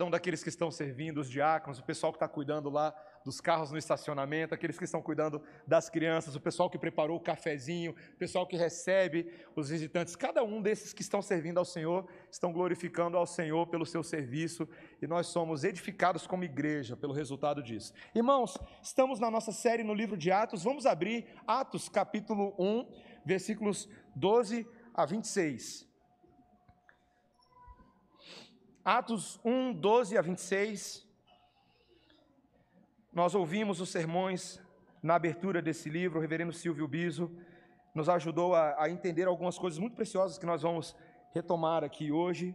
São 0.00 0.10
daqueles 0.10 0.42
que 0.42 0.48
estão 0.48 0.70
servindo, 0.70 1.20
os 1.20 1.28
diáconos, 1.28 1.78
o 1.78 1.84
pessoal 1.84 2.10
que 2.10 2.16
está 2.16 2.26
cuidando 2.26 2.70
lá 2.70 2.94
dos 3.22 3.38
carros 3.38 3.70
no 3.70 3.76
estacionamento, 3.76 4.54
aqueles 4.54 4.78
que 4.78 4.84
estão 4.84 5.02
cuidando 5.02 5.42
das 5.66 5.90
crianças, 5.90 6.34
o 6.34 6.40
pessoal 6.40 6.70
que 6.70 6.78
preparou 6.78 7.18
o 7.18 7.20
cafezinho, 7.20 7.94
o 8.14 8.16
pessoal 8.16 8.46
que 8.46 8.56
recebe 8.56 9.30
os 9.54 9.68
visitantes. 9.68 10.16
Cada 10.16 10.42
um 10.42 10.62
desses 10.62 10.94
que 10.94 11.02
estão 11.02 11.20
servindo 11.20 11.58
ao 11.58 11.66
Senhor 11.66 12.08
estão 12.30 12.50
glorificando 12.50 13.18
ao 13.18 13.26
Senhor 13.26 13.66
pelo 13.66 13.84
seu 13.84 14.02
serviço 14.02 14.66
e 15.02 15.06
nós 15.06 15.26
somos 15.26 15.64
edificados 15.64 16.26
como 16.26 16.44
igreja 16.44 16.96
pelo 16.96 17.12
resultado 17.12 17.62
disso. 17.62 17.92
Irmãos, 18.14 18.56
estamos 18.82 19.20
na 19.20 19.30
nossa 19.30 19.52
série 19.52 19.84
no 19.84 19.92
livro 19.92 20.16
de 20.16 20.30
Atos, 20.30 20.64
vamos 20.64 20.86
abrir 20.86 21.26
Atos 21.46 21.90
capítulo 21.90 22.54
1, 22.58 22.86
versículos 23.26 23.86
12 24.16 24.66
a 24.94 25.04
26. 25.04 25.89
Atos 28.84 29.38
1, 29.44 29.74
12 29.74 30.16
a 30.16 30.22
26. 30.22 31.06
Nós 33.12 33.34
ouvimos 33.34 33.78
os 33.78 33.90
sermões 33.90 34.58
na 35.02 35.16
abertura 35.16 35.60
desse 35.60 35.90
livro, 35.90 36.18
o 36.18 36.20
reverendo 36.20 36.52
Silvio 36.52 36.88
Biso 36.88 37.30
nos 37.94 38.08
ajudou 38.08 38.54
a, 38.54 38.82
a, 38.82 38.88
entender 38.88 39.26
algumas 39.26 39.58
coisas 39.58 39.78
muito 39.78 39.96
preciosas 39.96 40.38
que 40.38 40.46
nós 40.46 40.62
vamos 40.62 40.96
retomar 41.34 41.84
aqui 41.84 42.10
hoje, 42.10 42.54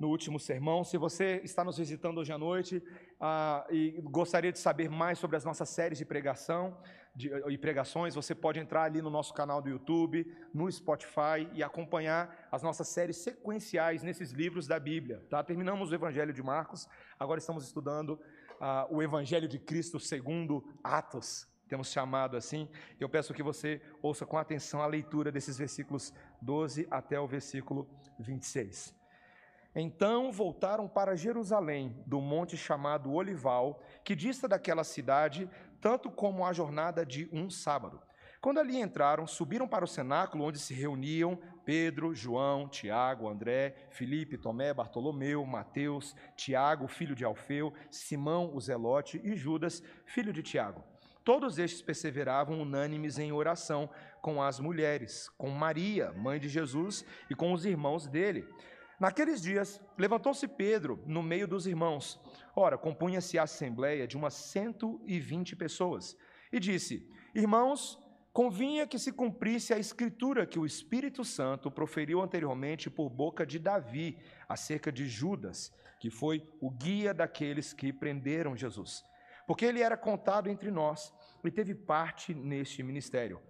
no 0.00 0.08
último 0.08 0.38
sermão. 0.38 0.82
Se 0.82 0.96
você 0.96 1.42
está 1.44 1.62
nos 1.62 1.76
visitando 1.76 2.18
hoje 2.18 2.32
à 2.32 2.38
noite 2.38 2.82
ah, 3.20 3.66
e 3.68 4.00
gostaria 4.04 4.52
de 4.52 4.58
saber 4.58 4.88
mais 4.88 5.18
sobre 5.18 5.36
as 5.36 5.44
nossas 5.44 5.68
séries 5.68 5.98
de 5.98 6.06
pregação, 6.06 6.74
de, 7.18 7.30
e 7.48 7.58
pregações, 7.58 8.14
você 8.14 8.32
pode 8.32 8.60
entrar 8.60 8.84
ali 8.84 9.02
no 9.02 9.10
nosso 9.10 9.34
canal 9.34 9.60
do 9.60 9.68
YouTube, 9.68 10.24
no 10.54 10.70
Spotify 10.70 11.50
e 11.52 11.64
acompanhar 11.64 12.48
as 12.50 12.62
nossas 12.62 12.86
séries 12.88 13.16
sequenciais 13.16 14.04
nesses 14.04 14.30
livros 14.30 14.68
da 14.68 14.78
Bíblia. 14.78 15.26
Tá? 15.28 15.42
Terminamos 15.42 15.90
o 15.90 15.94
Evangelho 15.94 16.32
de 16.32 16.42
Marcos, 16.42 16.88
agora 17.18 17.40
estamos 17.40 17.64
estudando 17.64 18.10
uh, 18.10 18.86
o 18.88 19.02
Evangelho 19.02 19.48
de 19.48 19.58
Cristo 19.58 19.98
segundo 19.98 20.64
Atos, 20.82 21.48
temos 21.68 21.90
chamado 21.90 22.36
assim. 22.36 22.68
Eu 23.00 23.08
peço 23.08 23.34
que 23.34 23.42
você 23.42 23.82
ouça 24.00 24.24
com 24.24 24.38
atenção 24.38 24.80
a 24.80 24.86
leitura 24.86 25.32
desses 25.32 25.58
versículos 25.58 26.14
12 26.40 26.86
até 26.88 27.20
o 27.20 27.26
versículo 27.26 27.90
26. 28.20 28.96
Então 29.74 30.32
voltaram 30.32 30.88
para 30.88 31.14
Jerusalém, 31.14 32.02
do 32.06 32.20
monte 32.20 32.56
chamado 32.56 33.12
Olival, 33.12 33.80
que 34.02 34.16
dista 34.16 34.48
daquela 34.48 34.82
cidade 34.82 35.48
tanto 35.80 36.10
como 36.10 36.44
a 36.44 36.52
jornada 36.52 37.04
de 37.04 37.28
um 37.32 37.48
sábado. 37.50 38.00
Quando 38.40 38.60
ali 38.60 38.80
entraram, 38.80 39.26
subiram 39.26 39.66
para 39.66 39.84
o 39.84 39.88
cenáculo 39.88 40.44
onde 40.44 40.60
se 40.60 40.72
reuniam 40.72 41.38
Pedro, 41.64 42.14
João, 42.14 42.68
Tiago, 42.68 43.28
André, 43.28 43.74
Felipe, 43.90 44.38
Tomé, 44.38 44.72
Bartolomeu, 44.72 45.44
Mateus, 45.44 46.14
Tiago, 46.36 46.86
filho 46.86 47.16
de 47.16 47.24
Alfeu, 47.24 47.74
Simão, 47.90 48.54
o 48.54 48.60
Zelote 48.60 49.20
e 49.24 49.34
Judas, 49.34 49.82
filho 50.06 50.32
de 50.32 50.42
Tiago. 50.42 50.84
Todos 51.24 51.58
estes 51.58 51.82
perseveravam 51.82 52.60
unânimes 52.62 53.18
em 53.18 53.32
oração 53.32 53.90
com 54.22 54.40
as 54.40 54.60
mulheres, 54.60 55.28
com 55.36 55.50
Maria, 55.50 56.12
mãe 56.12 56.38
de 56.38 56.48
Jesus, 56.48 57.04
e 57.28 57.34
com 57.34 57.52
os 57.52 57.66
irmãos 57.66 58.06
dele. 58.06 58.48
Naqueles 58.98 59.42
dias, 59.42 59.80
levantou-se 59.98 60.48
Pedro 60.48 61.02
no 61.06 61.22
meio 61.22 61.46
dos 61.46 61.66
irmãos. 61.66 62.18
Ora, 62.54 62.76
compunha-se 62.76 63.38
a 63.38 63.44
assembleia 63.44 64.06
de 64.06 64.16
umas 64.16 64.34
cento 64.34 65.00
e 65.06 65.18
vinte 65.20 65.54
pessoas. 65.54 66.16
E 66.52 66.58
disse: 66.58 67.08
Irmãos, 67.34 67.98
convinha 68.32 68.86
que 68.86 68.98
se 68.98 69.12
cumprisse 69.12 69.74
a 69.74 69.78
escritura 69.78 70.46
que 70.46 70.58
o 70.58 70.66
Espírito 70.66 71.24
Santo 71.24 71.70
proferiu 71.70 72.20
anteriormente 72.20 72.88
por 72.88 73.08
boca 73.08 73.44
de 73.44 73.58
Davi 73.58 74.18
acerca 74.48 74.90
de 74.92 75.06
Judas, 75.06 75.72
que 76.00 76.10
foi 76.10 76.48
o 76.60 76.70
guia 76.70 77.12
daqueles 77.12 77.72
que 77.72 77.92
prenderam 77.92 78.56
Jesus. 78.56 79.04
Porque 79.46 79.64
ele 79.64 79.82
era 79.82 79.96
contado 79.96 80.48
entre 80.48 80.70
nós 80.70 81.12
e 81.42 81.50
teve 81.50 81.74
parte 81.74 82.34
neste 82.34 82.82
ministério. 82.82 83.40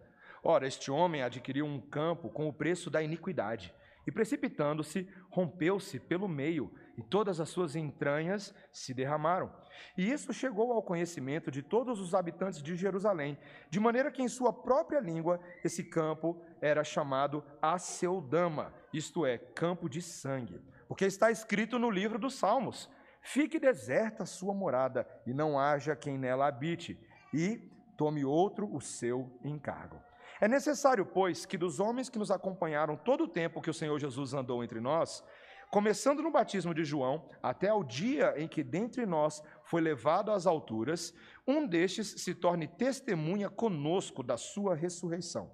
Ora, 0.42 0.66
este 0.66 0.91
homem 0.91 1.22
adquiriu 1.22 1.66
um 1.66 1.80
campo 1.80 2.30
com 2.30 2.48
o 2.48 2.53
preço 2.53 2.88
da 2.88 3.03
iniquidade 3.03 3.75
e 4.06 4.12
precipitando-se, 4.12 5.09
rompeu-se 5.28 5.98
pelo 5.98 6.28
meio, 6.28 6.72
e 6.98 7.03
todas 7.03 7.38
as 7.38 7.48
suas 7.48 7.76
entranhas 7.76 8.53
se 8.72 8.92
derramaram. 8.92 9.53
E 9.97 10.10
isso 10.10 10.32
chegou 10.32 10.72
ao 10.72 10.82
conhecimento 10.82 11.48
de 11.48 11.62
todos 11.62 12.00
os 12.00 12.12
habitantes 12.12 12.60
de 12.60 12.75
Jerusalém, 12.75 13.38
de 13.70 13.78
maneira 13.78 14.10
que 14.10 14.20
em 14.20 14.26
sua 14.26 14.53
própria 14.53 14.98
língua 14.98 15.38
esse 15.64 15.84
campo 15.84 16.42
era 16.60 16.82
chamado 16.82 17.44
Aceldama, 17.62 18.75
isto 18.92 19.25
é, 19.25 19.38
campo 19.38 19.88
de 19.88 20.03
sangue. 20.03 20.60
Porque 20.88 21.04
está 21.04 21.31
escrito 21.31 21.78
no 21.78 21.88
livro 21.88 22.19
dos 22.19 22.34
Salmos: 22.34 22.91
Fique 23.22 23.60
deserta 23.60 24.25
a 24.25 24.26
sua 24.26 24.53
morada, 24.53 25.09
e 25.25 25.32
não 25.32 25.56
haja 25.56 25.94
quem 25.94 26.19
nela 26.19 26.48
habite, 26.48 26.98
e 27.32 27.59
tome 27.97 28.25
outro 28.25 28.69
o 28.75 28.80
seu 28.80 29.38
encargo. 29.44 30.03
É 30.41 30.47
necessário, 30.47 31.04
pois, 31.04 31.44
que 31.44 31.59
dos 31.59 31.80
homens 31.80 32.09
que 32.09 32.19
nos 32.19 32.30
acompanharam 32.30 32.97
todo 32.97 33.25
o 33.25 33.28
tempo 33.28 33.60
que 33.60 33.70
o 33.70 33.75
Senhor 33.75 33.98
Jesus 33.98 34.34
andou 34.34 34.62
entre 34.62 34.80
nós, 34.80 35.25
começando 35.70 36.22
no 36.22 36.30
batismo 36.30 36.74
de 36.74 36.84
João, 36.84 37.28
até 37.42 37.68
ao 37.68 37.84
dia 37.84 38.34
em 38.36 38.48
que 38.48 38.62
dentre 38.62 39.06
nós 39.06 39.42
foi 39.64 39.80
levado 39.80 40.30
às 40.30 40.46
alturas, 40.46 41.14
um 41.46 41.66
destes 41.66 42.14
se 42.18 42.34
torne 42.34 42.66
testemunha 42.66 43.48
conosco 43.48 44.22
da 44.22 44.36
sua 44.36 44.74
ressurreição. 44.74 45.50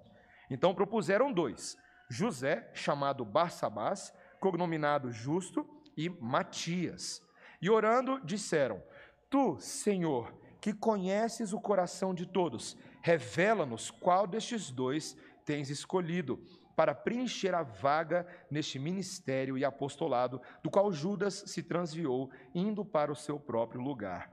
Então 0.49 0.73
propuseram 0.73 1.31
dois: 1.31 1.77
José, 2.09 2.69
chamado 2.73 3.25
Barsabás, 3.25 4.13
cognominado 4.39 5.11
Justo, 5.11 5.67
e 5.97 6.09
Matias. 6.09 7.21
E 7.61 7.69
orando, 7.69 8.19
disseram: 8.23 8.81
Tu, 9.29 9.57
Senhor, 9.59 10.33
que 10.59 10.73
conheces 10.73 11.53
o 11.53 11.61
coração 11.61 12.13
de 12.13 12.25
todos, 12.25 12.77
Revela-nos 13.05 13.91
qual 13.91 14.25
destes 14.25 14.71
dois 14.71 15.15
tens 15.45 15.69
escolhido 15.69 16.43
para 16.75 16.93
preencher 16.93 17.53
a 17.55 17.63
vaga 17.63 18.27
neste 18.49 18.77
ministério 18.77 19.57
e 19.57 19.63
apostolado, 19.63 20.41
do 20.63 20.69
qual 20.69 20.91
Judas 20.91 21.43
se 21.47 21.63
transviou, 21.63 22.29
indo 22.53 22.83
para 22.83 23.11
o 23.11 23.15
seu 23.15 23.39
próprio 23.39 23.81
lugar. 23.81 24.31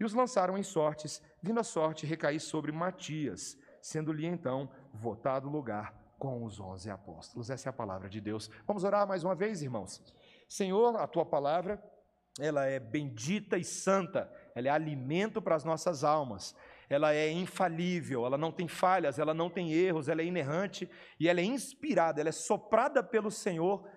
E 0.00 0.04
os 0.04 0.14
lançaram 0.14 0.56
em 0.56 0.62
sortes, 0.62 1.22
vindo 1.42 1.60
a 1.60 1.64
sorte 1.64 2.06
recair 2.06 2.40
sobre 2.40 2.72
Matias, 2.72 3.56
sendo-lhe 3.80 4.26
então 4.26 4.70
votado 4.92 5.48
lugar 5.48 5.94
com 6.18 6.44
os 6.44 6.58
onze 6.58 6.90
apóstolos. 6.90 7.50
Essa 7.50 7.68
é 7.68 7.70
a 7.70 7.74
palavra 7.74 8.08
de 8.08 8.20
Deus. 8.20 8.50
Vamos 8.66 8.84
orar 8.84 9.06
mais 9.06 9.24
uma 9.24 9.34
vez, 9.34 9.62
irmãos. 9.62 10.02
Senhor, 10.48 10.96
a 10.96 11.06
tua 11.06 11.26
palavra, 11.26 11.82
ela 12.38 12.64
é 12.64 12.78
bendita 12.78 13.58
e 13.58 13.64
santa, 13.64 14.32
ela 14.54 14.68
é 14.68 14.70
alimento 14.70 15.42
para 15.42 15.54
as 15.54 15.64
nossas 15.64 16.04
almas 16.04 16.54
ela 16.92 17.14
é 17.14 17.30
infalível, 17.30 18.26
ela 18.26 18.36
não 18.36 18.52
tem 18.52 18.68
falhas, 18.68 19.18
ela 19.18 19.32
não 19.32 19.48
tem 19.48 19.72
erros, 19.72 20.08
ela 20.08 20.20
é 20.20 20.26
inerrante 20.26 20.88
e 21.18 21.26
ela 21.26 21.40
é 21.40 21.44
inspirada, 21.44 22.20
ela 22.20 22.28
é 22.28 22.32
soprada 22.32 23.02
pelo 23.02 23.30
Senhor 23.30 23.88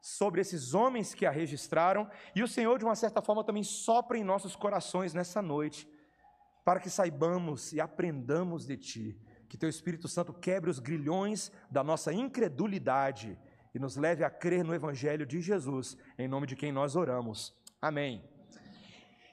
sobre 0.00 0.40
esses 0.40 0.72
homens 0.72 1.12
que 1.12 1.26
a 1.26 1.30
registraram, 1.30 2.10
e 2.34 2.42
o 2.42 2.48
Senhor, 2.48 2.78
de 2.78 2.84
uma 2.86 2.94
certa 2.94 3.20
forma, 3.20 3.44
também 3.44 3.62
sopra 3.62 4.16
em 4.16 4.24
nossos 4.24 4.56
corações 4.56 5.12
nessa 5.12 5.42
noite, 5.42 5.86
para 6.64 6.80
que 6.80 6.88
saibamos 6.88 7.74
e 7.74 7.80
aprendamos 7.80 8.66
de 8.66 8.78
Ti, 8.78 9.20
que 9.46 9.58
Teu 9.58 9.68
Espírito 9.68 10.08
Santo 10.08 10.32
quebre 10.32 10.70
os 10.70 10.78
grilhões 10.78 11.52
da 11.70 11.84
nossa 11.84 12.10
incredulidade 12.14 13.38
e 13.74 13.78
nos 13.78 13.96
leve 13.96 14.24
a 14.24 14.30
crer 14.30 14.64
no 14.64 14.74
Evangelho 14.74 15.26
de 15.26 15.42
Jesus, 15.42 15.94
em 16.18 16.26
nome 16.26 16.46
de 16.46 16.56
quem 16.56 16.72
nós 16.72 16.96
oramos. 16.96 17.54
Amém. 17.82 18.24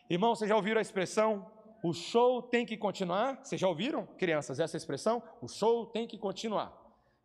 Irmão, 0.09 0.35
vocês 0.35 0.49
já 0.49 0.55
ouviram 0.57 0.79
a 0.79 0.81
expressão 0.81 1.49
o 1.83 1.93
show 1.93 2.41
tem 2.41 2.65
que 2.65 2.77
continuar. 2.77 3.39
Vocês 3.43 3.59
já 3.59 3.67
ouviram, 3.67 4.05
crianças, 4.17 4.59
essa 4.59 4.77
expressão? 4.77 5.21
O 5.41 5.47
show 5.47 5.85
tem 5.85 6.07
que 6.07 6.17
continuar. 6.17 6.73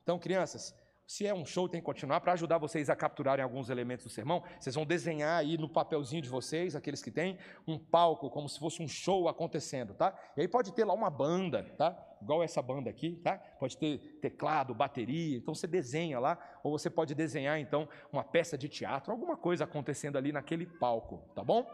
Então, 0.02 0.18
crianças, 0.18 0.74
se 1.06 1.26
é 1.26 1.34
um 1.34 1.44
show, 1.44 1.68
tem 1.68 1.80
que 1.80 1.84
continuar. 1.84 2.20
Para 2.20 2.32
ajudar 2.32 2.58
vocês 2.58 2.88
a 2.88 2.96
capturarem 2.96 3.42
alguns 3.42 3.68
elementos 3.68 4.06
do 4.06 4.10
sermão, 4.10 4.42
vocês 4.58 4.74
vão 4.74 4.86
desenhar 4.86 5.38
aí 5.40 5.58
no 5.58 5.68
papelzinho 5.68 6.22
de 6.22 6.28
vocês, 6.28 6.74
aqueles 6.74 7.02
que 7.02 7.10
têm, 7.10 7.38
um 7.66 7.78
palco, 7.78 8.30
como 8.30 8.48
se 8.48 8.58
fosse 8.58 8.82
um 8.82 8.88
show 8.88 9.28
acontecendo, 9.28 9.94
tá? 9.94 10.18
E 10.36 10.40
aí 10.40 10.48
pode 10.48 10.72
ter 10.72 10.84
lá 10.84 10.94
uma 10.94 11.10
banda, 11.10 11.64
tá? 11.76 11.94
Igual 12.22 12.42
essa 12.42 12.62
banda 12.62 12.88
aqui, 12.88 13.20
tá? 13.22 13.36
Pode 13.36 13.76
ter 13.76 13.98
teclado, 14.22 14.74
bateria, 14.74 15.36
então 15.36 15.54
você 15.54 15.66
desenha 15.66 16.18
lá, 16.18 16.38
ou 16.62 16.78
você 16.78 16.88
pode 16.88 17.14
desenhar, 17.14 17.58
então, 17.58 17.88
uma 18.10 18.24
peça 18.24 18.56
de 18.56 18.68
teatro, 18.68 19.12
alguma 19.12 19.36
coisa 19.36 19.64
acontecendo 19.64 20.16
ali 20.16 20.32
naquele 20.32 20.64
palco, 20.64 21.22
tá 21.34 21.44
bom? 21.44 21.70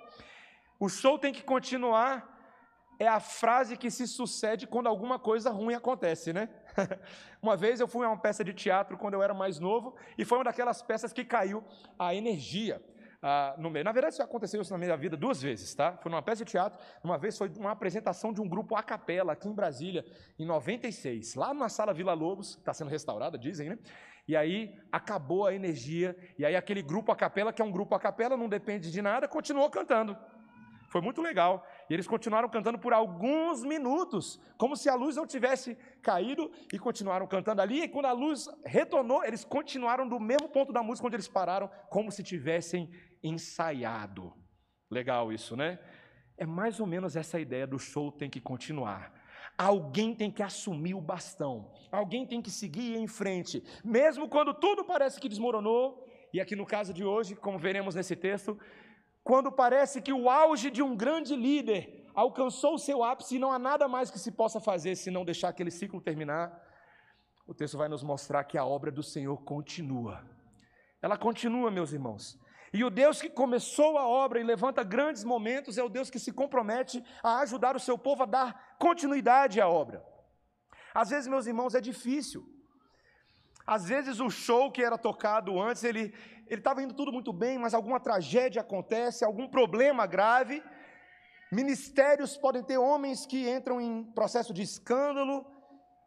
O 0.80 0.88
show 0.88 1.18
tem 1.18 1.32
que 1.32 1.42
continuar 1.42 2.37
é 2.98 3.06
a 3.06 3.20
frase 3.20 3.76
que 3.76 3.90
se 3.90 4.06
sucede 4.06 4.66
quando 4.66 4.88
alguma 4.88 5.18
coisa 5.18 5.50
ruim 5.50 5.74
acontece, 5.74 6.32
né? 6.32 6.48
uma 7.40 7.56
vez 7.56 7.78
eu 7.80 7.86
fui 7.86 8.04
a 8.04 8.10
uma 8.10 8.18
peça 8.18 8.42
de 8.42 8.52
teatro 8.52 8.98
quando 8.98 9.14
eu 9.14 9.22
era 9.22 9.32
mais 9.32 9.60
novo 9.60 9.94
e 10.16 10.24
foi 10.24 10.38
uma 10.38 10.44
daquelas 10.44 10.82
peças 10.82 11.12
que 11.12 11.24
caiu 11.24 11.64
a 11.98 12.14
energia. 12.14 12.82
Ah, 13.20 13.56
no 13.58 13.68
meio. 13.68 13.84
Na 13.84 13.90
verdade, 13.90 14.14
isso 14.14 14.22
aconteceu 14.22 14.62
isso 14.62 14.72
na 14.72 14.78
minha 14.78 14.96
vida 14.96 15.16
duas 15.16 15.42
vezes, 15.42 15.74
tá? 15.74 15.96
Foi 16.00 16.10
numa 16.10 16.22
peça 16.22 16.44
de 16.44 16.50
teatro, 16.50 16.78
uma 17.02 17.18
vez 17.18 17.36
foi 17.36 17.48
uma 17.56 17.72
apresentação 17.72 18.32
de 18.32 18.40
um 18.40 18.48
grupo 18.48 18.76
a 18.76 18.82
capela 18.82 19.32
aqui 19.32 19.48
em 19.48 19.54
Brasília, 19.54 20.04
em 20.38 20.46
96, 20.46 21.34
lá 21.34 21.52
na 21.52 21.68
sala 21.68 21.92
Vila 21.92 22.12
Lobos, 22.12 22.56
está 22.56 22.72
sendo 22.72 22.88
restaurada, 22.88 23.36
dizem, 23.36 23.70
né? 23.70 23.78
E 24.28 24.36
aí 24.36 24.78
acabou 24.92 25.46
a 25.46 25.54
energia, 25.54 26.16
e 26.38 26.44
aí 26.44 26.54
aquele 26.54 26.82
grupo 26.82 27.10
a 27.10 27.16
capela, 27.16 27.52
que 27.52 27.60
é 27.60 27.64
um 27.64 27.72
grupo 27.72 27.94
a 27.94 27.98
capela, 27.98 28.36
não 28.36 28.48
depende 28.48 28.92
de 28.92 29.02
nada, 29.02 29.26
continuou 29.26 29.68
cantando. 29.68 30.16
Foi 30.88 31.00
muito 31.00 31.20
legal. 31.20 31.64
E 31.88 31.94
eles 31.94 32.06
continuaram 32.06 32.48
cantando 32.48 32.78
por 32.78 32.92
alguns 32.92 33.62
minutos, 33.62 34.40
como 34.56 34.74
se 34.74 34.88
a 34.88 34.94
luz 34.94 35.16
não 35.16 35.26
tivesse 35.26 35.76
caído, 36.02 36.50
e 36.72 36.78
continuaram 36.78 37.26
cantando 37.26 37.60
ali. 37.60 37.82
E 37.82 37.88
quando 37.88 38.06
a 38.06 38.12
luz 38.12 38.48
retornou, 38.64 39.22
eles 39.24 39.44
continuaram 39.44 40.08
do 40.08 40.18
mesmo 40.18 40.48
ponto 40.48 40.72
da 40.72 40.82
música 40.82 41.06
onde 41.06 41.16
eles 41.16 41.28
pararam, 41.28 41.70
como 41.90 42.10
se 42.10 42.22
tivessem 42.22 42.90
ensaiado. 43.22 44.32
Legal 44.90 45.30
isso, 45.30 45.54
né? 45.56 45.78
É 46.36 46.46
mais 46.46 46.80
ou 46.80 46.86
menos 46.86 47.16
essa 47.16 47.38
ideia 47.38 47.66
do 47.66 47.78
show 47.78 48.10
tem 48.10 48.30
que 48.30 48.40
continuar. 48.40 49.12
Alguém 49.58 50.14
tem 50.14 50.30
que 50.30 50.42
assumir 50.42 50.94
o 50.94 51.00
bastão, 51.00 51.72
alguém 51.90 52.24
tem 52.24 52.40
que 52.40 52.50
seguir 52.50 52.94
em 52.94 53.08
frente, 53.08 53.60
mesmo 53.84 54.28
quando 54.28 54.54
tudo 54.54 54.84
parece 54.84 55.20
que 55.20 55.28
desmoronou. 55.28 56.06
E 56.32 56.40
aqui 56.40 56.54
no 56.54 56.64
caso 56.64 56.92
de 56.94 57.04
hoje, 57.04 57.34
como 57.34 57.58
veremos 57.58 57.94
nesse 57.96 58.14
texto, 58.14 58.56
quando 59.28 59.52
parece 59.52 60.00
que 60.00 60.10
o 60.10 60.30
auge 60.30 60.70
de 60.70 60.82
um 60.82 60.96
grande 60.96 61.36
líder 61.36 62.02
alcançou 62.14 62.76
o 62.76 62.78
seu 62.78 63.04
ápice 63.04 63.36
e 63.36 63.38
não 63.38 63.52
há 63.52 63.58
nada 63.58 63.86
mais 63.86 64.10
que 64.10 64.18
se 64.18 64.32
possa 64.32 64.58
fazer 64.58 64.96
se 64.96 65.10
não 65.10 65.22
deixar 65.22 65.50
aquele 65.50 65.70
ciclo 65.70 66.00
terminar, 66.00 66.46
o 67.46 67.52
texto 67.52 67.76
vai 67.76 67.90
nos 67.90 68.02
mostrar 68.02 68.44
que 68.44 68.56
a 68.56 68.64
obra 68.64 68.90
do 68.90 69.02
Senhor 69.02 69.36
continua. 69.44 70.24
Ela 71.02 71.18
continua, 71.18 71.70
meus 71.70 71.92
irmãos. 71.92 72.40
E 72.72 72.82
o 72.82 72.88
Deus 72.88 73.20
que 73.20 73.28
começou 73.28 73.98
a 73.98 74.08
obra 74.08 74.40
e 74.40 74.42
levanta 74.42 74.82
grandes 74.82 75.24
momentos 75.24 75.76
é 75.76 75.82
o 75.82 75.90
Deus 75.90 76.08
que 76.08 76.18
se 76.18 76.32
compromete 76.32 77.04
a 77.22 77.40
ajudar 77.40 77.76
o 77.76 77.80
seu 77.80 77.98
povo 77.98 78.22
a 78.22 78.26
dar 78.26 78.76
continuidade 78.78 79.60
à 79.60 79.68
obra. 79.68 80.02
Às 80.94 81.10
vezes, 81.10 81.28
meus 81.28 81.46
irmãos, 81.46 81.74
é 81.74 81.82
difícil. 81.82 82.48
Às 83.66 83.86
vezes 83.86 84.20
o 84.20 84.30
show 84.30 84.72
que 84.72 84.82
era 84.82 84.96
tocado 84.96 85.60
antes, 85.60 85.84
ele 85.84 86.14
ele 86.48 86.60
estava 86.60 86.82
indo 86.82 86.94
tudo 86.94 87.12
muito 87.12 87.32
bem, 87.32 87.58
mas 87.58 87.74
alguma 87.74 88.00
tragédia 88.00 88.62
acontece, 88.62 89.24
algum 89.24 89.48
problema 89.48 90.06
grave. 90.06 90.62
Ministérios 91.50 92.36
podem 92.36 92.62
ter 92.62 92.78
homens 92.78 93.24
que 93.26 93.48
entram 93.48 93.80
em 93.80 94.04
processo 94.12 94.52
de 94.52 94.62
escândalo. 94.62 95.46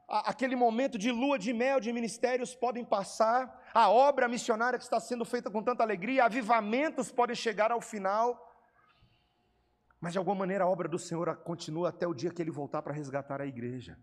Aquele 0.07 0.55
momento 0.55 0.97
de 0.97 1.11
lua 1.11 1.39
de 1.39 1.53
mel 1.53 1.79
de 1.79 1.91
ministérios 1.93 2.53
podem 2.53 2.83
passar. 2.83 3.39
A 3.73 3.89
obra 3.89 4.27
missionária 4.27 4.77
que 4.77 4.83
está 4.83 4.99
sendo 4.99 5.23
feita 5.23 5.49
com 5.49 5.63
tanta 5.63 5.83
alegria, 5.83 6.25
avivamentos 6.25 7.11
podem 7.11 7.35
chegar 7.35 7.71
ao 7.71 7.81
final. 7.81 8.37
Mas 9.99 10.13
de 10.13 10.19
alguma 10.19 10.35
maneira 10.35 10.65
a 10.65 10.67
obra 10.67 10.87
do 10.87 10.99
Senhor 10.99 11.35
continua 11.37 11.89
até 11.89 12.05
o 12.07 12.13
dia 12.13 12.31
que 12.31 12.41
ele 12.41 12.51
voltar 12.51 12.81
para 12.81 12.93
resgatar 12.93 13.39
a 13.39 13.45
igreja. 13.45 13.97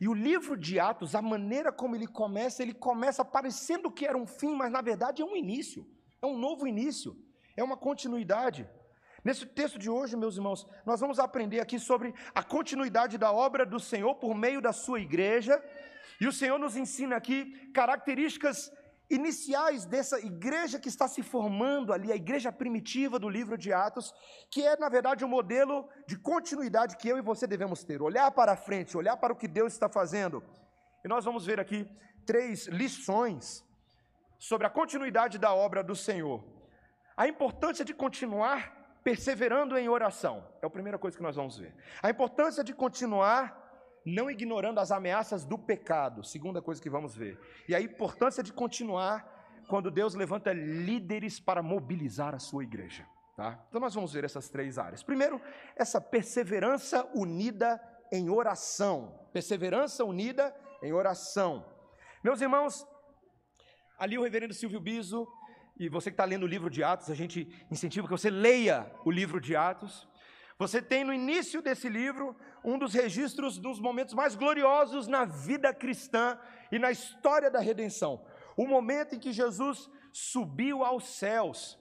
E 0.00 0.08
o 0.08 0.14
livro 0.14 0.56
de 0.56 0.78
Atos, 0.78 1.14
a 1.14 1.22
maneira 1.22 1.72
como 1.72 1.96
ele 1.96 2.06
começa, 2.06 2.62
ele 2.62 2.74
começa 2.74 3.24
parecendo 3.24 3.90
que 3.90 4.06
era 4.06 4.16
um 4.16 4.26
fim, 4.26 4.54
mas 4.54 4.70
na 4.70 4.80
verdade 4.80 5.22
é 5.22 5.24
um 5.24 5.36
início, 5.36 5.84
é 6.22 6.26
um 6.26 6.38
novo 6.38 6.66
início, 6.66 7.16
é 7.56 7.64
uma 7.64 7.76
continuidade. 7.76 8.68
Nesse 9.24 9.44
texto 9.44 9.78
de 9.78 9.90
hoje, 9.90 10.16
meus 10.16 10.36
irmãos, 10.36 10.64
nós 10.86 11.00
vamos 11.00 11.18
aprender 11.18 11.58
aqui 11.58 11.78
sobre 11.80 12.14
a 12.32 12.42
continuidade 12.42 13.18
da 13.18 13.32
obra 13.32 13.66
do 13.66 13.80
Senhor 13.80 14.14
por 14.14 14.34
meio 14.34 14.60
da 14.60 14.72
sua 14.72 15.00
igreja, 15.00 15.60
e 16.20 16.26
o 16.26 16.32
Senhor 16.32 16.58
nos 16.58 16.76
ensina 16.76 17.16
aqui 17.16 17.70
características 17.72 18.72
iniciais 19.10 19.86
dessa 19.86 20.18
igreja 20.18 20.78
que 20.78 20.88
está 20.88 21.08
se 21.08 21.22
formando 21.22 21.92
ali, 21.92 22.12
a 22.12 22.16
igreja 22.16 22.52
primitiva 22.52 23.18
do 23.18 23.28
livro 23.28 23.56
de 23.56 23.72
Atos, 23.72 24.12
que 24.50 24.62
é, 24.62 24.76
na 24.76 24.88
verdade, 24.88 25.24
um 25.24 25.28
modelo 25.28 25.88
de 26.06 26.18
continuidade 26.18 26.96
que 26.96 27.08
eu 27.08 27.16
e 27.16 27.22
você 27.22 27.46
devemos 27.46 27.82
ter. 27.82 28.02
Olhar 28.02 28.30
para 28.30 28.56
frente, 28.56 28.96
olhar 28.96 29.16
para 29.16 29.32
o 29.32 29.36
que 29.36 29.48
Deus 29.48 29.72
está 29.72 29.88
fazendo. 29.88 30.42
E 31.04 31.08
nós 31.08 31.24
vamos 31.24 31.46
ver 31.46 31.58
aqui 31.58 31.88
três 32.26 32.66
lições 32.66 33.64
sobre 34.38 34.66
a 34.66 34.70
continuidade 34.70 35.38
da 35.38 35.54
obra 35.54 35.82
do 35.82 35.96
Senhor. 35.96 36.44
A 37.16 37.26
importância 37.26 37.84
de 37.84 37.94
continuar 37.94 38.76
perseverando 39.02 39.78
em 39.78 39.88
oração 39.88 40.46
é 40.60 40.66
a 40.66 40.70
primeira 40.70 40.98
coisa 40.98 41.16
que 41.16 41.22
nós 41.22 41.36
vamos 41.36 41.58
ver. 41.58 41.74
A 42.02 42.10
importância 42.10 42.62
de 42.62 42.74
continuar 42.74 43.67
não 44.08 44.30
ignorando 44.30 44.80
as 44.80 44.90
ameaças 44.90 45.44
do 45.44 45.58
pecado, 45.58 46.24
segunda 46.24 46.62
coisa 46.62 46.80
que 46.80 46.90
vamos 46.90 47.14
ver. 47.14 47.38
E 47.68 47.74
a 47.74 47.80
importância 47.80 48.42
de 48.42 48.52
continuar 48.52 49.36
quando 49.68 49.90
Deus 49.90 50.14
levanta 50.14 50.52
líderes 50.52 51.38
para 51.38 51.62
mobilizar 51.62 52.34
a 52.34 52.38
sua 52.38 52.64
igreja. 52.64 53.06
Tá? 53.36 53.64
Então 53.68 53.80
nós 53.80 53.94
vamos 53.94 54.12
ver 54.12 54.24
essas 54.24 54.48
três 54.48 54.78
áreas. 54.78 55.02
Primeiro, 55.02 55.40
essa 55.76 56.00
perseverança 56.00 57.08
unida 57.14 57.80
em 58.10 58.28
oração. 58.30 59.28
Perseverança 59.32 60.04
unida 60.04 60.54
em 60.82 60.92
oração. 60.92 61.64
Meus 62.24 62.40
irmãos, 62.40 62.86
ali 63.98 64.18
o 64.18 64.22
reverendo 64.22 64.54
Silvio 64.54 64.80
Biso, 64.80 65.28
e 65.78 65.88
você 65.88 66.10
que 66.10 66.14
está 66.14 66.24
lendo 66.24 66.42
o 66.42 66.48
livro 66.48 66.68
de 66.68 66.82
Atos, 66.82 67.10
a 67.10 67.14
gente 67.14 67.48
incentiva 67.70 68.08
que 68.08 68.12
você 68.12 68.28
leia 68.30 68.90
o 69.04 69.10
livro 69.10 69.40
de 69.40 69.54
Atos. 69.54 70.08
Você 70.58 70.82
tem 70.82 71.04
no 71.04 71.14
início 71.14 71.62
desse 71.62 71.88
livro 71.88 72.36
um 72.64 72.76
dos 72.76 72.92
registros 72.92 73.58
dos 73.58 73.78
momentos 73.78 74.12
mais 74.12 74.34
gloriosos 74.34 75.06
na 75.06 75.24
vida 75.24 75.72
cristã 75.72 76.36
e 76.72 76.78
na 76.78 76.90
história 76.90 77.48
da 77.48 77.60
redenção. 77.60 78.24
O 78.56 78.66
momento 78.66 79.14
em 79.14 79.20
que 79.20 79.32
Jesus 79.32 79.88
subiu 80.12 80.84
aos 80.84 81.04
céus. 81.16 81.78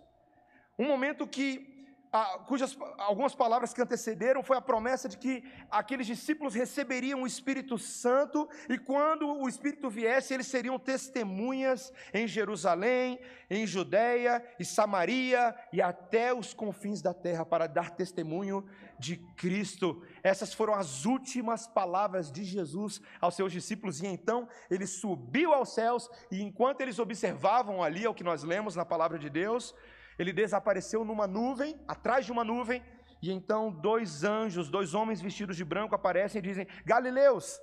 Um 0.78 0.86
momento 0.86 1.26
que 1.26 1.77
ah, 2.20 2.40
cujas 2.48 2.76
algumas 2.98 3.36
palavras 3.36 3.74
que 3.74 3.82
antecederam 3.82 4.42
foi 4.42 4.58
a 4.58 4.62
promessa 4.62 5.08
de 5.08 5.18
que 5.20 5.44
aqueles 5.70 6.08
discípulos 6.08 6.56
receberiam 6.56 7.22
o 7.22 7.28
Espírito 7.28 7.78
Santo 7.78 8.50
e 8.68 8.76
quando 8.76 9.28
o 9.28 9.48
Espírito 9.48 9.88
viesse, 9.88 10.34
eles 10.34 10.48
seriam 10.48 10.80
testemunhas 10.80 11.94
em 12.12 12.28
Jerusalém, 12.28 13.20
em 13.52 13.68
Judéia 13.68 14.44
e 14.60 14.66
Samaria 14.66 15.56
e 15.72 15.80
até 15.80 16.34
os 16.34 16.56
confins 16.56 17.04
da 17.04 17.14
terra 17.14 17.46
para 17.46 17.68
dar 17.68 17.92
testemunho 17.92 18.66
de 18.98 19.18
Cristo. 19.36 20.04
Essas 20.24 20.56
foram 20.56 20.74
as 20.74 21.06
últimas 21.06 21.68
palavras 21.68 22.32
de 22.32 22.44
Jesus 22.44 23.00
aos 23.22 23.36
seus 23.36 23.52
discípulos 23.52 24.02
e 24.02 24.08
então 24.08 24.48
ele 24.72 24.88
subiu 24.88 25.54
aos 25.54 25.72
céus 25.76 26.10
e 26.32 26.42
enquanto 26.42 26.82
eles 26.82 26.98
observavam 26.98 27.84
ali 27.84 28.06
é 28.06 28.10
o 28.10 28.16
que 28.16 28.24
nós 28.24 28.42
lemos 28.42 28.76
na 28.76 28.84
palavra 28.84 29.20
de 29.20 29.30
Deus, 29.30 29.76
ele 30.18 30.34
desapareceu 30.34 31.06
numa 31.06 31.28
nuvem, 31.28 31.80
atrás 31.88 32.26
de 32.26 32.32
uma 32.32 32.44
nuvem, 32.44 32.84
e 33.22 33.32
então 33.32 33.72
dois 33.72 34.24
anjos, 34.24 34.70
dois 34.70 34.94
homens 34.94 35.22
vestidos 35.22 35.58
de 35.58 35.66
branco 35.66 35.96
aparecem 35.96 36.40
e 36.40 36.42
dizem: 36.42 36.68
Galileus, 36.86 37.60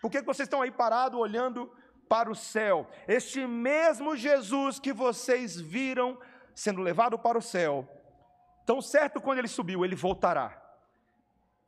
por 0.00 0.10
que 0.10 0.22
vocês 0.22 0.46
estão 0.46 0.62
aí 0.62 0.70
parados 0.70 1.18
olhando 1.18 1.72
para 2.08 2.30
o 2.30 2.34
céu? 2.34 2.88
Este 3.08 3.46
mesmo 3.46 4.16
Jesus 4.16 4.78
que 4.78 4.92
vocês 4.92 5.60
viram 5.60 6.18
sendo 6.54 6.80
levado 6.80 7.18
para 7.18 7.36
o 7.36 7.42
céu, 7.42 7.88
tão 8.64 8.80
certo 8.80 9.20
quando 9.20 9.38
ele 9.38 9.48
subiu, 9.48 9.84
ele 9.84 9.96
voltará. 9.96 10.62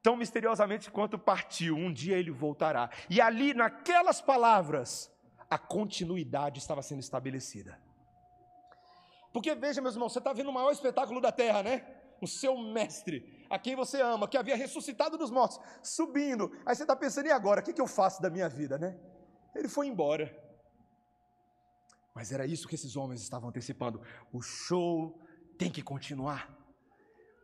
Tão 0.03 0.17
misteriosamente 0.17 0.91
quanto 0.91 1.19
partiu, 1.19 1.77
um 1.77 1.93
dia 1.93 2.17
ele 2.17 2.31
voltará. 2.31 2.89
E 3.11 3.21
ali, 3.21 3.53
naquelas 3.53 4.21
palavras, 4.21 5.13
a 5.51 5.59
continuidade 5.59 6.59
estava 6.59 6.83
sendo 6.83 7.01
estabelecida. 7.01 7.79
Porque 9.33 9.55
veja, 9.55 9.81
meus 9.81 9.95
irmãos, 9.95 10.13
você 10.13 10.19
está 10.19 10.33
vendo 10.33 10.51
o 10.51 10.53
maior 10.53 10.71
espetáculo 10.71 11.21
da 11.21 11.31
terra, 11.31 11.63
né? 11.63 11.87
O 12.21 12.27
seu 12.27 12.57
mestre, 12.57 13.47
a 13.49 13.59
quem 13.59 13.77
você 13.77 14.01
ama, 14.01 14.27
que 14.27 14.37
havia 14.37 14.57
ressuscitado 14.57 15.17
dos 15.17 15.31
mortos, 15.31 15.61
subindo. 15.83 16.51
Aí 16.67 16.75
você 16.75 16.83
está 16.83 16.97
pensando, 16.97 17.27
e 17.27 17.33
agora? 17.33 17.61
O 17.61 17.65
que, 17.65 17.73
que 17.73 17.81
eu 17.81 17.87
faço 17.87 18.21
da 18.21 18.29
minha 18.29 18.49
vida, 18.49 18.77
né? 18.79 18.99
Ele 19.55 19.69
foi 19.69 19.87
embora. 19.87 20.37
Mas 22.15 22.33
era 22.33 22.47
isso 22.47 22.67
que 22.67 22.75
esses 22.75 22.97
homens 22.97 23.23
estavam 23.23 23.49
antecipando. 23.49 24.03
O 24.33 24.41
show 24.41 25.23
tem 25.57 25.71
que 25.71 25.83
continuar. 25.83 26.53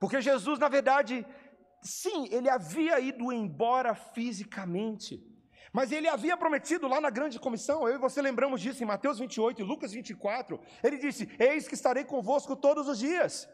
Porque 0.01 0.21
Jesus, 0.21 0.59
na 0.59 0.69
verdade, 0.69 1.25
sim, 1.81 2.29
ele 2.31 2.49
havia 2.49 2.99
ido 2.99 3.33
embora 3.33 3.95
fisicamente. 3.95 5.23
Mas 5.75 5.91
ele 5.91 6.07
havia 6.07 6.37
prometido 6.37 6.87
lá 6.87 7.01
na 7.01 7.11
grande 7.11 7.41
comissão, 7.41 7.89
eu 7.89 7.97
e 7.97 7.99
você 7.99 8.23
lembramos 8.23 8.61
disso 8.61 8.81
em 8.81 8.87
Mateus 8.87 9.19
28 9.19 9.61
e 9.61 9.65
Lucas 9.65 9.91
24. 9.91 10.61
Ele 10.85 10.97
disse: 10.97 11.29
Eis 11.37 11.67
que 11.67 11.75
estarei 11.75 12.05
convosco 12.05 12.55
todos 12.55 12.87
os 12.87 13.01
dias. 13.01 13.49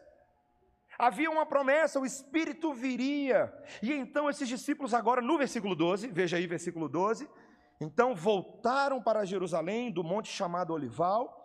Havia 0.99 1.31
uma 1.31 1.47
promessa, 1.47 1.99
o 1.99 2.05
Espírito 2.05 2.75
viria. 2.75 3.51
E 3.81 3.91
então 3.91 4.29
esses 4.29 4.47
discípulos, 4.47 4.93
agora 4.93 5.19
no 5.19 5.35
versículo 5.35 5.75
12, 5.75 6.09
veja 6.09 6.37
aí, 6.37 6.45
versículo 6.45 6.87
12. 6.87 7.27
Então 7.79 8.13
voltaram 8.13 9.01
para 9.01 9.25
Jerusalém, 9.25 9.91
do 9.91 10.03
monte 10.03 10.27
chamado 10.27 10.73
Olival. 10.73 11.39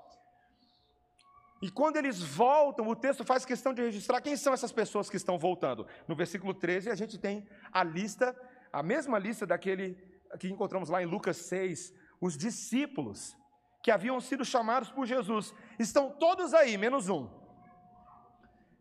E 1.63 1.71
quando 1.71 1.97
eles 1.97 2.21
voltam, 2.21 2.87
o 2.87 2.95
texto 2.95 3.25
faz 3.25 3.47
questão 3.47 3.73
de 3.73 3.81
registrar 3.81 4.21
quem 4.21 4.37
são 4.37 4.53
essas 4.53 4.73
pessoas 4.73 5.09
que 5.09 5.17
estão 5.17 5.39
voltando. 5.39 5.87
No 6.07 6.15
versículo 6.15 6.53
13, 6.53 6.91
a 6.91 6.95
gente 6.95 7.17
tem 7.17 7.49
a 7.73 7.83
lista, 7.83 8.37
a 8.71 8.83
mesma 8.83 9.19
lista 9.19 9.47
daquele 9.47 10.16
que 10.39 10.49
encontramos 10.49 10.89
lá 10.89 11.03
em 11.03 11.07
Lucas 11.07 11.37
6, 11.37 11.93
os 12.21 12.37
discípulos 12.37 13.37
que 13.83 13.91
haviam 13.91 14.21
sido 14.21 14.45
chamados 14.45 14.91
por 14.91 15.07
Jesus, 15.07 15.55
estão 15.79 16.11
todos 16.11 16.53
aí, 16.53 16.77
menos 16.77 17.09
um. 17.09 17.29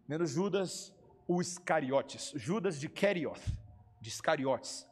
Menos 0.08 0.32
Judas, 0.32 0.94
o 1.28 1.42
Iscariotes, 1.42 2.32
Judas 2.36 2.80
de 2.80 2.90
Kerioth, 2.90 3.46
de 4.02 4.10
Iscariotes, 4.10 4.88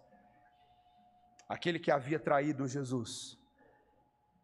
aquele 1.49 1.79
que 1.79 1.91
havia 1.91 2.19
traído 2.19 2.67
Jesus. 2.67 3.39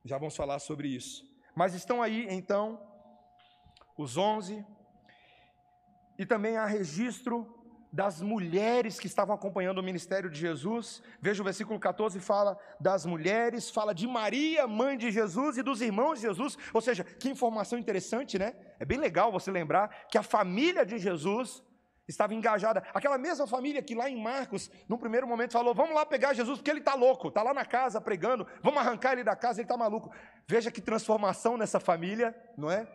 Já 0.03 0.17
vamos 0.17 0.35
falar 0.35 0.59
sobre 0.59 0.87
isso. 0.87 1.23
Mas 1.55 1.73
estão 1.73 2.01
aí, 2.01 2.27
então, 2.29 2.81
os 3.97 4.17
onze, 4.17 4.65
e 6.17 6.25
também 6.25 6.57
há 6.57 6.65
registro 6.65 7.58
das 7.91 8.21
mulheres 8.21 8.99
que 8.99 9.07
estavam 9.07 9.35
acompanhando 9.35 9.79
o 9.79 9.83
ministério 9.83 10.29
de 10.29 10.39
Jesus. 10.39 11.01
Veja 11.21 11.41
o 11.41 11.45
versículo 11.45 11.79
14, 11.79 12.19
fala 12.19 12.57
das 12.79 13.05
mulheres, 13.05 13.69
fala 13.69 13.93
de 13.93 14.07
Maria, 14.07 14.67
mãe 14.67 14.97
de 14.97 15.11
Jesus, 15.11 15.57
e 15.57 15.63
dos 15.63 15.81
irmãos 15.81 16.15
de 16.15 16.27
Jesus. 16.27 16.57
Ou 16.73 16.81
seja, 16.81 17.03
que 17.03 17.29
informação 17.29 17.79
interessante, 17.79 18.37
né? 18.37 18.53
É 18.79 18.85
bem 18.85 18.97
legal 18.97 19.31
você 19.31 19.51
lembrar 19.51 20.07
que 20.09 20.17
a 20.17 20.23
família 20.23 20.85
de 20.85 20.97
Jesus 20.97 21.63
estava 22.07 22.33
engajada. 22.33 22.83
Aquela 22.93 23.17
mesma 23.17 23.47
família 23.47 23.81
que 23.81 23.95
lá 23.95 24.09
em 24.09 24.21
Marcos, 24.21 24.69
no 24.87 24.97
primeiro 24.97 25.27
momento, 25.27 25.53
falou: 25.53 25.73
Vamos 25.73 25.95
lá 25.95 26.05
pegar 26.05 26.33
Jesus, 26.33 26.57
porque 26.57 26.71
ele 26.71 26.79
está 26.79 26.95
louco, 26.95 27.29
está 27.29 27.41
lá 27.43 27.53
na 27.53 27.65
casa 27.65 28.01
pregando, 28.01 28.47
vamos 28.61 28.79
arrancar 28.79 29.13
ele 29.13 29.23
da 29.23 29.35
casa, 29.35 29.59
ele 29.59 29.65
está 29.65 29.77
maluco. 29.77 30.11
Veja 30.47 30.71
que 30.71 30.81
transformação 30.81 31.57
nessa 31.57 31.79
família, 31.79 32.35
não 32.57 32.69
é? 32.69 32.87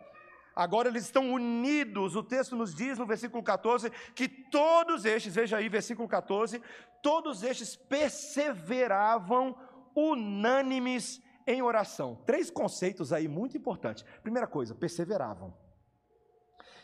Agora 0.55 0.87
eles 0.87 1.03
estão 1.03 1.33
unidos. 1.33 2.15
O 2.15 2.23
texto 2.23 2.55
nos 2.55 2.73
diz 2.73 2.97
no 2.97 3.05
versículo 3.05 3.43
14 3.43 3.89
que 4.13 4.27
todos 4.27 5.03
estes, 5.03 5.35
veja 5.35 5.57
aí, 5.57 5.67
versículo 5.67 6.07
14, 6.07 6.61
todos 7.03 7.43
estes 7.43 7.75
perseveravam 7.75 9.55
unânimes 9.93 11.21
em 11.45 11.61
oração. 11.61 12.23
Três 12.25 12.49
conceitos 12.49 13.11
aí 13.11 13.27
muito 13.27 13.57
importantes. 13.57 14.05
Primeira 14.23 14.47
coisa, 14.47 14.73
perseveravam. 14.73 15.53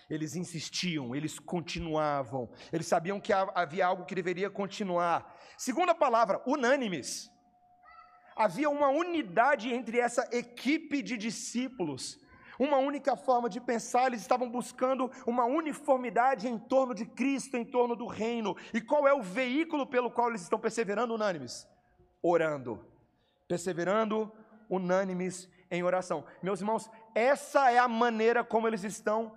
Eles 0.09 0.35
insistiam, 0.35 1.15
eles 1.15 1.39
continuavam, 1.39 2.49
eles 2.73 2.85
sabiam 2.85 3.21
que 3.21 3.31
havia 3.31 3.85
algo 3.85 4.03
que 4.03 4.13
deveria 4.13 4.49
continuar. 4.49 5.33
Segunda 5.57 5.95
palavra, 5.95 6.41
unânimes. 6.45 7.31
Havia 8.35 8.69
uma 8.69 8.89
unidade 8.89 9.73
entre 9.73 9.99
essa 9.99 10.27
equipe 10.33 11.01
de 11.01 11.15
discípulos 11.15 12.20
uma 12.63 12.77
única 12.77 13.15
forma 13.15 13.49
de 13.49 13.59
pensar, 13.59 14.05
eles 14.05 14.21
estavam 14.21 14.47
buscando 14.47 15.09
uma 15.25 15.45
uniformidade 15.45 16.47
em 16.47 16.59
torno 16.59 16.93
de 16.93 17.05
Cristo, 17.05 17.57
em 17.57 17.65
torno 17.65 17.95
do 17.95 18.05
reino. 18.05 18.55
E 18.71 18.79
qual 18.79 19.07
é 19.07 19.13
o 19.13 19.21
veículo 19.23 19.87
pelo 19.87 20.11
qual 20.11 20.29
eles 20.29 20.41
estão 20.41 20.59
perseverando 20.59 21.15
unânimes? 21.15 21.67
Orando. 22.21 22.85
Perseverando 23.47 24.31
unânimes 24.69 25.49
em 25.71 25.81
oração. 25.81 26.23
Meus 26.43 26.59
irmãos, 26.59 26.87
essa 27.15 27.71
é 27.71 27.79
a 27.79 27.87
maneira 27.87 28.43
como 28.43 28.67
eles 28.67 28.83
estão 28.83 29.33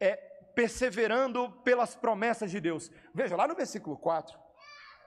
é, 0.00 0.16
perseverando 0.54 1.50
pelas 1.62 1.94
promessas 1.94 2.50
de 2.50 2.60
Deus. 2.60 2.90
Veja, 3.12 3.36
lá 3.36 3.46
no 3.46 3.54
versículo 3.54 3.96
4, 3.98 4.38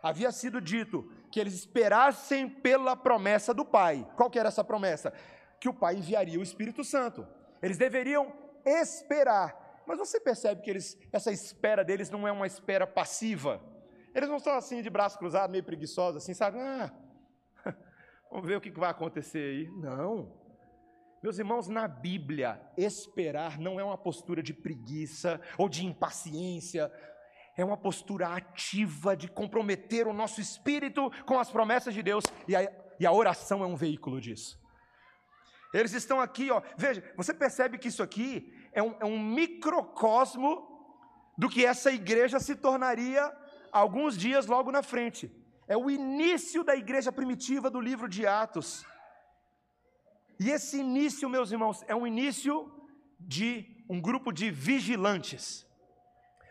havia 0.04 0.32
sido 0.32 0.62
dito 0.62 1.12
que 1.32 1.40
eles 1.40 1.56
esperassem 1.56 2.48
pela 2.48 2.96
promessa 2.96 3.52
do 3.52 3.66
Pai. 3.66 4.08
Qual 4.16 4.30
que 4.30 4.38
era 4.38 4.50
essa 4.50 4.64
promessa? 4.64 5.12
Que 5.60 5.68
o 5.68 5.74
Pai 5.74 5.96
enviaria 5.96 6.40
o 6.40 6.44
Espírito 6.44 6.84
Santo. 6.84 7.28
Eles 7.62 7.78
deveriam 7.78 8.32
esperar. 8.66 9.84
Mas 9.86 9.98
você 9.98 10.20
percebe 10.20 10.62
que 10.62 10.70
eles, 10.70 10.98
essa 11.12 11.32
espera 11.32 11.84
deles 11.84 12.10
não 12.10 12.28
é 12.28 12.32
uma 12.32 12.46
espera 12.46 12.86
passiva. 12.86 13.62
Eles 14.14 14.30
não 14.30 14.38
estão 14.38 14.54
assim 14.54 14.82
de 14.82 14.90
braço 14.90 15.18
cruzado, 15.18 15.52
meio 15.52 15.64
preguiçosos, 15.64 16.24
assim, 16.24 16.34
sabe? 16.34 16.60
Ah, 16.60 16.92
vamos 18.30 18.48
ver 18.48 18.58
o 18.58 18.62
que 18.62 18.72
vai 18.72 18.90
acontecer 18.90 19.40
aí. 19.40 19.70
Não. 19.80 20.34
Meus 21.24 21.40
irmãos, 21.40 21.68
na 21.68 21.88
Bíblia, 21.88 22.62
esperar 22.78 23.58
não 23.58 23.80
é 23.80 23.84
uma 23.84 23.98
postura 23.98 24.44
de 24.44 24.54
preguiça 24.54 25.42
ou 25.58 25.68
de 25.68 25.86
impaciência, 25.86 26.92
é 27.56 27.66
uma 27.66 27.78
postura 27.78 28.28
ativa 28.28 29.16
de 29.16 29.28
comprometer 29.28 30.08
o 30.08 30.14
nosso 30.14 30.40
espírito 30.40 31.10
com 31.26 31.40
as 31.40 31.50
promessas 31.50 31.94
de 31.94 32.04
Deus, 32.04 32.24
e 32.48 32.56
a, 32.56 32.72
e 33.00 33.06
a 33.06 33.12
oração 33.12 33.64
é 33.64 33.68
um 33.68 33.76
veículo 33.76 34.22
disso. 34.22 34.60
Eles 35.74 35.94
estão 35.94 36.22
aqui, 36.22 36.50
ó. 36.52 36.62
Veja, 36.78 37.04
você 37.16 37.34
percebe 37.34 37.78
que 37.78 37.88
isso 37.88 38.02
aqui 38.02 38.54
é 38.72 38.82
um, 38.82 38.96
é 39.00 39.06
um 39.06 39.20
microcosmo 39.20 40.66
do 41.38 41.50
que 41.50 41.66
essa 41.66 41.92
igreja 41.92 42.40
se 42.40 42.56
tornaria 42.56 43.32
alguns 43.72 44.18
dias 44.18 44.48
logo 44.48 44.72
na 44.72 44.82
frente. 44.82 45.32
É 45.68 45.76
o 45.76 45.90
início 45.90 46.64
da 46.64 46.76
igreja 46.76 47.12
primitiva 47.12 47.70
do 47.70 47.82
livro 47.82 48.08
de 48.08 48.26
Atos. 48.26 48.86
E 50.40 50.50
esse 50.50 50.80
início, 50.80 51.30
meus 51.30 51.52
irmãos, 51.52 51.84
é 51.88 51.96
um 51.96 52.08
início 52.08 52.72
de 53.20 53.84
um 53.90 54.00
grupo 54.00 54.32
de 54.32 54.50
vigilantes. 54.50 55.66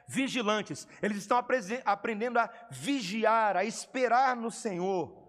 Vigilantes, 0.08 0.86
eles 1.02 1.18
estão 1.18 1.38
aprendendo 1.84 2.38
a 2.38 2.50
vigiar, 2.70 3.56
a 3.56 3.64
esperar 3.64 4.36
no 4.36 4.50
Senhor 4.50 5.25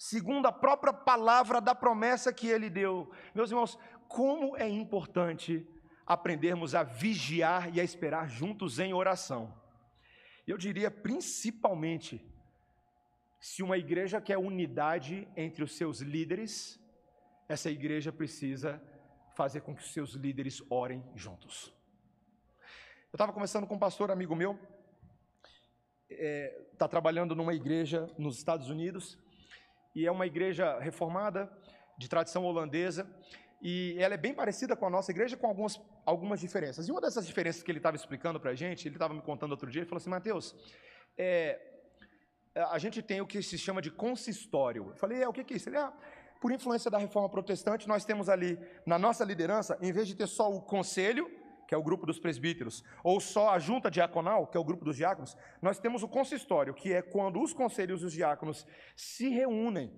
segundo 0.00 0.46
a 0.46 0.52
própria 0.52 0.94
palavra 0.94 1.60
da 1.60 1.74
promessa 1.74 2.32
que 2.32 2.48
ele 2.48 2.70
deu. 2.70 3.12
Meus 3.34 3.50
irmãos, 3.50 3.78
como 4.08 4.56
é 4.56 4.66
importante 4.66 5.68
aprendermos 6.06 6.74
a 6.74 6.82
vigiar 6.82 7.76
e 7.76 7.78
a 7.78 7.84
esperar 7.84 8.26
juntos 8.26 8.78
em 8.78 8.94
oração. 8.94 9.54
Eu 10.46 10.56
diria 10.56 10.90
principalmente 10.90 12.26
se 13.38 13.62
uma 13.62 13.76
igreja 13.76 14.22
quer 14.22 14.38
unidade 14.38 15.28
entre 15.36 15.62
os 15.62 15.76
seus 15.76 16.00
líderes, 16.00 16.80
essa 17.46 17.70
igreja 17.70 18.10
precisa 18.10 18.82
fazer 19.36 19.60
com 19.60 19.74
que 19.74 19.82
os 19.82 19.92
seus 19.92 20.12
líderes 20.12 20.62
orem 20.70 21.04
juntos. 21.14 21.70
Eu 23.12 23.16
estava 23.16 23.34
conversando 23.34 23.66
com 23.66 23.74
um 23.74 23.78
pastor 23.78 24.10
amigo 24.10 24.34
meu, 24.34 24.58
está 26.08 26.24
é, 26.24 26.48
tá 26.78 26.88
trabalhando 26.88 27.34
numa 27.34 27.52
igreja 27.52 28.10
nos 28.16 28.38
Estados 28.38 28.70
Unidos, 28.70 29.18
e 29.94 30.06
é 30.06 30.10
uma 30.10 30.26
igreja 30.26 30.78
reformada, 30.78 31.50
de 31.98 32.08
tradição 32.08 32.44
holandesa, 32.44 33.06
e 33.60 33.94
ela 33.98 34.14
é 34.14 34.16
bem 34.16 34.32
parecida 34.32 34.74
com 34.74 34.86
a 34.86 34.90
nossa 34.90 35.10
igreja, 35.10 35.36
com 35.36 35.46
algumas, 35.46 35.78
algumas 36.06 36.40
diferenças. 36.40 36.88
E 36.88 36.90
uma 36.90 37.00
dessas 37.00 37.26
diferenças 37.26 37.62
que 37.62 37.70
ele 37.70 37.78
estava 37.78 37.96
explicando 37.96 38.40
para 38.40 38.52
a 38.52 38.54
gente, 38.54 38.88
ele 38.88 38.94
estava 38.94 39.12
me 39.12 39.20
contando 39.20 39.50
outro 39.50 39.70
dia, 39.70 39.82
ele 39.82 39.88
falou 39.88 40.00
assim, 40.00 40.08
Mateus, 40.08 40.56
é, 41.18 41.60
a 42.54 42.78
gente 42.78 43.02
tem 43.02 43.20
o 43.20 43.26
que 43.26 43.42
se 43.42 43.58
chama 43.58 43.82
de 43.82 43.90
consistório. 43.90 44.88
Eu 44.88 44.96
falei, 44.96 45.22
é, 45.22 45.28
o 45.28 45.32
que 45.32 45.40
é 45.40 45.56
isso? 45.56 45.68
Ele, 45.68 45.76
ah, 45.76 45.92
por 46.40 46.50
influência 46.50 46.90
da 46.90 46.96
reforma 46.96 47.28
protestante, 47.28 47.86
nós 47.86 48.04
temos 48.04 48.30
ali, 48.30 48.58
na 48.86 48.98
nossa 48.98 49.24
liderança, 49.24 49.78
em 49.82 49.92
vez 49.92 50.08
de 50.08 50.14
ter 50.14 50.26
só 50.26 50.50
o 50.50 50.62
conselho, 50.62 51.30
que 51.70 51.74
é 51.76 51.78
o 51.78 51.82
grupo 51.84 52.04
dos 52.04 52.18
presbíteros, 52.18 52.82
ou 53.04 53.20
só 53.20 53.50
a 53.50 53.58
junta 53.60 53.88
diaconal, 53.88 54.44
que 54.44 54.56
é 54.56 54.60
o 54.60 54.64
grupo 54.64 54.84
dos 54.84 54.96
diáconos, 54.96 55.36
nós 55.62 55.78
temos 55.78 56.02
o 56.02 56.08
consistório, 56.08 56.74
que 56.74 56.92
é 56.92 57.00
quando 57.00 57.40
os 57.40 57.52
conselhos 57.52 58.02
e 58.02 58.06
os 58.06 58.12
diáconos 58.12 58.66
se 58.96 59.28
reúnem 59.28 59.88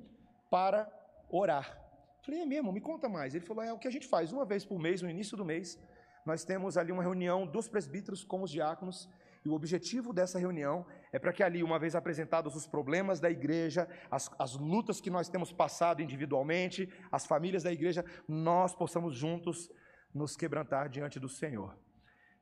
para 0.51 0.87
orar. 1.31 1.83
falei, 2.21 2.43
é 2.43 2.45
mesmo, 2.45 2.71
me 2.71 2.81
conta 2.83 3.09
mais. 3.09 3.35
Ele 3.35 3.47
falou, 3.47 3.65
é 3.65 3.73
o 3.73 3.79
que 3.79 3.89
a 3.89 3.91
gente 3.91 4.07
faz 4.07 4.35
uma 4.35 4.45
vez 4.45 4.67
por 4.67 4.79
mês, 4.79 5.01
no 5.01 5.09
início 5.09 5.35
do 5.35 5.47
mês, 5.47 5.79
nós 6.27 6.45
temos 6.45 6.77
ali 6.77 6.93
uma 6.93 7.03
reunião 7.03 7.47
dos 7.47 7.69
presbíteros 7.69 8.23
com 8.23 8.43
os 8.43 8.51
diáconos, 8.51 9.09
e 9.43 9.49
o 9.49 9.55
objetivo 9.55 10.13
dessa 10.13 10.39
reunião 10.39 10.85
é 11.11 11.19
para 11.19 11.33
que 11.33 11.43
ali, 11.43 11.63
uma 11.63 11.79
vez 11.79 11.95
apresentados 11.95 12.55
os 12.55 12.67
problemas 12.67 13.19
da 13.19 13.31
igreja, 13.31 13.89
as, 14.11 14.31
as 14.39 14.57
lutas 14.57 15.01
que 15.01 15.09
nós 15.09 15.31
temos 15.31 15.51
passado 15.51 16.03
individualmente, 16.03 16.87
as 17.11 17.25
famílias 17.25 17.63
da 17.63 17.73
igreja, 17.73 18.05
nós 18.29 18.75
possamos 18.75 19.17
juntos 19.17 19.71
nos 20.15 20.37
quebrantar 20.37 20.89
diante 20.89 21.19
do 21.19 21.29
Senhor. 21.29 21.77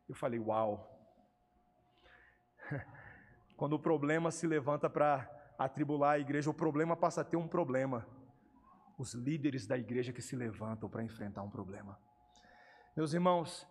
Eu 0.09 0.15
falei, 0.15 0.39
uau. 0.39 0.89
Quando 3.57 3.75
o 3.75 3.79
problema 3.79 4.31
se 4.31 4.47
levanta 4.47 4.89
para 4.89 5.29
atribular 5.59 6.15
a 6.15 6.19
igreja, 6.19 6.51
o 6.51 6.55
problema 6.55 6.97
passa 6.97 7.21
a 7.21 7.25
ter 7.25 7.37
um 7.37 7.47
problema. 7.47 8.07
Os 8.99 9.15
líderes 9.15 9.67
da 9.67 9.79
igreja 9.79 10.13
que 10.13 10.23
se 10.23 10.35
levantam 10.35 10.89
para 10.89 11.03
enfrentar 11.03 11.43
um 11.43 11.51
problema. 11.51 11.99
Meus 12.97 13.13
irmãos, 13.13 13.67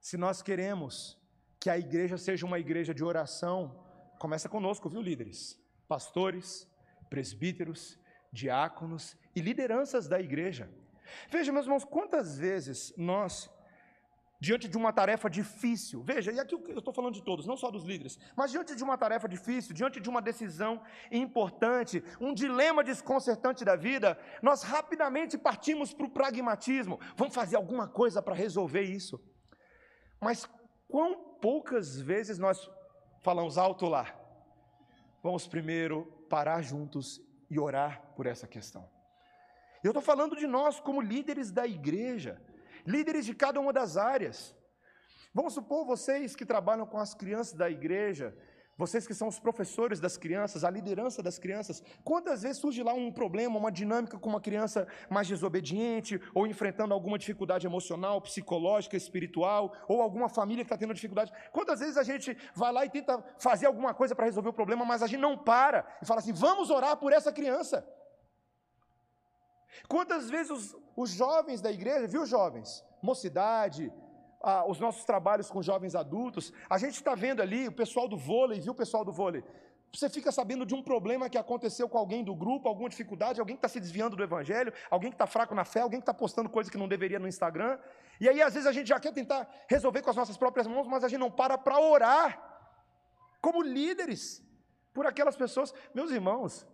se 0.00 0.16
nós 0.16 0.42
queremos 0.42 1.20
que 1.60 1.68
a 1.70 1.78
igreja 1.78 2.16
seja 2.18 2.46
uma 2.46 2.58
igreja 2.58 2.94
de 2.94 3.04
oração, 3.04 3.84
começa 4.18 4.48
conosco, 4.48 4.88
viu, 4.88 5.02
líderes? 5.02 5.58
Pastores, 5.88 6.68
presbíteros, 7.10 7.98
diáconos 8.32 9.16
e 9.34 9.40
lideranças 9.40 10.08
da 10.08 10.20
igreja. 10.20 10.70
Veja, 11.30 11.52
meus 11.52 11.66
irmãos, 11.66 11.84
quantas 11.84 12.38
vezes 12.38 12.92
nós, 12.96 13.50
diante 14.40 14.68
de 14.68 14.76
uma 14.76 14.92
tarefa 14.92 15.28
difícil, 15.28 16.02
veja, 16.02 16.32
e 16.32 16.40
aqui 16.40 16.54
eu 16.54 16.78
estou 16.78 16.92
falando 16.92 17.14
de 17.14 17.22
todos, 17.22 17.46
não 17.46 17.56
só 17.56 17.70
dos 17.70 17.84
líderes, 17.84 18.18
mas 18.36 18.50
diante 18.50 18.74
de 18.74 18.84
uma 18.84 18.98
tarefa 18.98 19.28
difícil, 19.28 19.74
diante 19.74 20.00
de 20.00 20.08
uma 20.08 20.20
decisão 20.20 20.82
importante, 21.10 22.02
um 22.20 22.34
dilema 22.34 22.84
desconcertante 22.84 23.64
da 23.64 23.76
vida, 23.76 24.18
nós 24.42 24.62
rapidamente 24.62 25.38
partimos 25.38 25.92
para 25.94 26.06
o 26.06 26.10
pragmatismo, 26.10 27.00
vamos 27.16 27.34
fazer 27.34 27.56
alguma 27.56 27.88
coisa 27.88 28.20
para 28.20 28.34
resolver 28.34 28.82
isso. 28.82 29.20
Mas 30.20 30.48
quão 30.88 31.38
poucas 31.40 32.00
vezes 32.00 32.38
nós 32.38 32.70
falamos 33.22 33.56
alto 33.58 33.86
lá, 33.86 34.14
vamos 35.22 35.46
primeiro 35.46 36.04
parar 36.28 36.60
juntos 36.62 37.20
e 37.50 37.58
orar 37.58 38.12
por 38.16 38.26
essa 38.26 38.46
questão. 38.46 38.93
Eu 39.84 39.90
estou 39.90 40.02
falando 40.02 40.34
de 40.34 40.46
nós 40.46 40.80
como 40.80 41.00
líderes 41.00 41.50
da 41.52 41.66
igreja, 41.66 42.40
líderes 42.86 43.26
de 43.26 43.34
cada 43.34 43.60
uma 43.60 43.72
das 43.72 43.98
áreas. 43.98 44.56
Vamos 45.34 45.52
supor 45.52 45.84
vocês 45.84 46.34
que 46.34 46.46
trabalham 46.46 46.86
com 46.86 46.98
as 46.98 47.12
crianças 47.14 47.52
da 47.52 47.68
igreja, 47.70 48.34
Vocês 48.76 49.06
que 49.06 49.14
são 49.14 49.28
os 49.28 49.38
professores 49.38 50.00
das 50.00 50.16
crianças, 50.16 50.64
a 50.64 50.70
liderança 50.70 51.22
das 51.22 51.38
crianças, 51.38 51.80
quantas 52.02 52.42
vezes 52.42 52.58
surge 52.58 52.82
lá 52.82 52.92
um 52.92 53.12
problema, 53.12 53.56
uma 53.56 53.70
dinâmica 53.70 54.18
com 54.18 54.28
uma 54.28 54.40
criança 54.40 54.88
mais 55.08 55.28
desobediente, 55.28 56.20
ou 56.34 56.44
enfrentando 56.44 56.92
alguma 56.92 57.16
dificuldade 57.16 57.66
emocional, 57.66 58.20
psicológica, 58.20 58.96
espiritual, 58.96 59.72
ou 59.86 60.02
alguma 60.02 60.28
família 60.28 60.64
que 60.64 60.68
está 60.68 60.76
tendo 60.76 60.92
dificuldade? 60.92 61.32
Quantas 61.52 61.78
vezes 61.78 61.96
a 61.96 62.02
gente 62.02 62.36
vai 62.52 62.72
lá 62.72 62.84
e 62.84 62.90
tenta 62.90 63.22
fazer 63.38 63.66
alguma 63.66 63.94
coisa 63.94 64.14
para 64.14 64.24
resolver 64.24 64.48
o 64.48 64.52
problema, 64.52 64.84
mas 64.84 65.02
a 65.02 65.06
gente 65.06 65.20
não 65.20 65.38
para 65.38 65.86
e 66.02 66.06
fala 66.06 66.18
assim: 66.18 66.32
vamos 66.32 66.68
orar 66.68 66.96
por 66.96 67.12
essa 67.12 67.32
criança? 67.32 67.86
Quantas 69.88 70.30
vezes 70.30 70.50
os, 70.50 70.76
os 70.96 71.10
jovens 71.10 71.60
da 71.60 71.70
igreja, 71.70 72.06
viu, 72.06 72.24
jovens? 72.26 72.84
Mocidade, 73.02 73.92
ah, 74.42 74.64
os 74.66 74.78
nossos 74.78 75.04
trabalhos 75.04 75.50
com 75.50 75.62
jovens 75.62 75.94
adultos, 75.94 76.52
a 76.68 76.78
gente 76.78 76.94
está 76.94 77.14
vendo 77.14 77.40
ali 77.40 77.68
o 77.68 77.72
pessoal 77.72 78.08
do 78.08 78.16
vôlei, 78.16 78.60
viu 78.60 78.72
o 78.72 78.76
pessoal 78.76 79.04
do 79.04 79.12
vôlei? 79.12 79.42
Você 79.94 80.08
fica 80.10 80.32
sabendo 80.32 80.66
de 80.66 80.74
um 80.74 80.82
problema 80.82 81.30
que 81.30 81.38
aconteceu 81.38 81.88
com 81.88 81.96
alguém 81.96 82.24
do 82.24 82.34
grupo, 82.34 82.68
alguma 82.68 82.88
dificuldade, 82.88 83.38
alguém 83.38 83.54
que 83.54 83.58
está 83.58 83.68
se 83.68 83.78
desviando 83.78 84.16
do 84.16 84.22
evangelho, 84.24 84.72
alguém 84.90 85.08
que 85.08 85.14
está 85.14 85.26
fraco 85.26 85.54
na 85.54 85.64
fé, 85.64 85.80
alguém 85.80 86.00
que 86.00 86.02
está 86.02 86.12
postando 86.12 86.48
coisa 86.50 86.68
que 86.68 86.76
não 86.76 86.88
deveria 86.88 87.20
no 87.20 87.28
Instagram. 87.28 87.78
E 88.20 88.28
aí, 88.28 88.42
às 88.42 88.52
vezes, 88.54 88.66
a 88.66 88.72
gente 88.72 88.88
já 88.88 88.98
quer 88.98 89.12
tentar 89.12 89.48
resolver 89.68 90.02
com 90.02 90.10
as 90.10 90.16
nossas 90.16 90.36
próprias 90.36 90.66
mãos, 90.66 90.88
mas 90.88 91.04
a 91.04 91.08
gente 91.08 91.20
não 91.20 91.30
para 91.30 91.56
para 91.56 91.78
orar, 91.78 92.28
como 93.40 93.62
líderes, 93.62 94.42
por 94.92 95.06
aquelas 95.06 95.36
pessoas. 95.36 95.72
Meus 95.94 96.10
irmãos, 96.10 96.66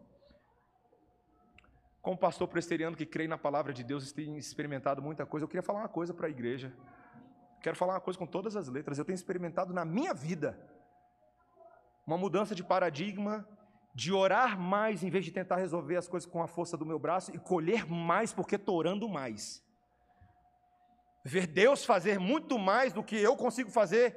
como 2.02 2.16
pastor 2.16 2.48
presteriano 2.48 2.96
que 2.96 3.04
crê 3.04 3.28
na 3.28 3.36
palavra 3.36 3.72
de 3.72 3.84
Deus 3.84 4.10
e 4.10 4.14
tem 4.14 4.36
experimentado 4.38 5.02
muita 5.02 5.26
coisa, 5.26 5.44
eu 5.44 5.48
queria 5.48 5.62
falar 5.62 5.80
uma 5.80 5.88
coisa 5.88 6.14
para 6.14 6.26
a 6.26 6.30
igreja. 6.30 6.72
Quero 7.60 7.76
falar 7.76 7.94
uma 7.94 8.00
coisa 8.00 8.18
com 8.18 8.26
todas 8.26 8.56
as 8.56 8.68
letras. 8.68 8.98
Eu 8.98 9.04
tenho 9.04 9.14
experimentado 9.14 9.74
na 9.74 9.84
minha 9.84 10.14
vida 10.14 10.58
uma 12.06 12.16
mudança 12.16 12.54
de 12.54 12.64
paradigma, 12.64 13.46
de 13.94 14.12
orar 14.12 14.58
mais 14.58 15.02
em 15.02 15.10
vez 15.10 15.24
de 15.24 15.30
tentar 15.30 15.56
resolver 15.56 15.96
as 15.96 16.08
coisas 16.08 16.28
com 16.28 16.42
a 16.42 16.46
força 16.46 16.76
do 16.76 16.86
meu 16.86 16.98
braço 16.98 17.34
e 17.34 17.38
colher 17.38 17.86
mais 17.86 18.32
porque 18.32 18.56
estou 18.56 18.76
orando 18.76 19.08
mais. 19.08 19.62
Ver 21.22 21.46
Deus 21.46 21.84
fazer 21.84 22.18
muito 22.18 22.58
mais 22.58 22.94
do 22.94 23.04
que 23.04 23.16
eu 23.16 23.36
consigo 23.36 23.70
fazer. 23.70 24.16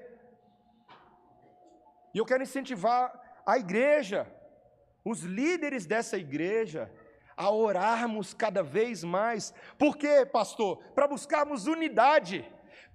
E 2.13 2.17
eu 2.17 2.25
quero 2.25 2.43
incentivar 2.43 3.11
a 3.45 3.57
igreja, 3.57 4.25
os 5.03 5.21
líderes 5.23 5.85
dessa 5.85 6.17
igreja, 6.17 6.89
a 7.35 7.49
orarmos 7.49 8.33
cada 8.33 8.61
vez 8.61 9.03
mais. 9.03 9.53
Por 9.77 9.97
quê, 9.97 10.25
pastor? 10.25 10.77
Para 10.93 11.07
buscarmos 11.07 11.67
unidade 11.67 12.45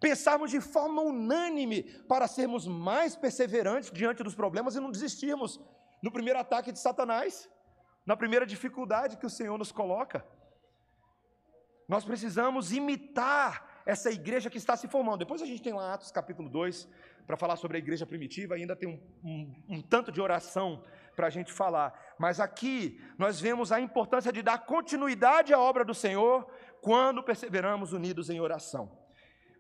pensarmos 0.00 0.50
de 0.50 0.61
forma 0.61 1.02
unânime 1.02 1.83
para 2.09 2.28
sermos 2.28 2.66
mais 2.66 3.16
perseverantes 3.16 3.90
diante 3.90 4.23
dos 4.23 4.35
problemas 4.35 4.76
e 4.76 4.80
não 4.80 4.90
desistirmos 4.90 5.61
no 6.02 6.12
primeiro 6.12 6.38
ataque 6.38 6.73
de 6.73 6.78
Satanás, 6.78 7.49
na 8.07 8.16
primeira 8.16 8.47
dificuldade 8.47 9.16
que 9.16 9.26
o 9.26 9.30
Senhor 9.30 9.59
nos 9.59 9.73
coloca. 9.73 10.25
Nós 11.88 12.04
precisamos 12.04 12.73
imitar 12.73 13.83
essa 13.85 14.11
igreja 14.11 14.50
que 14.50 14.59
está 14.59 14.76
se 14.76 14.87
formando. 14.87 15.18
Depois 15.18 15.40
a 15.40 15.47
gente 15.47 15.62
tem 15.62 15.73
lá 15.73 15.95
Atos 15.95 16.11
capítulo 16.11 16.49
2 16.49 16.87
para 17.26 17.37
falar 17.37 17.57
sobre 17.57 17.76
a 17.76 17.80
igreja 17.80 18.07
primitiva, 18.07 18.54
ainda 18.54 18.76
tem 18.76 18.88
um, 18.88 19.28
um, 19.28 19.76
um 19.76 19.83
tanto 19.83 20.12
de 20.12 20.21
oração 20.21 20.85
para 21.16 21.26
a 21.26 21.30
gente 21.30 21.52
falar. 21.52 22.07
Mas 22.18 22.40
aqui 22.40 23.00
nós 23.16 23.40
vemos 23.40 23.70
a 23.70 23.80
importância 23.80 24.32
de 24.32 24.42
dar 24.42 24.58
continuidade 24.58 25.54
à 25.54 25.58
obra 25.58 25.84
do 25.84 25.94
Senhor 25.94 26.46
quando 26.80 27.22
perseveramos 27.22 27.92
unidos 27.92 28.28
em 28.28 28.40
oração. 28.40 28.90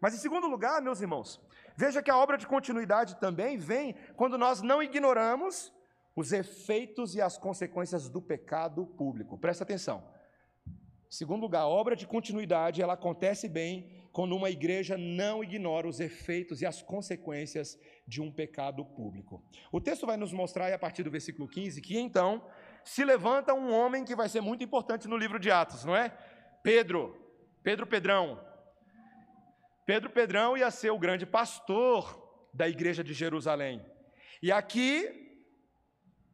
Mas 0.00 0.14
em 0.14 0.18
segundo 0.18 0.46
lugar, 0.46 0.80
meus 0.80 1.00
irmãos, 1.00 1.40
veja 1.76 2.02
que 2.02 2.10
a 2.10 2.16
obra 2.16 2.36
de 2.36 2.46
continuidade 2.46 3.16
também 3.16 3.56
vem 3.56 3.94
quando 4.16 4.36
nós 4.36 4.62
não 4.62 4.82
ignoramos 4.82 5.72
os 6.14 6.32
efeitos 6.32 7.14
e 7.14 7.20
as 7.20 7.38
consequências 7.38 8.08
do 8.08 8.20
pecado 8.20 8.86
público. 8.86 9.38
Presta 9.38 9.62
atenção. 9.64 10.02
Em 10.66 11.12
segundo 11.14 11.42
lugar, 11.42 11.62
a 11.62 11.68
obra 11.68 11.94
de 11.94 12.06
continuidade, 12.06 12.82
ela 12.82 12.94
acontece 12.94 13.48
bem 13.48 13.97
quando 14.18 14.34
uma 14.34 14.50
igreja 14.50 14.98
não 14.98 15.44
ignora 15.44 15.86
os 15.86 16.00
efeitos 16.00 16.60
e 16.60 16.66
as 16.66 16.82
consequências 16.82 17.78
de 18.04 18.20
um 18.20 18.32
pecado 18.32 18.84
público. 18.84 19.40
O 19.70 19.80
texto 19.80 20.06
vai 20.06 20.16
nos 20.16 20.32
mostrar, 20.32 20.72
a 20.72 20.76
partir 20.76 21.04
do 21.04 21.10
versículo 21.12 21.46
15, 21.46 21.80
que 21.80 21.96
então 21.96 22.44
se 22.82 23.04
levanta 23.04 23.54
um 23.54 23.72
homem 23.72 24.04
que 24.04 24.16
vai 24.16 24.28
ser 24.28 24.40
muito 24.40 24.64
importante 24.64 25.06
no 25.06 25.16
livro 25.16 25.38
de 25.38 25.52
Atos, 25.52 25.84
não 25.84 25.94
é? 25.94 26.08
Pedro, 26.64 27.16
Pedro 27.62 27.86
Pedrão, 27.86 28.44
Pedro 29.86 30.10
Pedrão 30.10 30.56
ia 30.56 30.68
ser 30.72 30.90
o 30.90 30.98
grande 30.98 31.24
pastor 31.24 32.20
da 32.52 32.68
igreja 32.68 33.04
de 33.04 33.14
Jerusalém. 33.14 33.86
E 34.42 34.50
aqui, 34.50 35.28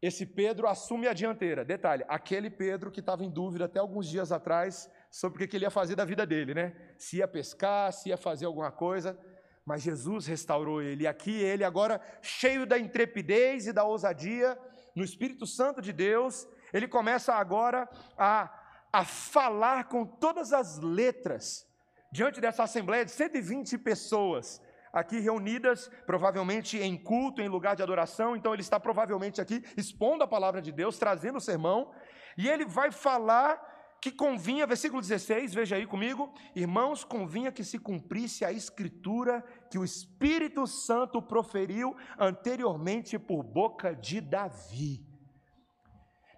esse 0.01 0.25
Pedro 0.25 0.67
assume 0.69 1.07
a 1.07 1.13
dianteira. 1.13 1.67
Detalhe: 1.67 2.03
aquele 2.09 2.49
Pedro 2.49 2.91
que 2.91 3.01
estava 3.01 3.23
em 3.23 3.31
dúvida 3.31 3.67
até 3.67 3.79
alguns 3.79 4.09
dias 4.09 4.33
atrás 4.33 4.91
sobre 5.15 5.45
o 5.45 5.49
que 5.49 5.57
ele 5.57 5.65
ia 5.65 5.71
fazer 5.71 5.95
da 5.95 6.05
vida 6.05 6.27
dele, 6.27 6.55
né? 6.55 6.75
Se 6.99 7.19
ia 7.19 7.29
pescar, 7.29 7.93
se 7.93 8.09
ia 8.09 8.17
fazer 8.17 8.47
alguma 8.47 8.73
coisa. 8.73 9.17
Mas 9.65 9.81
Jesus 9.81 10.27
restaurou 10.27 10.83
ele. 10.83 11.05
E 11.05 11.07
aqui 11.07 11.41
ele, 11.41 11.63
agora 11.63 12.01
cheio 12.21 12.67
da 12.67 12.77
intrepidez 12.77 13.69
e 13.69 13.73
da 13.73 13.85
ousadia, 13.85 14.59
no 14.93 15.05
Espírito 15.05 15.47
Santo 15.47 15.81
de 15.81 15.93
Deus, 15.93 16.49
ele 16.73 16.89
começa 16.89 17.33
agora 17.33 17.89
a, 18.19 18.53
a 18.93 19.05
falar 19.05 19.85
com 19.85 20.05
todas 20.05 20.53
as 20.53 20.81
letras 20.81 21.65
diante 22.11 22.41
dessa 22.41 22.65
assembleia 22.65 23.05
de 23.05 23.13
120 23.13 23.79
pessoas 23.79 24.61
aqui 24.93 25.21
reunidas, 25.21 25.89
provavelmente 26.07 26.77
em 26.77 27.01
culto, 27.01 27.41
em 27.41 27.49
lugar 27.49 27.77
de 27.77 27.85
adoração, 27.85 28.35
então 28.35 28.53
ele 28.53 28.63
está 28.63 28.81
provavelmente 28.81 29.41
aqui 29.41 29.65
expondo 29.77 30.25
a 30.25 30.29
palavra 30.29 30.61
de 30.61 30.73
Deus, 30.73 30.99
trazendo 30.99 31.39
o 31.39 31.41
sermão, 31.41 31.93
e 32.37 32.49
ele 32.49 32.65
vai 32.65 32.91
falar 32.91 33.74
que 34.05 34.13
convinha, 34.13 34.67
versículo 34.67 35.01
16, 35.01 35.55
veja 35.55 35.77
aí 35.77 35.87
comigo, 35.87 36.31
irmãos, 36.55 37.05
convinha 37.05 37.51
que 37.51 37.65
se 37.65 37.79
cumprisse 37.79 38.45
a 38.45 38.53
escritura 38.53 39.43
que 39.71 39.79
o 39.79 39.85
Espírito 39.85 40.67
Santo 40.67 41.23
proferiu 41.23 41.97
anteriormente 42.19 43.19
por 43.19 43.43
boca 43.43 43.95
de 43.95 44.21
Davi. 44.21 45.03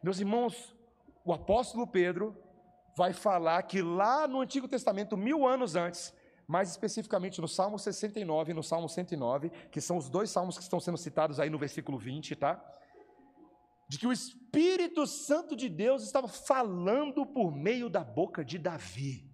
Meus 0.01 0.21
irmãos, 0.21 0.77
o 1.25 1.33
apóstolo 1.33 1.89
Pedro 1.89 2.41
vai 2.97 3.13
falar 3.13 3.61
que 3.65 3.83
lá 3.83 4.29
no 4.29 4.43
Antigo 4.43 4.69
Testamento, 4.69 5.17
mil 5.17 5.45
anos 5.45 5.75
antes, 5.75 6.15
mais 6.47 6.71
especificamente 6.71 7.41
no 7.41 7.49
Salmo 7.49 7.81
69 7.81 8.53
e 8.53 8.55
no 8.55 8.63
Salmo 8.63 8.89
109, 8.89 9.51
que 9.73 9.81
são 9.81 9.97
os 9.97 10.09
dois 10.09 10.31
salmos 10.31 10.57
que 10.57 10.63
estão 10.63 10.79
sendo 10.79 10.99
citados 10.99 11.41
aí 11.41 11.51
no 11.51 11.59
versículo 11.59 11.99
20, 11.99 12.37
tá? 12.37 12.65
De 13.89 13.99
que 13.99 14.07
o 14.07 14.13
Espírito 14.13 15.07
Santo 15.07 15.55
de 15.55 15.69
Deus 15.69 16.03
estava 16.03 16.29
falando 16.29 17.25
por 17.25 17.55
meio 17.55 17.89
da 17.89 18.03
boca 18.03 18.45
de 18.45 18.59
Davi. 18.59 19.27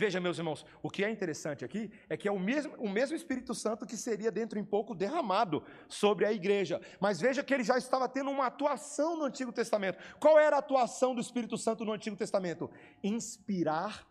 Veja, 0.00 0.18
meus 0.18 0.38
irmãos, 0.38 0.64
o 0.82 0.88
que 0.88 1.04
é 1.04 1.10
interessante 1.10 1.62
aqui 1.62 1.90
é 2.08 2.16
que 2.16 2.26
é 2.26 2.32
o 2.32 2.38
mesmo, 2.38 2.74
o 2.78 2.88
mesmo 2.88 3.14
Espírito 3.14 3.54
Santo 3.54 3.84
que 3.84 3.98
seria 3.98 4.32
dentro 4.32 4.58
em 4.58 4.64
pouco 4.64 4.94
derramado 4.94 5.62
sobre 5.88 6.24
a 6.24 6.32
igreja. 6.32 6.80
Mas 6.98 7.20
veja 7.20 7.42
que 7.42 7.52
ele 7.52 7.62
já 7.62 7.76
estava 7.76 8.08
tendo 8.08 8.30
uma 8.30 8.46
atuação 8.46 9.14
no 9.14 9.24
Antigo 9.24 9.52
Testamento. 9.52 9.98
Qual 10.18 10.38
era 10.38 10.56
a 10.56 10.60
atuação 10.60 11.14
do 11.14 11.20
Espírito 11.20 11.58
Santo 11.58 11.84
no 11.84 11.92
Antigo 11.92 12.16
Testamento? 12.16 12.70
Inspirar 13.04 14.08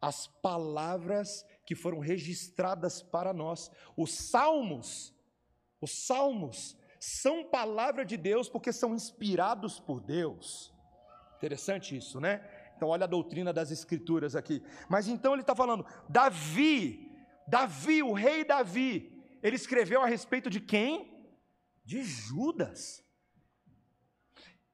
as 0.00 0.28
palavras 0.28 1.44
que 1.66 1.74
foram 1.74 1.98
registradas 1.98 3.02
para 3.02 3.32
nós. 3.32 3.68
Os 3.96 4.14
salmos, 4.14 5.12
os 5.80 6.06
salmos 6.06 6.76
são 7.04 7.42
palavra 7.42 8.04
de 8.04 8.16
Deus 8.16 8.48
porque 8.48 8.72
são 8.72 8.94
inspirados 8.94 9.80
por 9.80 10.00
Deus. 10.00 10.72
Interessante 11.36 11.96
isso, 11.96 12.20
né? 12.20 12.48
Então, 12.76 12.90
olha 12.90 13.02
a 13.04 13.08
doutrina 13.08 13.52
das 13.52 13.72
Escrituras 13.72 14.36
aqui. 14.36 14.62
Mas 14.88 15.08
então 15.08 15.32
ele 15.32 15.42
está 15.42 15.52
falando, 15.52 15.84
Davi, 16.08 17.10
Davi, 17.48 18.04
o 18.04 18.12
rei 18.12 18.44
Davi, 18.44 19.20
ele 19.42 19.56
escreveu 19.56 20.00
a 20.00 20.06
respeito 20.06 20.48
de 20.48 20.60
quem? 20.60 21.28
De 21.84 22.04
Judas. 22.04 23.04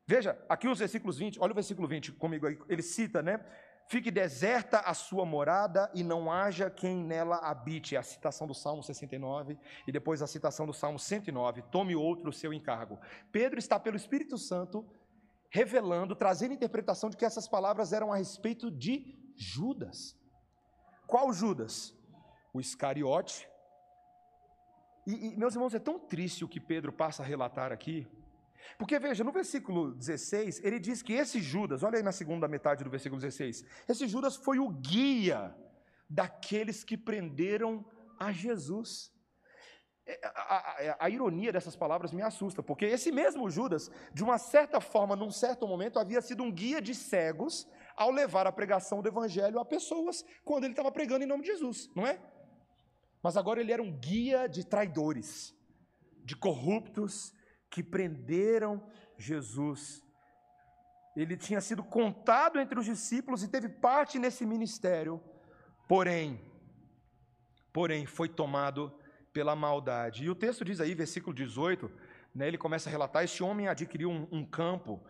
Veja, 0.07 0.39
aqui 0.51 0.69
os 0.69 0.81
versículos 0.81 1.17
20, 1.17 1.41
olha 1.41 1.53
o 1.53 1.55
versículo 1.55 1.89
20 1.89 2.13
comigo 2.13 2.47
aí, 2.47 2.59
ele 2.69 2.83
cita, 2.83 3.23
né? 3.23 3.43
Fique 3.89 4.11
deserta 4.11 4.81
a 4.81 4.93
sua 4.93 5.25
morada 5.25 5.91
e 5.95 6.05
não 6.05 6.31
haja 6.31 6.69
quem 6.69 6.95
nela 6.95 7.39
habite. 7.39 7.97
É 7.97 7.99
a 7.99 8.03
citação 8.03 8.47
do 8.47 8.53
Salmo 8.53 8.83
69 8.83 9.59
e 9.87 9.91
depois 9.91 10.21
a 10.21 10.27
citação 10.27 10.67
do 10.67 10.75
Salmo 10.75 10.99
109. 10.99 11.63
Tome 11.71 11.97
outro 11.97 12.29
o 12.29 12.33
seu 12.33 12.53
encargo. 12.53 12.99
Pedro 13.33 13.59
está 13.59 13.81
pelo 13.81 13.97
Espírito 13.97 14.37
Santo 14.37 14.87
revelando, 15.49 16.15
trazendo 16.15 16.53
interpretação 16.53 17.09
de 17.09 17.17
que 17.17 17.25
essas 17.25 17.49
palavras 17.49 17.95
eram 17.95 18.13
a 18.13 18.17
respeito 18.17 18.71
de 18.71 19.19
Judas. 19.35 20.15
Qual 21.07 21.33
Judas? 21.33 21.97
O 22.53 22.61
Iscariote. 22.61 23.49
E, 25.07 25.29
e, 25.29 25.37
meus 25.39 25.55
irmãos, 25.55 25.75
é 25.75 25.79
tão 25.79 25.99
triste 25.99 26.45
o 26.45 26.49
que 26.49 26.61
Pedro 26.61 26.93
passa 26.93 27.23
a 27.23 27.27
relatar 27.27 27.73
aqui, 27.73 28.07
porque 28.77 28.99
veja, 28.99 29.25
no 29.25 29.33
versículo 29.33 29.93
16, 29.95 30.65
ele 30.65 30.79
diz 30.79 31.03
que 31.03 31.13
esse 31.13 31.41
Judas, 31.41 31.83
olha 31.83 31.97
aí 31.97 32.03
na 32.03 32.13
segunda 32.13 32.47
metade 32.49 32.85
do 32.85 32.91
versículo 32.91 33.21
16, 33.21 33.65
esse 33.89 34.07
Judas 34.07 34.37
foi 34.37 34.59
o 34.59 34.69
guia 34.69 35.55
daqueles 36.09 36.85
que 36.85 36.97
prenderam 36.97 37.85
a 38.19 38.33
Jesus. 38.33 39.13
é, 40.07 40.21
a, 40.25 40.31
a, 40.31 40.97
a, 41.07 41.11
ironia 41.11 41.53
dessas 41.53 41.77
palavras 41.77 42.13
me 42.13 42.23
assusta, 42.23 42.63
porque 42.63 42.87
esse 42.87 43.13
mesmo 43.13 43.51
Judas, 43.51 43.91
de 44.13 44.25
uma 44.25 44.39
certa 44.39 44.81
forma, 44.81 45.15
num 45.15 45.31
certo 45.31 45.67
momento, 45.67 45.99
havia 45.99 46.21
sido 46.23 46.43
um 46.43 46.51
guia 46.51 46.81
de 46.81 46.95
cegos 46.95 47.69
ao 47.95 48.11
levar 48.11 48.47
a 48.47 48.53
pregação 48.53 49.03
do 49.03 49.09
evangelho 49.09 49.59
a 49.59 49.65
pessoas 49.65 50.25
quando 50.45 50.65
ele 50.65 50.73
estava 50.73 50.91
pregando 50.91 51.25
em 51.25 51.29
nome 51.29 51.43
de 51.43 51.49
Jesus, 51.49 51.91
não 51.95 52.07
é? 52.07 52.21
Mas 53.23 53.37
agora 53.37 53.61
ele 53.61 53.73
era 53.73 53.83
um 53.83 53.93
guia 53.93 54.47
de 54.47 54.65
traidores, 54.65 55.55
de 56.25 56.37
corruptos 56.37 57.33
que 57.71 57.83
prenderam 57.83 58.83
Jesus. 59.17 60.03
Ele 61.17 61.37
tinha 61.37 61.61
sido 61.61 61.83
contado 61.83 62.61
entre 62.61 62.79
os 62.79 62.87
discípulos 62.87 63.43
e 63.43 63.49
teve 63.49 63.69
parte 63.69 64.19
nesse 64.19 64.47
ministério, 64.47 65.21
porém, 65.89 66.41
porém 67.73 68.07
foi 68.07 68.29
tomado 68.29 68.93
pela 69.33 69.57
maldade. 69.57 70.25
E 70.25 70.31
o 70.31 70.35
texto 70.35 70.65
diz 70.65 70.81
aí, 70.81 70.95
versículo 70.95 71.35
18, 71.35 71.91
né, 72.35 72.47
ele 72.47 72.59
começa 72.59 72.89
a 72.89 72.93
relatar: 72.93 73.25
este 73.25 73.43
homem 73.43 73.69
adquiriu 73.69 74.11
um, 74.11 74.29
um 74.31 74.45
campo. 74.45 75.03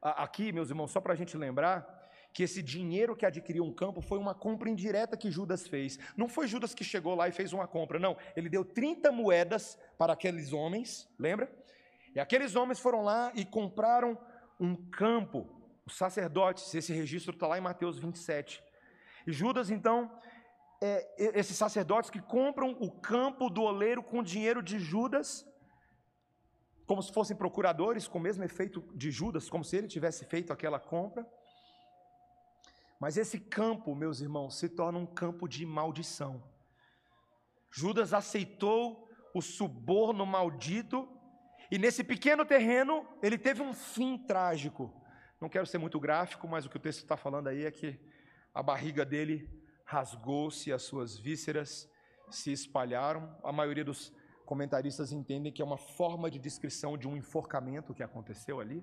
Aqui, 0.00 0.52
meus 0.52 0.70
irmãos, 0.70 0.92
só 0.92 1.00
para 1.00 1.14
a 1.14 1.16
gente 1.16 1.36
lembrar, 1.36 1.96
que 2.32 2.42
esse 2.42 2.62
dinheiro 2.62 3.16
que 3.16 3.24
adquiriu 3.24 3.64
um 3.64 3.72
campo 3.72 4.02
foi 4.02 4.18
uma 4.18 4.34
compra 4.34 4.68
indireta 4.68 5.16
que 5.16 5.30
Judas 5.30 5.66
fez. 5.66 5.98
Não 6.16 6.28
foi 6.28 6.46
Judas 6.46 6.74
que 6.74 6.84
chegou 6.84 7.14
lá 7.14 7.26
e 7.28 7.32
fez 7.32 7.52
uma 7.52 7.66
compra, 7.66 7.98
não. 7.98 8.14
Ele 8.36 8.50
deu 8.50 8.62
30 8.62 9.10
moedas 9.10 9.78
para 9.96 10.12
aqueles 10.12 10.52
homens, 10.52 11.08
lembra? 11.18 11.50
E 12.16 12.20
aqueles 12.20 12.56
homens 12.56 12.80
foram 12.80 13.02
lá 13.02 13.30
e 13.34 13.44
compraram 13.44 14.18
um 14.58 14.74
campo. 14.74 15.46
Os 15.84 15.96
sacerdotes, 15.98 16.74
esse 16.74 16.90
registro 16.90 17.34
está 17.34 17.46
lá 17.46 17.58
em 17.58 17.60
Mateus 17.60 17.98
27. 17.98 18.64
E 19.26 19.32
Judas, 19.32 19.70
então, 19.70 20.10
é, 20.82 21.38
esses 21.38 21.54
sacerdotes 21.58 22.08
que 22.08 22.22
compram 22.22 22.70
o 22.80 22.90
campo 22.90 23.50
do 23.50 23.60
oleiro 23.60 24.02
com 24.02 24.22
dinheiro 24.22 24.62
de 24.62 24.78
Judas, 24.78 25.46
como 26.86 27.02
se 27.02 27.12
fossem 27.12 27.36
procuradores, 27.36 28.08
com 28.08 28.16
o 28.16 28.22
mesmo 28.22 28.42
efeito 28.42 28.80
de 28.94 29.10
Judas, 29.10 29.50
como 29.50 29.62
se 29.62 29.76
ele 29.76 29.86
tivesse 29.86 30.24
feito 30.24 30.54
aquela 30.54 30.80
compra. 30.80 31.30
Mas 32.98 33.18
esse 33.18 33.38
campo, 33.38 33.94
meus 33.94 34.22
irmãos, 34.22 34.58
se 34.58 34.70
torna 34.70 34.98
um 34.98 35.04
campo 35.04 35.46
de 35.46 35.66
maldição. 35.66 36.42
Judas 37.70 38.14
aceitou 38.14 39.06
o 39.34 39.42
suborno 39.42 40.24
maldito 40.24 41.14
e 41.70 41.78
nesse 41.78 42.04
pequeno 42.04 42.44
terreno 42.44 43.06
ele 43.22 43.38
teve 43.38 43.62
um 43.62 43.72
fim 43.72 44.18
trágico. 44.18 44.92
Não 45.40 45.48
quero 45.48 45.66
ser 45.66 45.78
muito 45.78 46.00
gráfico, 46.00 46.48
mas 46.48 46.64
o 46.64 46.70
que 46.70 46.76
o 46.76 46.80
texto 46.80 47.00
está 47.00 47.16
falando 47.16 47.48
aí 47.48 47.64
é 47.64 47.70
que 47.70 47.98
a 48.54 48.62
barriga 48.62 49.04
dele 49.04 49.48
rasgou-se, 49.84 50.72
as 50.72 50.82
suas 50.82 51.18
vísceras 51.18 51.88
se 52.30 52.50
espalharam. 52.52 53.36
A 53.44 53.52
maioria 53.52 53.84
dos 53.84 54.12
comentaristas 54.44 55.12
entendem 55.12 55.52
que 55.52 55.60
é 55.60 55.64
uma 55.64 55.76
forma 55.76 56.30
de 56.30 56.38
descrição 56.38 56.96
de 56.96 57.06
um 57.06 57.16
enforcamento 57.16 57.94
que 57.94 58.02
aconteceu 58.02 58.60
ali 58.60 58.82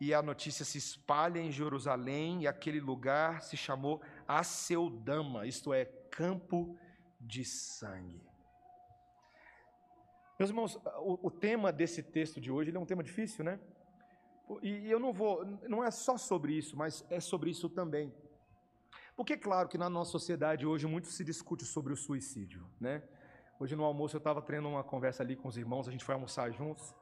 e 0.00 0.14
a 0.14 0.22
notícia 0.22 0.64
se 0.64 0.78
espalha 0.78 1.38
em 1.38 1.52
Jerusalém, 1.52 2.42
e 2.42 2.46
aquele 2.48 2.80
lugar 2.80 3.42
se 3.42 3.56
chamou 3.56 4.00
Aceudama, 4.26 5.46
isto 5.46 5.74
é, 5.74 5.84
campo 5.84 6.74
de 7.20 7.44
sangue. 7.44 8.29
Meus 10.40 10.48
irmãos, 10.48 10.76
o, 11.00 11.26
o 11.26 11.30
tema 11.30 11.70
desse 11.70 12.02
texto 12.02 12.40
de 12.40 12.50
hoje 12.50 12.74
é 12.74 12.78
um 12.80 12.86
tema 12.86 13.02
difícil, 13.02 13.44
né? 13.44 13.60
E 14.62 14.90
eu 14.90 14.98
não 14.98 15.12
vou, 15.12 15.44
não 15.68 15.84
é 15.84 15.90
só 15.90 16.16
sobre 16.16 16.54
isso, 16.54 16.78
mas 16.78 17.04
é 17.10 17.20
sobre 17.20 17.50
isso 17.50 17.68
também. 17.68 18.10
Porque 19.14 19.34
é 19.34 19.36
claro 19.36 19.68
que 19.68 19.76
na 19.76 19.90
nossa 19.90 20.12
sociedade 20.12 20.64
hoje 20.64 20.86
muito 20.86 21.08
se 21.08 21.22
discute 21.22 21.66
sobre 21.66 21.92
o 21.92 21.96
suicídio, 21.96 22.66
né? 22.80 23.06
Hoje 23.60 23.76
no 23.76 23.84
almoço 23.84 24.16
eu 24.16 24.18
estava 24.18 24.40
tendo 24.40 24.66
uma 24.66 24.82
conversa 24.82 25.22
ali 25.22 25.36
com 25.36 25.46
os 25.46 25.58
irmãos, 25.58 25.86
a 25.86 25.92
gente 25.92 26.06
foi 26.06 26.14
almoçar 26.14 26.50
juntos, 26.50 26.94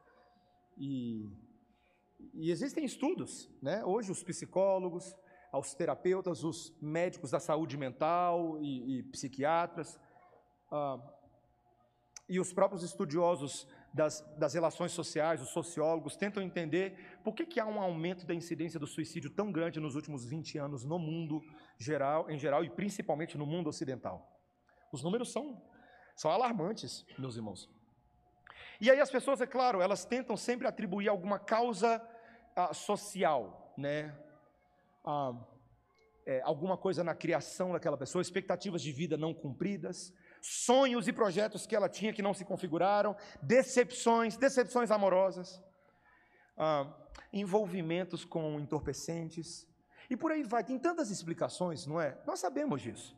e 0.76 1.30
e 2.34 2.50
existem 2.50 2.84
estudos, 2.84 3.48
né? 3.62 3.84
Hoje 3.84 4.10
os 4.10 4.20
psicólogos, 4.20 5.14
os 5.52 5.74
terapeutas, 5.74 6.42
os 6.42 6.76
médicos 6.82 7.30
da 7.30 7.38
saúde 7.38 7.76
mental 7.76 8.58
e, 8.60 8.98
e 8.98 9.02
psiquiatras, 9.04 9.96
ah, 10.72 10.98
e 12.28 12.38
os 12.38 12.52
próprios 12.52 12.82
estudiosos 12.82 13.66
das, 13.92 14.20
das, 14.36 14.52
relações 14.52 14.92
sociais, 14.92 15.40
os 15.40 15.48
sociólogos, 15.48 16.14
tentam 16.14 16.42
entender 16.42 17.18
por 17.24 17.34
que, 17.34 17.46
que 17.46 17.58
há 17.58 17.66
um 17.66 17.80
aumento 17.80 18.26
da 18.26 18.34
incidência 18.34 18.78
do 18.78 18.86
suicídio 18.86 19.30
tão 19.30 19.50
grande 19.50 19.80
nos 19.80 19.94
últimos 19.94 20.26
20 20.26 20.58
anos 20.58 20.84
no 20.84 20.98
mundo 20.98 21.42
geral, 21.78 22.30
em 22.30 22.38
geral 22.38 22.62
e 22.62 22.68
principalmente 22.68 23.38
no 23.38 23.46
mundo 23.46 23.68
ocidental. 23.68 24.38
Os 24.92 25.02
números 25.02 25.32
são, 25.32 25.62
são 26.14 26.30
alarmantes, 26.30 27.06
meus 27.18 27.36
irmãos. 27.36 27.70
E 28.80 28.90
aí 28.90 29.00
as 29.00 29.10
pessoas, 29.10 29.40
é 29.40 29.46
claro, 29.46 29.80
elas 29.80 30.04
tentam 30.04 30.36
sempre 30.36 30.66
atribuir 30.66 31.08
alguma 31.08 31.38
causa 31.38 32.00
ah, 32.54 32.74
social, 32.74 33.72
né? 33.76 34.14
Ah, 35.04 35.32
é, 36.26 36.42
alguma 36.42 36.76
coisa 36.76 37.02
na 37.02 37.14
criação 37.14 37.72
daquela 37.72 37.96
pessoa, 37.96 38.20
expectativas 38.20 38.82
de 38.82 38.92
vida 38.92 39.16
não 39.16 39.32
cumpridas, 39.32 40.12
sonhos 40.40 41.08
e 41.08 41.12
projetos 41.12 41.66
que 41.66 41.74
ela 41.74 41.88
tinha 41.88 42.12
que 42.12 42.22
não 42.22 42.34
se 42.34 42.44
configuraram, 42.44 43.16
decepções, 43.42 44.36
decepções 44.36 44.90
amorosas, 44.90 45.62
ah, 46.56 46.92
envolvimentos 47.32 48.24
com 48.24 48.58
entorpecentes, 48.58 49.66
e 50.10 50.16
por 50.16 50.32
aí 50.32 50.42
vai. 50.42 50.64
Tem 50.64 50.78
tantas 50.78 51.10
explicações, 51.10 51.86
não 51.86 52.00
é? 52.00 52.18
Nós 52.26 52.40
sabemos 52.40 52.80
disso. 52.80 53.16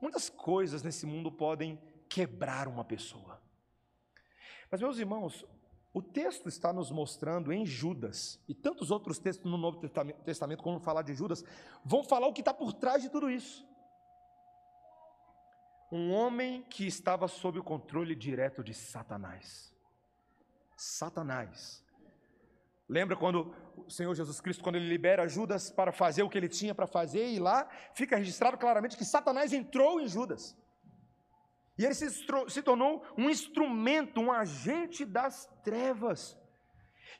Muitas 0.00 0.28
coisas 0.28 0.82
nesse 0.82 1.06
mundo 1.06 1.30
podem 1.30 1.80
quebrar 2.08 2.68
uma 2.68 2.84
pessoa. 2.84 3.40
Mas, 4.70 4.80
meus 4.80 4.98
irmãos, 4.98 5.44
o 5.92 6.02
texto 6.02 6.48
está 6.48 6.72
nos 6.72 6.90
mostrando 6.90 7.52
em 7.52 7.64
Judas, 7.64 8.40
e 8.48 8.54
tantos 8.54 8.90
outros 8.90 9.18
textos 9.18 9.50
no 9.50 9.56
Novo 9.56 9.78
Testamento, 10.24 10.62
quando 10.62 10.80
falar 10.80 11.02
de 11.02 11.14
Judas, 11.14 11.44
vão 11.84 12.02
falar 12.02 12.26
o 12.26 12.32
que 12.32 12.40
está 12.40 12.52
por 12.52 12.72
trás 12.72 13.02
de 13.02 13.08
tudo 13.08 13.30
isso. 13.30 13.66
Um 15.94 16.10
homem 16.12 16.62
que 16.62 16.88
estava 16.88 17.28
sob 17.28 17.60
o 17.60 17.62
controle 17.62 18.16
direto 18.16 18.64
de 18.64 18.74
Satanás. 18.74 19.72
Satanás. 20.76 21.84
Lembra 22.88 23.14
quando 23.14 23.54
o 23.76 23.88
Senhor 23.88 24.12
Jesus 24.12 24.40
Cristo, 24.40 24.64
quando 24.64 24.74
ele 24.74 24.88
libera 24.88 25.28
Judas 25.28 25.70
para 25.70 25.92
fazer 25.92 26.24
o 26.24 26.28
que 26.28 26.36
ele 26.36 26.48
tinha 26.48 26.74
para 26.74 26.88
fazer, 26.88 27.28
e 27.28 27.38
lá 27.38 27.68
fica 27.94 28.16
registrado 28.16 28.58
claramente 28.58 28.96
que 28.96 29.04
Satanás 29.04 29.52
entrou 29.52 30.00
em 30.00 30.08
Judas. 30.08 30.58
E 31.78 31.84
ele 31.84 31.94
se, 31.94 32.10
se 32.10 32.60
tornou 32.60 33.06
um 33.16 33.30
instrumento, 33.30 34.20
um 34.20 34.32
agente 34.32 35.04
das 35.04 35.46
trevas. 35.62 36.36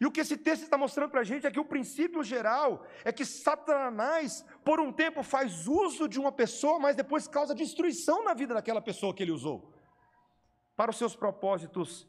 E 0.00 0.06
o 0.06 0.10
que 0.10 0.20
esse 0.20 0.36
texto 0.36 0.64
está 0.64 0.76
mostrando 0.76 1.10
para 1.10 1.20
a 1.20 1.24
gente 1.24 1.46
é 1.46 1.50
que 1.50 1.60
o 1.60 1.64
princípio 1.64 2.22
geral 2.22 2.84
é 3.04 3.12
que 3.12 3.24
Satanás, 3.24 4.44
por 4.64 4.80
um 4.80 4.92
tempo, 4.92 5.22
faz 5.22 5.66
uso 5.68 6.08
de 6.08 6.18
uma 6.18 6.32
pessoa, 6.32 6.78
mas 6.78 6.96
depois 6.96 7.28
causa 7.28 7.54
destruição 7.54 8.24
na 8.24 8.34
vida 8.34 8.54
daquela 8.54 8.82
pessoa 8.82 9.14
que 9.14 9.22
ele 9.22 9.32
usou, 9.32 9.72
para 10.76 10.90
os 10.90 10.96
seus 10.96 11.14
propósitos 11.14 12.08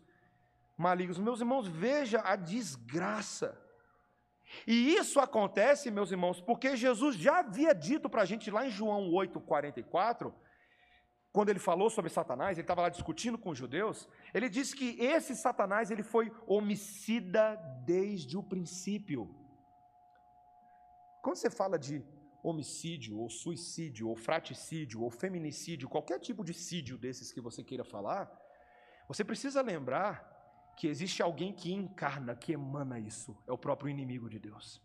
malignos. 0.77 1.19
Meus 1.19 1.39
irmãos, 1.39 1.67
veja 1.67 2.21
a 2.23 2.35
desgraça. 2.35 3.61
E 4.65 4.95
isso 4.95 5.19
acontece, 5.19 5.91
meus 5.91 6.11
irmãos, 6.11 6.39
porque 6.41 6.75
Jesus 6.75 7.15
já 7.15 7.39
havia 7.39 7.73
dito 7.73 8.09
para 8.09 8.21
a 8.21 8.25
gente 8.25 8.49
lá 8.51 8.65
em 8.65 8.69
João 8.69 9.09
8,44 9.11 10.33
quando 11.35 11.49
ele 11.49 11.59
falou 11.59 11.89
sobre 11.89 12.09
Satanás, 12.09 12.57
ele 12.57 12.63
estava 12.63 12.83
lá 12.83 12.87
discutindo 12.87 13.37
com 13.37 13.49
os 13.49 13.57
judeus, 13.57 14.07
ele 14.33 14.47
disse 14.47 14.73
que 14.73 14.95
esse 15.01 15.35
Satanás 15.35 15.91
ele 15.91 16.01
foi 16.01 16.31
homicida 16.47 17.57
desde 17.85 18.37
o 18.37 18.43
princípio. 18.51 19.21
Quando 21.21 21.35
você 21.35 21.49
fala 21.49 21.77
de 21.77 22.01
homicídio, 22.41 23.19
ou 23.19 23.29
suicídio, 23.29 24.07
ou 24.07 24.15
fraticídio, 24.15 25.01
ou 25.01 25.09
feminicídio, 25.09 25.89
qualquer 25.89 26.19
tipo 26.19 26.41
de 26.41 26.53
sídio 26.53 26.97
desses 26.97 27.33
que 27.33 27.41
você 27.41 27.61
queira 27.61 27.83
falar, 27.83 28.31
você 29.05 29.21
precisa 29.21 29.61
lembrar 29.61 30.13
que 30.77 30.87
existe 30.87 31.21
alguém 31.21 31.51
que 31.51 31.73
encarna, 31.73 32.33
que 32.33 32.53
emana 32.53 32.97
isso, 32.97 33.37
é 33.45 33.51
o 33.51 33.57
próprio 33.57 33.89
inimigo 33.89 34.29
de 34.29 34.39
Deus. 34.39 34.81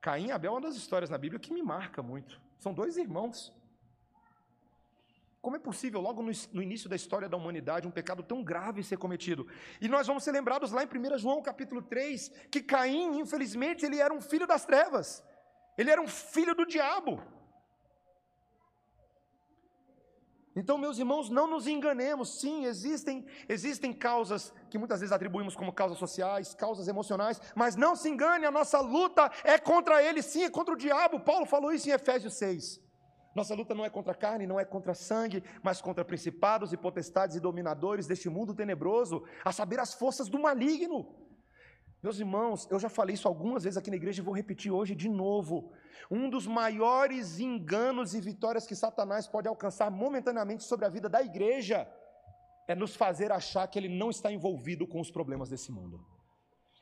Caim 0.00 0.28
e 0.28 0.30
Abel 0.30 0.52
é 0.52 0.54
uma 0.54 0.60
das 0.68 0.76
histórias 0.76 1.10
na 1.10 1.18
Bíblia 1.18 1.40
que 1.40 1.52
me 1.52 1.64
marca 1.64 2.00
muito. 2.00 2.40
São 2.60 2.72
dois 2.72 2.96
irmãos 2.96 3.52
como 5.42 5.56
é 5.56 5.58
possível, 5.58 6.00
logo 6.00 6.22
no, 6.22 6.30
no, 6.52 6.62
início 6.62 6.88
da 6.88 6.94
história 6.94 7.28
da 7.28 7.36
humanidade, 7.36 7.88
um 7.88 7.90
pecado 7.90 8.22
tão 8.22 8.44
grave 8.44 8.84
ser 8.84 8.96
cometido? 8.96 9.44
E 9.80 9.88
nós 9.88 10.06
vamos 10.06 10.22
ser 10.22 10.30
lembrados 10.30 10.70
lá 10.70 10.84
em 10.84 10.86
1 10.86 11.18
João 11.18 11.42
capítulo 11.42 11.82
3, 11.82 12.28
que 12.48 12.62
Caim, 12.62 13.18
infelizmente, 13.18 13.84
ele 13.84 13.98
era 13.98 14.14
um 14.14 14.20
filho 14.20 14.46
das 14.46 14.64
trevas. 14.64 15.20
Ele 15.76 15.90
era 15.90 16.00
um 16.00 16.06
filho 16.06 16.54
do 16.54 16.64
diabo. 16.64 17.20
Então, 20.54 20.78
meus 20.78 20.96
irmãos, 20.96 21.28
não 21.28 21.48
nos 21.48 21.66
enganemos. 21.66 22.38
Sim, 22.40 22.66
existem, 22.66 23.26
existem 23.48 23.92
causas 23.92 24.54
que 24.70 24.78
muitas 24.78 25.00
vezes 25.00 25.12
atribuímos 25.12 25.56
como 25.56 25.72
causas 25.72 25.98
sociais, 25.98 26.54
causas 26.54 26.86
emocionais, 26.86 27.40
mas 27.56 27.74
não 27.74 27.96
se 27.96 28.08
engane, 28.08 28.46
a 28.46 28.50
nossa 28.52 28.78
luta 28.80 29.28
é 29.42 29.58
contra 29.58 30.00
ele, 30.04 30.22
sim, 30.22 30.44
é 30.44 30.50
contra 30.50 30.72
o 30.72 30.78
diabo. 30.78 31.18
Paulo 31.18 31.46
falou 31.46 31.72
isso 31.72 31.88
em 31.88 31.92
Efésios 31.92 32.34
6. 32.34 32.91
Nossa 33.34 33.54
luta 33.54 33.74
não 33.74 33.84
é 33.84 33.90
contra 33.90 34.14
carne, 34.14 34.46
não 34.46 34.60
é 34.60 34.64
contra 34.64 34.94
sangue, 34.94 35.42
mas 35.62 35.80
contra 35.80 36.04
principados 36.04 36.72
e 36.72 36.76
potestades 36.76 37.36
e 37.36 37.40
dominadores 37.40 38.06
deste 38.06 38.28
mundo 38.28 38.54
tenebroso, 38.54 39.24
a 39.44 39.52
saber, 39.52 39.80
as 39.80 39.94
forças 39.94 40.28
do 40.28 40.38
maligno. 40.38 41.06
Meus 42.02 42.18
irmãos, 42.18 42.68
eu 42.70 42.78
já 42.78 42.88
falei 42.88 43.14
isso 43.14 43.28
algumas 43.28 43.62
vezes 43.62 43.76
aqui 43.76 43.88
na 43.88 43.96
igreja 43.96 44.20
e 44.20 44.24
vou 44.24 44.34
repetir 44.34 44.72
hoje 44.72 44.94
de 44.94 45.08
novo. 45.08 45.72
Um 46.10 46.28
dos 46.28 46.46
maiores 46.46 47.38
enganos 47.38 48.12
e 48.14 48.20
vitórias 48.20 48.66
que 48.66 48.74
Satanás 48.74 49.28
pode 49.28 49.48
alcançar 49.48 49.90
momentaneamente 49.90 50.64
sobre 50.64 50.84
a 50.84 50.88
vida 50.88 51.08
da 51.08 51.22
igreja 51.22 51.88
é 52.66 52.74
nos 52.74 52.96
fazer 52.96 53.30
achar 53.32 53.66
que 53.68 53.78
ele 53.78 53.88
não 53.88 54.10
está 54.10 54.30
envolvido 54.32 54.86
com 54.86 55.00
os 55.00 55.10
problemas 55.10 55.48
desse 55.48 55.70
mundo. 55.70 56.04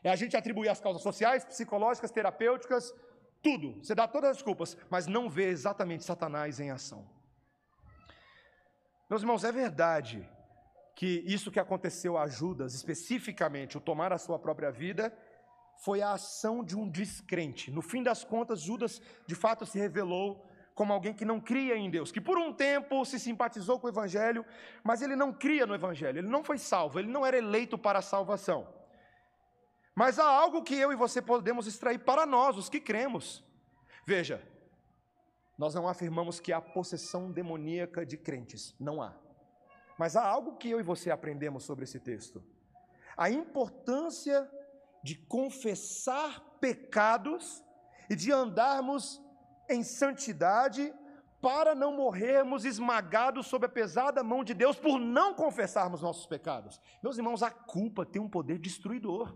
É 0.03 0.11
a 0.11 0.17
gente 0.17 0.37
atribuir 0.37 0.71
as 0.71 0.81
causas 0.81 1.03
sociais, 1.03 1.45
psicológicas, 1.45 2.11
terapêuticas, 2.11 2.93
tudo. 3.43 3.79
Você 3.83 3.95
dá 3.95 4.07
todas 4.07 4.31
as 4.31 4.37
desculpas, 4.37 4.77
mas 4.89 5.07
não 5.07 5.29
vê 5.29 5.49
exatamente 5.49 6.05
Satanás 6.05 6.61
em 6.61 6.71
ação. 6.71 7.07
Meus 9.09 9.23
irmãos, 9.23 9.45
é 9.45 9.51
verdade 9.51 10.29
que 10.95 11.25
isso 11.27 11.51
que 11.51 11.59
aconteceu 11.59 12.17
a 12.17 12.29
Judas, 12.29 12.75
especificamente 12.75 13.77
o 13.77 13.81
tomar 13.81 14.13
a 14.13 14.19
sua 14.19 14.39
própria 14.39 14.71
vida, 14.71 15.13
foi 15.85 16.03
a 16.03 16.13
ação 16.13 16.63
de 16.63 16.77
um 16.77 16.89
descrente. 16.89 17.71
No 17.71 17.81
fim 17.81 18.03
das 18.03 18.23
contas, 18.23 18.61
Judas 18.61 19.01
de 19.27 19.35
fato 19.35 19.65
se 19.65 19.79
revelou 19.79 20.47
como 20.75 20.93
alguém 20.93 21.13
que 21.13 21.25
não 21.25 21.41
cria 21.41 21.77
em 21.77 21.91
Deus, 21.91 22.13
que 22.13 22.21
por 22.21 22.39
um 22.39 22.53
tempo 22.53 23.05
se 23.05 23.19
simpatizou 23.19 23.79
com 23.79 23.87
o 23.87 23.91
Evangelho, 23.91 24.45
mas 24.83 25.03
ele 25.03 25.17
não 25.17 25.33
cria 25.33 25.67
no 25.67 25.75
Evangelho, 25.75 26.19
ele 26.19 26.29
não 26.29 26.45
foi 26.45 26.59
salvo, 26.59 26.99
ele 26.99 27.11
não 27.11 27.25
era 27.25 27.37
eleito 27.37 27.77
para 27.77 27.99
a 27.99 28.03
salvação. 28.03 28.67
Mas 29.95 30.19
há 30.19 30.27
algo 30.27 30.63
que 30.63 30.75
eu 30.75 30.93
e 30.93 30.97
você 30.97 31.21
podemos 31.21 31.67
extrair 31.67 31.99
para 31.99 32.25
nós, 32.25 32.57
os 32.57 32.69
que 32.69 32.81
cremos. 32.81 33.45
Veja, 34.07 34.43
nós 35.59 35.75
não 35.75 35.87
afirmamos 35.87 36.41
que 36.41 36.53
há 36.53 36.61
possessão 36.61 37.31
demoníaca 37.31 38.07
de 38.07 38.17
crentes, 38.17 38.75
não 38.81 39.03
há. 39.03 39.15
Mas 39.99 40.17
há 40.17 40.27
algo 40.27 40.57
que 40.57 40.71
eu 40.71 40.81
e 40.81 40.83
você 40.83 41.11
aprendemos 41.11 41.65
sobre 41.65 41.85
esse 41.85 42.01
texto: 42.01 42.43
a 43.17 43.29
importância 43.29 44.51
de 45.03 45.15
confessar 45.15 46.41
pecados 46.61 47.63
e 48.09 48.17
de 48.17 48.33
andarmos 48.33 49.21
em 49.69 49.83
santidade 49.83 50.95
para 51.41 51.75
não 51.75 51.97
morrermos 51.97 52.65
esmagados 52.65 53.47
sob 53.47 53.67
a 53.67 53.69
pesada 53.69 54.23
mão 54.23 54.45
de 54.45 54.53
Deus 54.53 54.77
por 54.77 54.99
não 54.99 55.35
confessarmos 55.35 56.03
nossos 56.03 56.27
pecados. 56.27 56.81
Meus 57.03 57.17
irmãos, 57.17 57.43
a 57.43 57.51
culpa 57.51 58.05
tem 58.05 58.21
um 58.21 58.29
poder 58.29 58.59
destruidor. 58.59 59.35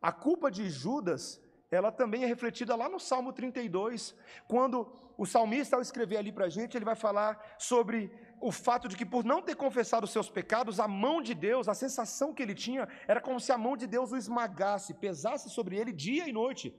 A 0.00 0.12
culpa 0.12 0.50
de 0.50 0.68
Judas 0.70 1.40
ela 1.70 1.92
também 1.92 2.24
é 2.24 2.26
refletida 2.26 2.74
lá 2.74 2.88
no 2.88 2.98
Salmo 2.98 3.30
32, 3.30 4.14
quando 4.46 4.90
o 5.18 5.26
salmista, 5.26 5.76
ao 5.76 5.82
escrever 5.82 6.16
ali 6.16 6.32
para 6.32 6.46
a 6.46 6.48
gente, 6.48 6.76
ele 6.76 6.84
vai 6.84 6.94
falar 6.94 7.56
sobre 7.58 8.10
o 8.40 8.50
fato 8.50 8.88
de 8.88 8.96
que, 8.96 9.04
por 9.04 9.22
não 9.22 9.42
ter 9.42 9.54
confessado 9.54 10.04
os 10.04 10.10
seus 10.10 10.30
pecados, 10.30 10.80
a 10.80 10.88
mão 10.88 11.20
de 11.20 11.34
Deus, 11.34 11.68
a 11.68 11.74
sensação 11.74 12.32
que 12.32 12.42
ele 12.42 12.54
tinha, 12.54 12.88
era 13.06 13.20
como 13.20 13.38
se 13.38 13.52
a 13.52 13.58
mão 13.58 13.76
de 13.76 13.86
Deus 13.86 14.12
o 14.12 14.16
esmagasse, 14.16 14.94
pesasse 14.94 15.50
sobre 15.50 15.76
ele 15.76 15.92
dia 15.92 16.26
e 16.26 16.32
noite. 16.32 16.74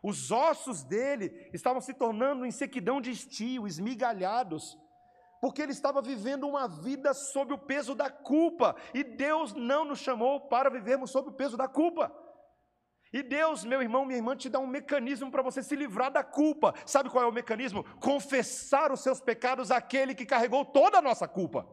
Os 0.00 0.30
ossos 0.30 0.84
dele 0.84 1.50
estavam 1.52 1.80
se 1.80 1.92
tornando 1.92 2.46
em 2.46 2.52
sequidão 2.52 3.00
de 3.00 3.10
estio, 3.10 3.66
esmigalhados, 3.66 4.78
porque 5.40 5.60
ele 5.60 5.72
estava 5.72 6.00
vivendo 6.00 6.46
uma 6.46 6.68
vida 6.68 7.12
sob 7.12 7.52
o 7.54 7.58
peso 7.58 7.92
da 7.92 8.08
culpa, 8.08 8.76
e 8.94 9.02
Deus 9.02 9.52
não 9.52 9.84
nos 9.84 9.98
chamou 9.98 10.42
para 10.42 10.70
vivermos 10.70 11.10
sob 11.10 11.30
o 11.30 11.32
peso 11.32 11.56
da 11.56 11.66
culpa. 11.66 12.12
E 13.12 13.22
Deus, 13.22 13.64
meu 13.64 13.80
irmão, 13.80 14.04
minha 14.04 14.18
irmã, 14.18 14.36
te 14.36 14.48
dá 14.48 14.58
um 14.58 14.66
mecanismo 14.66 15.30
para 15.30 15.42
você 15.42 15.62
se 15.62 15.74
livrar 15.74 16.10
da 16.10 16.22
culpa. 16.22 16.74
Sabe 16.84 17.08
qual 17.08 17.24
é 17.24 17.26
o 17.26 17.32
mecanismo? 17.32 17.84
Confessar 17.98 18.92
os 18.92 19.00
seus 19.00 19.20
pecados 19.20 19.70
àquele 19.70 20.14
que 20.14 20.26
carregou 20.26 20.64
toda 20.64 20.98
a 20.98 21.02
nossa 21.02 21.26
culpa. 21.26 21.66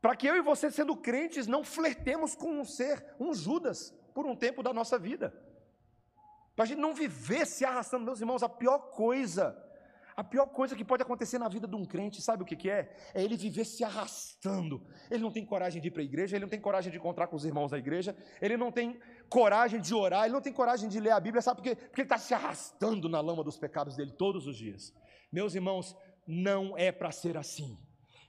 Para 0.00 0.16
que 0.16 0.26
eu 0.26 0.36
e 0.36 0.42
você, 0.42 0.68
sendo 0.70 0.96
crentes, 0.96 1.46
não 1.46 1.62
flertemos 1.62 2.34
com 2.34 2.60
um 2.60 2.64
ser, 2.64 3.14
um 3.20 3.32
Judas, 3.32 3.94
por 4.12 4.26
um 4.26 4.34
tempo 4.34 4.60
da 4.60 4.72
nossa 4.72 4.98
vida. 4.98 5.32
Para 6.56 6.64
a 6.64 6.66
gente 6.66 6.80
não 6.80 6.92
viver 6.92 7.46
se 7.46 7.64
arrastando, 7.64 8.04
meus 8.04 8.20
irmãos, 8.20 8.42
a 8.42 8.48
pior 8.48 8.90
coisa 8.90 9.56
a 10.16 10.22
pior 10.22 10.46
coisa 10.46 10.76
que 10.76 10.84
pode 10.84 11.02
acontecer 11.02 11.38
na 11.38 11.48
vida 11.48 11.66
de 11.66 11.74
um 11.74 11.84
crente, 11.84 12.20
sabe 12.20 12.42
o 12.42 12.46
que, 12.46 12.56
que 12.56 12.70
é? 12.70 12.94
É 13.14 13.22
ele 13.22 13.36
viver 13.36 13.64
se 13.64 13.82
arrastando. 13.84 14.86
Ele 15.10 15.22
não 15.22 15.30
tem 15.30 15.44
coragem 15.44 15.80
de 15.80 15.88
ir 15.88 15.90
para 15.90 16.02
a 16.02 16.04
igreja, 16.04 16.36
ele 16.36 16.44
não 16.44 16.50
tem 16.50 16.60
coragem 16.60 16.90
de 16.90 16.98
encontrar 16.98 17.26
com 17.26 17.36
os 17.36 17.44
irmãos 17.44 17.70
da 17.70 17.78
igreja, 17.78 18.16
ele 18.40 18.56
não 18.56 18.70
tem 18.70 19.00
coragem 19.28 19.80
de 19.80 19.94
orar, 19.94 20.24
ele 20.24 20.34
não 20.34 20.40
tem 20.40 20.52
coragem 20.52 20.88
de 20.88 21.00
ler 21.00 21.12
a 21.12 21.20
Bíblia, 21.20 21.40
sabe 21.40 21.62
por 21.62 21.64
quê? 21.64 21.76
Porque 21.76 22.02
ele 22.02 22.06
está 22.06 22.18
se 22.18 22.34
arrastando 22.34 23.08
na 23.08 23.20
lama 23.20 23.42
dos 23.42 23.56
pecados 23.56 23.96
dele 23.96 24.12
todos 24.12 24.46
os 24.46 24.56
dias. 24.56 24.94
Meus 25.32 25.54
irmãos, 25.54 25.96
não 26.26 26.76
é 26.76 26.92
para 26.92 27.10
ser 27.10 27.36
assim. 27.36 27.78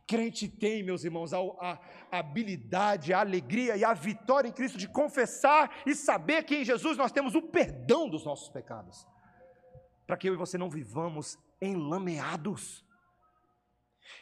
Crente 0.05 0.49
tem, 0.49 0.83
meus 0.83 1.03
irmãos, 1.03 1.33
a, 1.33 1.39
a, 1.39 1.79
habilidade, 2.11 3.13
a 3.13 3.21
alegria 3.21 3.77
e 3.77 3.85
a 3.85 3.93
vitória 3.93 4.49
em 4.49 4.51
Cristo 4.51 4.77
de 4.77 4.87
confessar 4.87 5.81
e 5.85 5.95
saber 5.95 6.43
que 6.43 6.55
em 6.55 6.65
Jesus 6.65 6.97
nós 6.97 7.11
temos 7.11 7.35
o 7.35 7.41
perdão 7.41 8.09
dos 8.09 8.25
nossos 8.25 8.49
pecados. 8.49 9.07
Para 10.05 10.17
que 10.17 10.27
eu 10.27 10.33
e 10.33 10.37
você 10.37 10.57
não 10.57 10.69
vivamos 10.69 11.37
enlameados. 11.65 12.83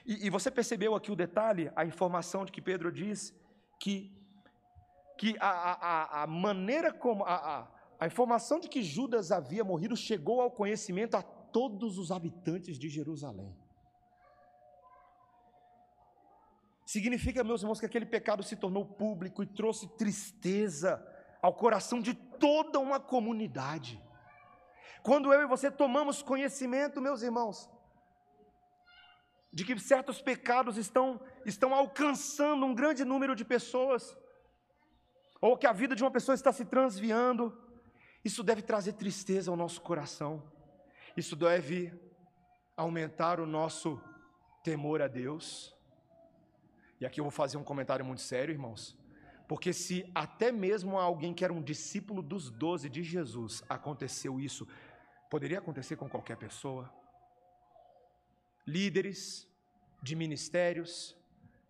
E, 0.06 0.28
e, 0.28 0.30
você 0.30 0.50
percebeu 0.50 0.96
aqui 0.96 1.12
o 1.12 1.16
detalhe, 1.16 1.72
a 1.76 1.86
informação 1.86 2.46
de 2.46 2.52
que 2.52 2.62
Pedro 2.62 2.92
diz 2.92 3.34
que, 3.80 4.12
que 5.18 5.36
a, 5.40 5.50
a, 5.50 6.24
a 6.24 6.28
maneira 6.28 6.92
como 6.92 7.24
a, 7.24 7.36
a, 7.36 7.68
a 8.00 8.08
informação 8.08 8.60
de 8.60 8.68
que 8.68 8.82
Judas 8.82 9.32
havia 9.32 9.64
morrido 9.64 9.96
chegou 9.96 10.42
ao 10.42 10.52
conhecimento 10.52 11.16
a 11.16 11.22
todos 11.22 11.98
os 11.98 12.12
habitantes 12.12 12.78
de 12.78 12.90
Jerusalém. 12.90 13.56
Significa, 16.86 17.44
meus 17.44 17.62
irmãos, 17.62 17.80
que 17.80 17.86
aquele 17.86 18.06
pecado 18.06 18.44
se 18.44 18.56
tornou 18.56 18.86
público 18.86 19.42
e 19.42 19.48
trouxe 19.48 19.88
tristeza 19.96 21.02
ao 21.42 21.54
coração 21.54 22.02
de 22.02 22.14
toda 22.14 22.80
uma 22.80 23.00
comunidade. 23.00 24.02
Quando 25.04 25.34
eu 25.34 25.42
e 25.42 25.48
você 25.48 25.72
tomamos 25.72 26.22
conhecimento, 26.22 27.02
meus 27.02 27.22
irmãos, 27.22 27.70
de 29.52 29.66
que 29.66 29.78
certos 29.80 30.22
pecados 30.22 30.78
estão, 30.78 31.20
estão 31.46 31.74
alcançando 31.74 32.66
um 32.66 32.74
grande 32.74 33.04
número 33.04 33.36
de 33.36 33.44
pessoas, 33.44 34.16
ou 35.42 35.58
que 35.58 35.68
a 35.68 35.74
vida 35.74 35.96
de 35.96 36.04
uma 36.04 36.12
pessoa 36.12 36.36
está 36.36 36.54
se 36.54 36.66
transviando, 36.66 37.58
isso 38.24 38.44
deve 38.44 38.62
trazer 38.62 38.94
tristeza 38.94 39.50
ao 39.50 39.58
nosso 39.58 39.82
coração, 39.82 40.44
isso 41.18 41.36
deve 41.36 41.92
aumentar 42.78 43.40
o 43.40 43.46
nosso 43.46 44.00
temor 44.64 45.02
a 45.02 45.08
Deus. 45.08 45.76
E 47.00 47.06
aqui 47.06 47.20
eu 47.20 47.24
vou 47.24 47.32
fazer 47.32 47.58
um 47.58 47.64
comentário 47.64 48.06
muito 48.06 48.22
sério, 48.22 48.54
irmãos. 48.54 48.98
Porque 49.48 49.74
se 49.74 50.10
até 50.16 50.52
mesmo 50.52 50.98
alguém 50.98 51.34
que 51.34 51.44
era 51.44 51.52
um 51.52 51.62
discípulo 51.62 52.22
dos 52.22 52.50
doze 52.50 52.88
de 52.88 53.04
Jesus 53.04 53.62
aconteceu 53.68 54.40
isso, 54.40 54.66
Poderia 55.32 55.60
acontecer 55.60 55.96
com 55.96 56.10
qualquer 56.10 56.36
pessoa. 56.36 56.94
Líderes 58.68 59.50
de 60.04 60.14
ministérios. 60.14 61.18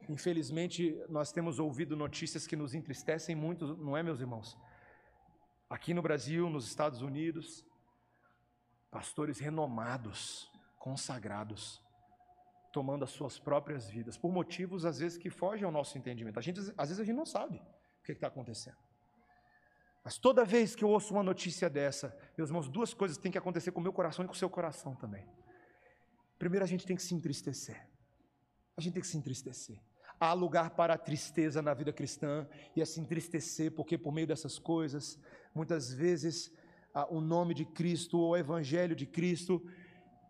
Infelizmente, 0.09 0.99
nós 1.07 1.31
temos 1.31 1.59
ouvido 1.59 1.95
notícias 1.95 2.47
que 2.47 2.55
nos 2.55 2.73
entristecem 2.73 3.35
muito, 3.35 3.77
não 3.77 3.95
é, 3.95 4.01
meus 4.01 4.19
irmãos? 4.19 4.57
Aqui 5.69 5.93
no 5.93 6.01
Brasil, 6.01 6.49
nos 6.49 6.65
Estados 6.65 7.03
Unidos, 7.03 7.63
pastores 8.89 9.37
renomados, 9.37 10.51
consagrados, 10.79 11.79
tomando 12.73 13.03
as 13.03 13.11
suas 13.11 13.37
próprias 13.37 13.87
vidas, 13.87 14.17
por 14.17 14.31
motivos 14.31 14.85
às 14.85 14.97
vezes 14.97 15.19
que 15.19 15.29
fogem 15.29 15.65
ao 15.65 15.71
nosso 15.71 15.95
entendimento. 15.99 16.39
A 16.39 16.41
gente, 16.41 16.59
às 16.59 16.89
vezes 16.89 16.99
a 16.99 17.03
gente 17.03 17.15
não 17.15 17.27
sabe 17.27 17.57
o 17.57 18.03
que 18.03 18.11
está 18.11 18.25
acontecendo. 18.25 18.77
Mas 20.03 20.17
toda 20.17 20.43
vez 20.43 20.75
que 20.75 20.83
eu 20.83 20.89
ouço 20.89 21.13
uma 21.13 21.23
notícia 21.23 21.69
dessa, 21.69 22.15
meus 22.37 22.49
irmãos, 22.49 22.67
duas 22.67 22.93
coisas 22.93 23.17
têm 23.17 23.31
que 23.31 23.37
acontecer 23.37 23.71
com 23.71 23.79
o 23.79 23.83
meu 23.83 23.93
coração 23.93 24.25
e 24.25 24.27
com 24.27 24.33
o 24.33 24.37
seu 24.37 24.49
coração 24.49 24.95
também. 24.95 25.27
Primeiro, 26.39 26.65
a 26.65 26.67
gente 26.67 26.85
tem 26.85 26.95
que 26.95 27.03
se 27.03 27.13
entristecer. 27.13 27.87
A 28.75 28.81
gente 28.81 28.93
tem 28.93 29.01
que 29.01 29.07
se 29.07 29.17
entristecer. 29.17 29.79
Há 30.19 30.33
lugar 30.33 30.71
para 30.71 30.95
a 30.95 30.97
tristeza 30.97 31.61
na 31.61 31.73
vida 31.73 31.93
cristã 31.93 32.47
e 32.75 32.81
a 32.81 32.85
se 32.85 32.99
entristecer, 32.99 33.71
porque 33.71 33.97
por 33.97 34.11
meio 34.11 34.27
dessas 34.27 34.57
coisas, 34.57 35.19
muitas 35.53 35.93
vezes 35.93 36.51
o 37.09 37.21
nome 37.21 37.53
de 37.53 37.65
Cristo 37.65 38.19
ou 38.19 38.31
o 38.31 38.37
Evangelho 38.37 38.95
de 38.95 39.05
Cristo 39.05 39.63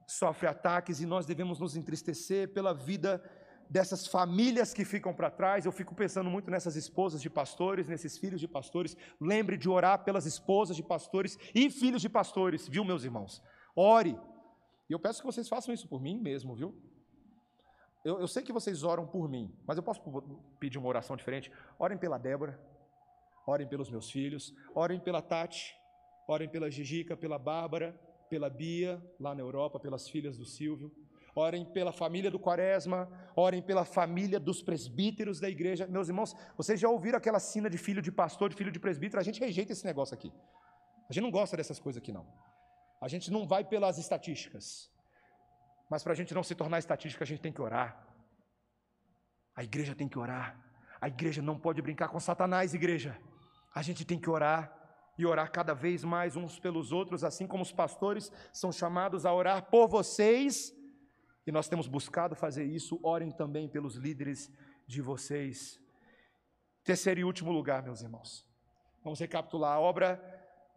sofre 0.06 0.48
ataques 0.48 1.00
e 1.00 1.06
nós 1.06 1.26
devemos 1.26 1.60
nos 1.60 1.76
entristecer 1.76 2.54
pela 2.54 2.74
vida 2.74 3.24
dessas 3.72 4.06
famílias 4.06 4.74
que 4.74 4.84
ficam 4.84 5.14
para 5.14 5.32
trás. 5.32 5.66
Eu 5.66 5.72
fico 5.72 5.96
pensando 5.96 6.30
muito 6.30 6.52
nessas 6.52 6.76
esposas 6.76 7.22
de 7.22 7.30
pastores, 7.30 7.88
nesses 7.88 8.18
filhos 8.18 8.42
de 8.42 8.48
pastores. 8.48 8.98
Lembre 9.20 9.56
de 9.58 9.70
orar 9.70 10.04
pelas 10.04 10.26
esposas 10.26 10.76
de 10.76 10.84
pastores 10.84 11.40
e 11.56 11.70
filhos 11.70 12.02
de 12.02 12.10
pastores, 12.10 12.68
viu, 12.68 12.84
meus 12.84 13.06
irmãos? 13.06 13.42
Ore. 13.74 14.20
E 14.90 14.94
eu 14.94 15.00
peço 15.00 15.22
que 15.22 15.26
vocês 15.26 15.48
façam 15.48 15.74
isso 15.74 15.88
por 15.88 16.02
mim 16.02 16.20
mesmo, 16.20 16.54
viu? 16.54 16.76
Eu, 18.04 18.20
eu 18.20 18.28
sei 18.28 18.44
que 18.44 18.52
vocês 18.52 18.84
oram 18.84 19.08
por 19.08 19.30
mim, 19.30 19.56
mas 19.66 19.78
eu 19.78 19.84
posso 19.84 20.02
pedir 20.60 20.78
uma 20.78 20.90
oração 20.90 21.16
diferente? 21.16 21.50
Orem 21.80 21.98
pela 21.98 22.18
Débora, 22.18 22.60
orem 23.48 23.66
pelos 23.66 23.90
meus 23.90 24.12
filhos, 24.12 24.54
orem 24.76 25.00
pela 25.00 25.22
Tati, 25.22 25.74
orem 26.28 26.50
pela 26.50 26.70
Gigica, 26.70 27.16
pela 27.16 27.40
Bárbara, 27.40 27.98
pela 28.30 28.50
Bia, 28.50 29.02
lá 29.18 29.34
na 29.34 29.42
Europa, 29.42 29.80
pelas 29.80 30.10
filhas 30.10 30.38
do 30.38 30.46
Silvio. 30.46 30.92
Orem 31.36 31.66
pela 31.66 31.92
família 31.92 32.30
do 32.30 32.40
Quaresma, 32.40 33.10
orem 33.36 33.62
pela 33.62 33.86
família 33.86 34.40
dos 34.40 34.62
presbíteros 34.62 35.40
da 35.40 35.50
igreja. 35.50 35.88
Meus 35.88 36.10
irmãos, 36.10 36.36
vocês 36.58 36.80
já 36.80 36.90
ouviram 36.90 37.18
aquela 37.18 37.40
sina 37.40 37.70
de 37.70 37.78
filho 37.78 38.02
de 38.02 38.12
pastor, 38.12 38.50
de 38.50 38.56
filho 38.56 38.72
de 38.72 38.80
presbítero? 38.80 39.20
A 39.20 39.24
gente 39.24 39.40
rejeita 39.40 39.72
esse 39.72 39.86
negócio 39.86 40.14
aqui. 40.14 40.32
A 41.10 41.14
gente 41.14 41.24
não 41.24 41.32
gosta 41.32 41.56
dessas 41.56 41.80
coisas 41.80 42.02
aqui, 42.02 42.12
não. 42.12 42.28
A 43.02 43.08
gente 43.08 43.32
não 43.32 43.48
vai 43.48 43.64
pelas 43.64 43.98
estatísticas. 43.98 44.92
Mas 45.90 46.04
para 46.04 46.14
a 46.14 46.16
gente 46.16 46.34
não 46.34 46.44
se 46.44 46.56
tornar 46.56 46.80
estatística, 46.80 47.24
a 47.24 47.28
gente 47.28 47.42
tem 47.42 47.52
que 47.52 47.62
orar. 47.62 48.08
A 49.56 49.64
igreja 49.64 49.96
tem 49.96 50.08
que 50.08 50.20
orar. 50.20 50.58
A 51.00 51.08
igreja 51.08 51.42
não 51.42 51.60
pode 51.60 51.82
brincar 51.82 52.10
com 52.10 52.20
Satanás, 52.20 52.74
igreja. 52.74 53.20
A 53.74 53.82
gente 53.82 54.06
tem 54.06 54.20
que 54.20 54.30
orar 54.30 54.74
e 55.18 55.26
orar 55.26 55.52
cada 55.52 55.74
vez 55.74 56.04
mais 56.04 56.36
uns 56.36 56.60
pelos 56.60 56.92
outros, 56.92 57.24
assim 57.24 57.48
como 57.48 57.64
os 57.64 57.72
pastores 57.72 58.32
são 58.54 58.72
chamados 58.72 59.26
a 59.26 59.34
orar 59.34 59.70
por 59.70 59.88
vocês. 59.88 60.74
E 61.46 61.52
nós 61.52 61.68
temos 61.68 61.88
buscado 61.88 62.36
fazer 62.36 62.64
isso. 62.64 63.00
Orem 63.04 63.32
também 63.32 63.68
pelos 63.68 63.96
líderes 63.96 64.52
de 64.88 65.02
vocês. 65.02 65.80
Terceiro 66.84 67.20
e 67.20 67.24
último 67.24 67.52
lugar, 67.52 67.84
meus 67.84 68.02
irmãos. 68.02 68.46
Vamos 69.04 69.20
recapitular. 69.20 69.74
A 69.74 69.80
obra 69.80 70.18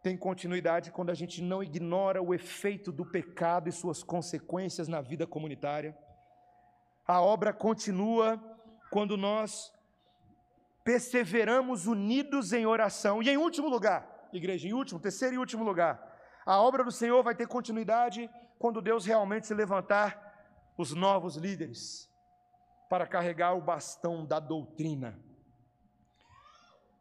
tem 0.01 0.17
continuidade 0.17 0.91
quando 0.91 1.09
a 1.09 1.13
gente 1.15 1.41
não 1.41 1.63
ignora 1.63 2.21
o 2.21 2.33
efeito 2.33 2.91
do 2.91 3.05
pecado 3.05 3.69
e 3.69 3.71
suas 3.71 4.03
consequências 4.03 4.87
na 4.87 5.01
vida 5.01 5.25
comunitária. 5.25 5.97
A 7.07 7.21
obra 7.21 7.53
continua 7.53 8.41
quando 8.91 9.17
nós 9.17 9.73
perseveramos 10.83 11.87
unidos 11.87 12.53
em 12.53 12.65
oração. 12.65 13.21
E 13.21 13.29
em 13.29 13.37
último 13.37 13.67
lugar, 13.67 14.29
igreja, 14.31 14.67
em 14.67 14.73
último, 14.73 14.99
terceiro 14.99 15.35
e 15.35 15.37
último 15.39 15.63
lugar, 15.63 15.99
a 16.45 16.61
obra 16.61 16.83
do 16.83 16.91
Senhor 16.91 17.23
vai 17.23 17.33
ter 17.33 17.47
continuidade 17.47 18.29
quando 18.59 18.81
Deus 18.81 19.05
realmente 19.05 19.47
se 19.47 19.53
levantar 19.53 20.24
os 20.77 20.93
novos 20.93 21.35
líderes 21.35 22.09
para 22.89 23.07
carregar 23.07 23.53
o 23.53 23.61
bastão 23.61 24.25
da 24.25 24.39
doutrina. 24.39 25.19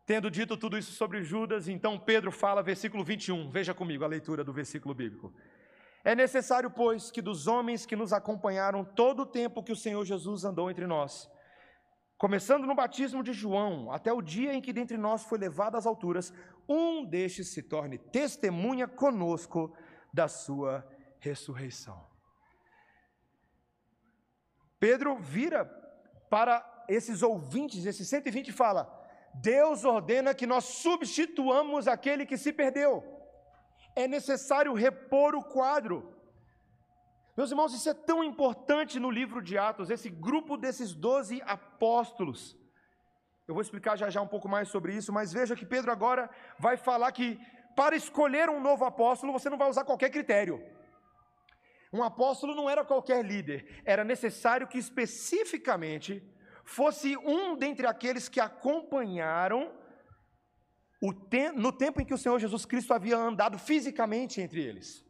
Tendo 0.06 0.30
dito 0.30 0.56
tudo 0.56 0.76
isso 0.76 0.92
sobre 0.92 1.22
Judas, 1.22 1.66
então 1.66 1.98
Pedro 1.98 2.30
fala, 2.30 2.62
versículo 2.62 3.02
21, 3.02 3.50
veja 3.50 3.72
comigo 3.72 4.04
a 4.04 4.08
leitura 4.08 4.44
do 4.44 4.52
versículo 4.52 4.94
bíblico. 4.94 5.32
É 6.04 6.14
necessário, 6.14 6.70
pois, 6.70 7.10
que 7.10 7.22
dos 7.22 7.46
homens 7.46 7.86
que 7.86 7.96
nos 7.96 8.12
acompanharam 8.12 8.84
todo 8.84 9.22
o 9.22 9.26
tempo 9.26 9.62
que 9.62 9.72
o 9.72 9.76
Senhor 9.76 10.04
Jesus 10.04 10.44
andou 10.44 10.70
entre 10.70 10.86
nós, 10.86 11.30
começando 12.18 12.66
no 12.66 12.74
batismo 12.74 13.22
de 13.22 13.32
João, 13.32 13.90
até 13.90 14.12
o 14.12 14.20
dia 14.20 14.52
em 14.52 14.60
que 14.60 14.74
dentre 14.74 14.98
nós 14.98 15.24
foi 15.24 15.38
levado 15.38 15.76
às 15.76 15.86
alturas, 15.86 16.32
um 16.68 17.04
destes 17.04 17.48
se 17.48 17.62
torne 17.62 17.96
testemunha 17.96 18.86
conosco 18.86 19.74
da 20.12 20.28
sua 20.28 20.86
ressurreição. 21.18 22.13
Pedro 24.84 25.16
vira 25.16 25.64
para 26.28 26.54
esses 26.96 27.22
ouvintes, 27.22 27.86
esses 27.86 28.06
120 28.06 28.48
e 28.48 28.52
fala: 28.52 28.82
Deus 29.32 29.82
ordena 29.82 30.34
que 30.34 30.46
nós 30.46 30.64
substituamos 30.64 31.88
aquele 31.88 32.26
que 32.26 32.36
se 32.36 32.52
perdeu. 32.52 32.92
É 33.96 34.06
necessário 34.06 34.74
repor 34.74 35.34
o 35.34 35.42
quadro. 35.42 35.96
Meus 37.34 37.50
irmãos, 37.50 37.72
isso 37.72 37.88
é 37.88 37.94
tão 37.94 38.22
importante 38.22 39.00
no 39.00 39.10
livro 39.10 39.40
de 39.40 39.56
Atos, 39.56 39.88
esse 39.88 40.10
grupo 40.10 40.58
desses 40.58 40.92
doze 40.92 41.40
apóstolos. 41.46 42.54
Eu 43.48 43.54
vou 43.54 43.62
explicar 43.62 43.96
já 43.96 44.10
já 44.10 44.20
um 44.20 44.32
pouco 44.34 44.50
mais 44.50 44.68
sobre 44.68 44.94
isso, 44.94 45.10
mas 45.14 45.32
veja 45.32 45.56
que 45.56 45.64
Pedro 45.64 45.90
agora 45.92 46.28
vai 46.58 46.76
falar 46.76 47.10
que 47.10 47.40
para 47.74 47.96
escolher 47.96 48.50
um 48.50 48.60
novo 48.60 48.84
apóstolo 48.84 49.32
você 49.32 49.48
não 49.48 49.56
vai 49.56 49.70
usar 49.70 49.84
qualquer 49.84 50.10
critério. 50.10 50.62
Um 51.94 52.02
apóstolo 52.02 52.56
não 52.56 52.68
era 52.68 52.84
qualquer 52.84 53.24
líder, 53.24 53.80
era 53.84 54.02
necessário 54.02 54.66
que 54.66 54.76
especificamente 54.76 56.20
fosse 56.64 57.16
um 57.18 57.56
dentre 57.56 57.86
aqueles 57.86 58.28
que 58.28 58.40
acompanharam 58.40 59.72
te 61.30 61.52
no 61.52 61.70
tempo 61.70 62.00
em 62.00 62.04
que 62.04 62.12
o 62.12 62.18
Senhor 62.18 62.40
Jesus 62.40 62.64
Cristo 62.64 62.92
havia 62.92 63.16
andado 63.16 63.58
fisicamente 63.58 64.40
entre 64.40 64.60
eles. 64.60 65.04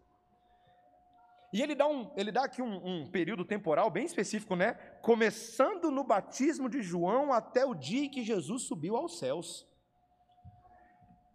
E 1.55 1.63
ele 1.63 1.75
dá, 1.75 1.87
um, 1.87 2.13
ele 2.17 2.31
dá 2.31 2.45
aqui 2.45 2.61
um, 2.61 2.75
um, 2.87 3.11
período 3.11 3.47
temporal 3.47 3.89
bem 3.89 4.05
específico, 4.05 4.55
né? 4.55 4.75
Começando 5.01 5.91
no 5.91 6.05
batismo 6.05 6.69
de 6.69 6.83
João 6.83 7.33
até 7.33 7.65
o 7.65 7.75
dia 7.75 8.05
em 8.05 8.11
que 8.11 8.25
Jesus 8.25 8.65
subiu 8.65 8.95
aos 8.95 9.19
céus. 9.19 9.67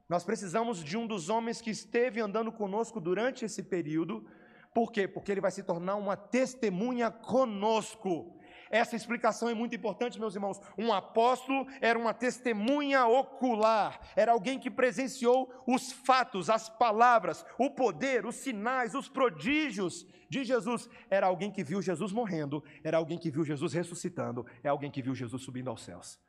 Nós 0.07 0.23
precisamos 0.23 0.83
de 0.83 0.95
um 0.97 1.07
dos 1.07 1.29
homens 1.29 1.59
que 1.59 1.71
esteve 1.71 2.19
andando 2.19 2.51
conosco 2.51 2.99
durante 2.99 3.45
esse 3.45 3.63
período. 3.63 4.29
Por 4.73 4.91
quê? 4.91 5.07
Porque 5.07 5.31
ele 5.31 5.41
vai 5.41 5.51
se 5.51 5.63
tornar 5.63 5.95
uma 5.95 6.15
testemunha 6.15 7.09
conosco. 7.09 8.39
Essa 8.69 8.95
explicação 8.95 9.49
é 9.49 9.53
muito 9.53 9.75
importante, 9.75 10.19
meus 10.19 10.35
irmãos. 10.35 10.59
Um 10.77 10.93
apóstolo 10.93 11.65
era 11.81 11.97
uma 11.97 12.13
testemunha 12.13 13.05
ocular, 13.07 13.99
era 14.15 14.31
alguém 14.31 14.59
que 14.59 14.69
presenciou 14.69 15.51
os 15.65 15.91
fatos, 15.91 16.49
as 16.49 16.69
palavras, 16.69 17.43
o 17.57 17.71
poder, 17.71 18.25
os 18.25 18.35
sinais, 18.35 18.93
os 18.93 19.09
prodígios 19.09 20.05
de 20.29 20.43
Jesus. 20.43 20.87
Era 21.09 21.25
alguém 21.25 21.51
que 21.51 21.63
viu 21.63 21.81
Jesus 21.81 22.11
morrendo, 22.11 22.63
era 22.83 22.97
alguém 22.97 23.17
que 23.17 23.31
viu 23.31 23.43
Jesus 23.43 23.73
ressuscitando, 23.73 24.45
é 24.63 24.69
alguém 24.69 24.91
que 24.91 25.01
viu 25.01 25.15
Jesus 25.15 25.41
subindo 25.41 25.69
aos 25.69 25.81
céus. 25.81 26.19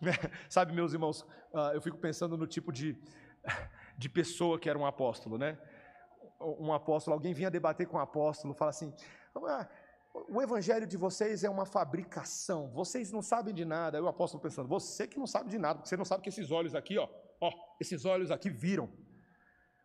Sabe, 0.50 0.74
meus 0.74 0.92
irmãos, 0.92 1.26
ah, 1.54 1.70
eu 1.72 1.80
fico 1.80 1.96
pensando 1.96 2.36
no 2.36 2.46
tipo 2.46 2.70
de, 2.70 2.94
de 3.96 4.08
pessoa 4.08 4.58
que 4.58 4.68
era 4.68 4.78
um 4.78 4.84
apóstolo, 4.84 5.38
né? 5.38 5.58
Um 6.40 6.72
apóstolo, 6.72 7.14
alguém 7.14 7.32
vinha 7.34 7.50
debater 7.50 7.86
com 7.86 7.96
um 7.96 8.00
apóstolo, 8.00 8.54
fala 8.54 8.70
assim: 8.70 8.92
ah, 9.34 9.68
o 10.28 10.40
evangelho 10.40 10.86
de 10.86 10.96
vocês 10.96 11.44
é 11.44 11.50
uma 11.50 11.66
fabricação, 11.66 12.68
vocês 12.68 13.10
não 13.12 13.22
sabem 13.22 13.54
de 13.54 13.64
nada. 13.64 13.98
Aí 13.98 14.02
o 14.02 14.08
apóstolo 14.08 14.42
pensando, 14.42 14.68
você 14.68 15.06
que 15.06 15.18
não 15.18 15.26
sabe 15.26 15.50
de 15.50 15.58
nada, 15.58 15.76
porque 15.76 15.88
você 15.88 15.96
não 15.96 16.04
sabe 16.04 16.22
que 16.22 16.28
esses 16.28 16.50
olhos 16.50 16.74
aqui, 16.74 16.98
ó, 16.98 17.08
ó, 17.40 17.50
esses 17.80 18.04
olhos 18.04 18.30
aqui 18.30 18.50
viram, 18.50 18.88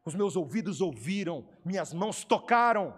os 0.06 0.16
meus 0.16 0.36
ouvidos 0.36 0.82
ouviram, 0.82 1.48
minhas 1.64 1.94
mãos 1.94 2.24
tocaram. 2.24 2.98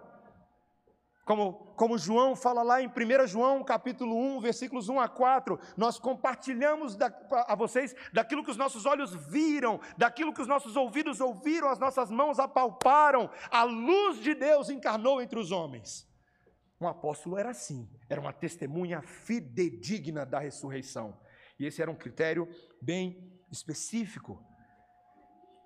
Como, 1.25 1.53
como 1.75 1.97
João 1.97 2.35
fala 2.35 2.61
lá 2.61 2.83
em 2.83 2.87
1 2.87 3.25
João 3.25 3.63
capítulo 3.63 4.15
1, 4.15 4.39
versículos 4.41 4.87
1 4.87 4.99
a 4.99 5.09
4, 5.09 5.59
nós 5.75 5.97
compartilhamos 5.97 6.95
da, 6.95 7.07
a 7.47 7.55
vocês 7.55 7.95
daquilo 8.13 8.43
que 8.43 8.51
os 8.51 8.57
nossos 8.57 8.85
olhos 8.85 9.15
viram, 9.27 9.79
daquilo 9.97 10.31
que 10.31 10.41
os 10.41 10.47
nossos 10.47 10.75
ouvidos 10.75 11.19
ouviram, 11.19 11.67
as 11.67 11.79
nossas 11.79 12.11
mãos 12.11 12.37
apalparam, 12.37 13.27
a 13.49 13.63
luz 13.63 14.19
de 14.19 14.35
Deus 14.35 14.69
encarnou 14.69 15.19
entre 15.19 15.39
os 15.39 15.51
homens. 15.51 16.07
Um 16.79 16.87
apóstolo 16.87 17.39
era 17.39 17.49
assim, 17.49 17.89
era 18.07 18.21
uma 18.21 18.31
testemunha 18.31 19.01
fidedigna 19.01 20.27
da 20.27 20.37
ressurreição. 20.37 21.19
E 21.57 21.65
esse 21.65 21.81
era 21.81 21.89
um 21.89 21.95
critério 21.95 22.47
bem 22.79 23.33
específico. 23.51 24.39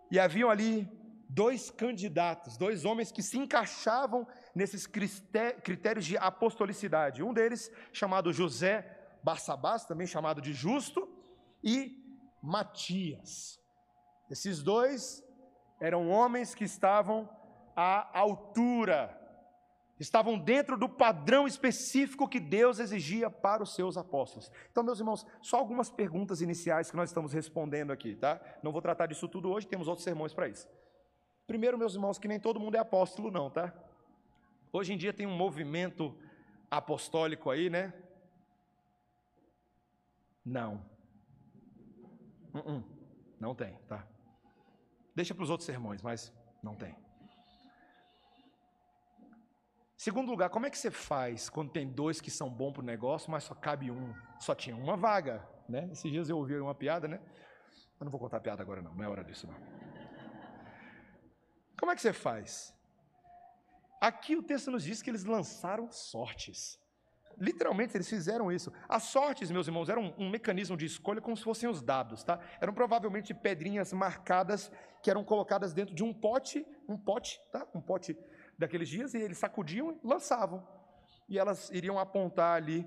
E 0.10 0.18
haviam 0.18 0.50
ali 0.50 0.90
dois 1.30 1.70
candidatos, 1.70 2.58
dois 2.58 2.86
homens 2.86 3.12
que 3.12 3.22
se 3.22 3.38
encaixavam 3.38 4.26
nesses 4.56 4.88
critérios 4.88 6.06
de 6.06 6.18
apostolicidade. 6.18 7.24
Um 7.24 7.34
deles, 7.34 7.72
chamado 7.94 8.34
José 8.34 8.98
Barsabás, 9.24 9.86
também 9.86 10.08
chamado 10.08 10.42
de 10.42 10.54
Justo, 10.54 11.08
e 11.64 11.98
Matias. 12.42 13.60
Esses 14.30 14.62
dois 14.62 15.24
eram 15.80 16.10
homens 16.10 16.56
que 16.56 16.64
estavam 16.64 17.30
à 17.76 18.18
altura 18.18 19.20
estavam 20.00 20.40
dentro 20.40 20.78
do 20.78 20.88
padrão 20.88 21.46
específico 21.46 22.28
que 22.28 22.40
Deus 22.40 22.80
exigia 22.80 23.30
para 23.30 23.62
os 23.62 23.76
seus 23.76 23.98
apóstolos. 23.98 24.50
Então, 24.72 24.82
meus 24.82 25.00
irmãos, 25.00 25.26
só 25.42 25.58
algumas 25.58 25.90
perguntas 25.90 26.42
iniciais 26.42 26.90
que 26.90 26.96
nós 26.96 27.10
estamos 27.10 27.34
respondendo 27.34 27.92
aqui, 27.92 28.16
tá? 28.16 28.40
Não 28.64 28.72
vou 28.72 28.82
tratar 28.82 29.08
disso 29.08 29.28
tudo 29.28 29.50
hoje, 29.50 29.68
temos 29.68 29.88
outros 29.88 30.06
sermões 30.06 30.34
para 30.34 30.48
isso. 30.48 30.68
Primeiro, 31.46 31.78
meus 31.78 31.96
irmãos, 31.96 32.18
que 32.18 32.28
nem 32.28 32.40
todo 32.40 32.60
mundo 32.60 32.76
é 32.76 32.80
apóstolo, 32.80 33.30
não, 33.30 33.50
tá? 33.50 33.74
Hoje 34.72 34.94
em 34.94 34.98
dia 34.98 35.12
tem 35.12 35.26
um 35.26 35.36
movimento 35.36 36.16
apostólico 36.70 37.50
aí, 37.50 37.70
né? 37.70 37.94
Não. 40.46 40.86
Uh 42.54 42.60
-uh. 42.60 42.84
Não 43.40 43.56
tem, 43.56 43.76
tá? 43.88 44.08
Deixa 45.16 45.34
para 45.34 45.44
os 45.44 45.50
outros 45.50 45.66
sermões, 45.66 46.02
mas 46.02 46.34
não 46.62 46.76
tem. 46.76 46.96
Segundo 49.98 50.30
lugar, 50.30 50.50
como 50.50 50.66
é 50.66 50.70
que 50.70 50.78
você 50.78 50.90
faz 50.90 51.50
quando 51.50 51.72
tem 51.72 51.86
dois 51.92 52.22
que 52.22 52.32
são 52.32 52.50
bons 52.50 52.72
para 52.72 52.82
o 52.82 52.86
negócio, 52.86 53.30
mas 53.30 53.44
só 53.44 53.54
cabe 53.54 53.92
um? 53.92 54.14
Só 54.40 54.56
tinha 54.56 54.76
uma 54.76 54.96
vaga, 54.96 55.46
né? 55.68 55.90
Esses 55.92 56.10
dias 56.10 56.30
eu 56.30 56.38
ouvi 56.38 56.58
uma 56.58 56.76
piada, 56.76 57.08
né? 57.08 57.20
Eu 58.00 58.06
não 58.06 58.12
vou 58.12 58.20
contar 58.20 58.38
a 58.38 58.40
piada 58.40 58.62
agora 58.64 58.82
não, 58.82 58.94
não 58.96 59.04
é 59.04 59.10
hora 59.10 59.24
disso 59.24 59.46
não. 59.46 59.56
Como 61.78 61.92
é 61.92 61.96
que 61.96 62.02
você 62.02 62.14
faz? 62.14 62.74
Aqui 64.00 64.36
o 64.36 64.44
texto 64.44 64.72
nos 64.72 64.84
diz 64.84 65.02
que 65.02 65.10
eles 65.10 65.26
lançaram 65.26 65.92
sortes. 65.92 66.80
Literalmente 67.38 67.96
eles 67.96 68.10
fizeram 68.10 68.52
isso. 68.52 68.72
As 68.88 69.04
sortes, 69.04 69.50
meus 69.50 69.68
irmãos, 69.68 69.88
eram 69.88 70.14
um, 70.18 70.30
mecanismo 70.30 70.76
de 70.76 70.86
escolha 70.86 71.22
como 71.22 71.38
se 71.38 71.44
fossem 71.44 71.70
os 71.70 71.82
dados, 71.82 72.24
tá? 72.24 72.40
Eram 72.60 72.74
provavelmente 72.74 73.34
pedrinhas 73.34 73.94
marcadas 73.94 74.70
que 75.02 75.10
eram 75.10 75.24
colocadas 75.24 75.74
dentro 75.74 75.96
de 75.96 76.04
um 76.04 76.14
pote 76.14 76.66
um 76.90 76.98
pote, 76.98 77.40
tá? 77.52 77.68
Um 77.74 77.80
pote 77.80 78.18
daqueles 78.58 78.90
dias, 78.90 79.14
e 79.14 79.20
eles 79.20 79.38
sacudiam 79.38 79.98
e 80.04 80.08
lançavam. 80.08 80.68
E 81.30 81.38
elas 81.38 81.70
iriam 81.70 82.00
apontar 82.00 82.58
ali 82.58 82.86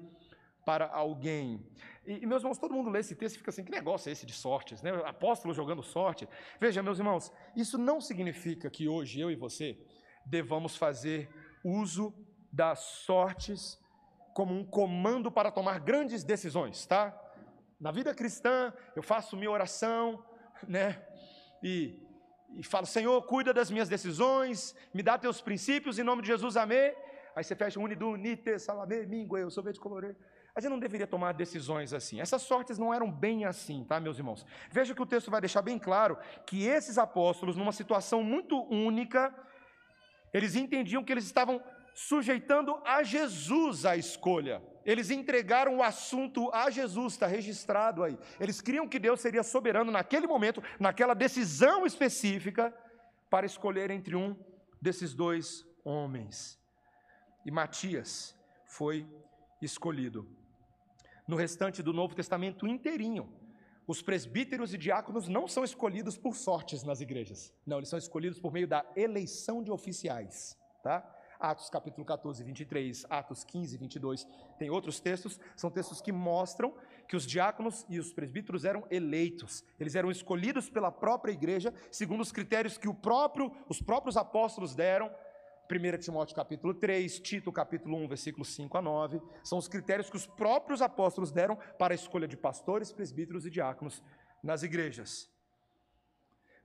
para 0.64 0.86
alguém. 0.88 1.64
E, 2.04 2.22
e, 2.22 2.26
meus 2.26 2.42
irmãos, 2.42 2.58
todo 2.58 2.74
mundo 2.74 2.90
lê 2.90 3.00
esse 3.00 3.14
texto 3.14 3.36
e 3.36 3.38
fica 3.38 3.50
assim: 3.50 3.64
que 3.64 3.70
negócio 3.70 4.08
é 4.08 4.12
esse 4.12 4.26
de 4.26 4.32
sortes? 4.32 4.82
Né? 4.82 4.90
Apóstolo 5.04 5.54
jogando 5.54 5.82
sorte. 5.82 6.28
Veja, 6.60 6.82
meus 6.82 6.98
irmãos, 6.98 7.32
isso 7.54 7.78
não 7.78 8.00
significa 8.00 8.68
que 8.68 8.88
hoje 8.88 9.20
eu 9.20 9.30
e 9.30 9.36
você 9.36 9.78
devamos 10.25 10.77
fazer 10.77 11.29
uso 11.64 12.14
das 12.53 12.79
sortes 12.81 13.81
como 14.35 14.55
um 14.55 14.64
comando 14.64 15.31
para 15.31 15.51
tomar 15.51 15.81
grandes 15.81 16.25
decisões, 16.25 16.87
tá? 16.87 17.18
Na 17.81 17.91
vida 17.91 18.14
cristã, 18.14 18.73
eu 18.95 19.03
faço 19.03 19.37
minha 19.37 19.51
oração, 19.51 20.25
né? 20.66 21.03
E, 21.62 22.01
e 22.57 22.62
falo, 22.62 22.87
Senhor, 22.87 23.20
cuida 23.23 23.53
das 23.53 23.70
minhas 23.70 23.89
decisões, 23.89 24.75
me 24.95 25.03
dá 25.03 25.18
teus 25.18 25.41
princípios, 25.41 25.99
em 25.99 26.03
nome 26.03 26.23
de 26.23 26.29
Jesus, 26.29 26.57
amém. 26.57 26.95
Aí 27.35 27.43
você 27.43 27.55
fecha 27.55 27.81
unidu, 27.81 28.16
nite, 28.16 28.59
salame, 28.59 29.07
mingue, 29.07 29.41
eu 29.41 29.51
sou 29.51 29.62
de 29.64 29.81
colorê. 29.81 30.14
A 30.55 30.61
gente 30.61 30.70
não 30.70 30.79
deveria 30.79 31.07
tomar 31.07 31.33
decisões 31.33 31.95
assim. 31.95 32.20
Essas 32.20 32.43
sortes 32.43 32.77
não 32.79 32.93
eram 32.93 33.11
bem 33.11 33.47
assim, 33.47 33.85
tá, 33.85 33.99
meus 33.99 34.18
irmãos? 34.18 34.45
Veja 34.70 34.95
que 34.95 35.01
o 35.01 35.07
texto 35.07 35.31
vai 35.31 35.41
deixar 35.41 35.62
bem 35.62 35.79
claro 35.79 36.18
que 36.47 36.66
esses 36.66 36.99
apóstolos, 36.99 37.57
numa 37.57 37.73
situação 37.73 38.23
muito 38.23 38.62
única, 38.70 39.35
eles 40.33 40.57
entendiam 40.57 41.05
que 41.05 41.12
eles 41.12 41.24
estavam 41.24 41.62
sujeitando 41.95 42.80
a 42.85 43.03
Jesus 43.03 43.85
a 43.85 43.97
escolha. 43.97 44.62
Eles 44.85 45.11
entregaram 45.11 45.76
o 45.76 45.83
assunto 45.83 46.51
a 46.53 46.70
Jesus, 46.70 47.12
está 47.12 47.26
registrado 47.26 48.03
aí. 48.03 48.18
Eles 48.41 48.61
criam 48.61 48.89
que 48.89 48.99
Deus 48.99 49.20
seria 49.20 49.43
soberano 49.43 49.93
naquele 49.93 50.26
momento, 50.26 50.62
naquela 50.80 51.14
decisão 51.14 51.87
específica, 51.87 52.74
para 53.30 53.47
escolher 53.47 53.91
entre 53.91 54.16
um 54.16 54.37
desses 54.80 55.14
dois 55.14 55.64
homens. 55.85 56.59
E 57.45 57.51
Matias 57.51 58.37
foi 58.66 59.07
escolhido. 59.61 60.28
No 61.26 61.37
restante 61.37 61.83
do 61.83 61.93
Novo 61.93 62.14
Testamento 62.14 62.66
inteirinho, 62.66 63.33
os 63.87 64.03
presbíteros 64.03 64.72
e 64.72 64.78
diáconos 64.78 65.28
não 65.28 65.49
são 65.49 65.64
escolhidos 65.64 66.16
por 66.16 66.37
sortes 66.37 66.83
nas 66.83 67.01
igrejas. 67.01 67.53
Não, 67.66 67.78
eles 67.78 67.89
são 67.89 67.99
escolhidos 67.99 68.39
por 68.39 68.53
meio 68.53 68.68
da 68.68 68.85
eleição 68.97 69.62
de 69.62 69.70
oficiais, 69.70 70.57
tá? 70.83 71.18
Atos 71.43 71.68
capítulo 71.68 72.07
14, 72.07 72.45
23, 72.45 73.05
Atos 73.11 73.43
15, 73.43 73.76
22. 73.76 74.26
Tem 74.59 74.70
outros 74.70 75.01
textos, 75.01 75.41
são 75.57 75.72
textos 75.72 76.01
que 76.01 76.12
mostram 76.12 76.72
que 77.09 77.16
os 77.16 77.26
diáconos 77.26 77.85
e 77.89 77.99
os 77.99 78.12
presbíteros 78.12 78.64
eram 78.64 78.87
eleitos. 78.89 79.64
Eles 79.80 79.97
eram 79.97 80.09
escolhidos 80.09 80.70
pela 80.70 80.93
própria 80.93 81.33
igreja, 81.33 81.74
segundo 81.91 82.20
os 82.20 82.30
critérios 82.30 82.78
que 82.78 82.93
próprio, 82.95 83.51
os 83.68 83.83
próprios 83.83 84.16
apóstolos 84.16 84.76
deram 84.76 85.11
1 85.73 85.99
Timóteo 85.99 86.37
capítulo 86.37 86.75
3, 86.75 87.18
Tito 87.20 87.51
capítulo 87.51 87.97
1, 87.97 88.09
versículos 88.09 88.55
5 88.55 88.77
a 88.77 88.83
9, 88.83 89.23
são 89.43 89.57
os 89.57 89.68
critérios 89.68 90.11
que 90.11 90.16
os 90.16 90.27
próprios 90.27 90.83
apóstolos 90.83 91.33
deram 91.33 91.57
para 91.79 91.95
a 91.95 91.97
escolha 91.97 92.29
de 92.29 92.37
pastores, 92.37 92.93
presbíteros 92.93 93.47
e 93.47 93.51
diáconos 93.51 94.03
nas 94.43 94.62
igrejas. 94.62 95.31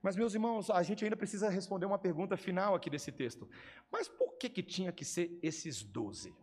Mas, 0.02 0.14
meus 0.14 0.34
irmãos, 0.34 0.70
a 0.70 0.82
gente 0.82 1.02
ainda 1.02 1.16
precisa 1.16 1.48
responder 1.48 1.86
uma 1.86 1.98
pergunta 1.98 2.36
final 2.36 2.74
aqui 2.74 2.90
desse 2.90 3.10
texto. 3.10 3.48
Mas 3.90 4.08
por 4.08 4.36
que, 4.36 4.48
que 4.48 4.62
tinha 4.62 4.92
que 4.92 5.04
ser 5.04 5.38
esses 5.42 5.82
doze? 5.82 6.34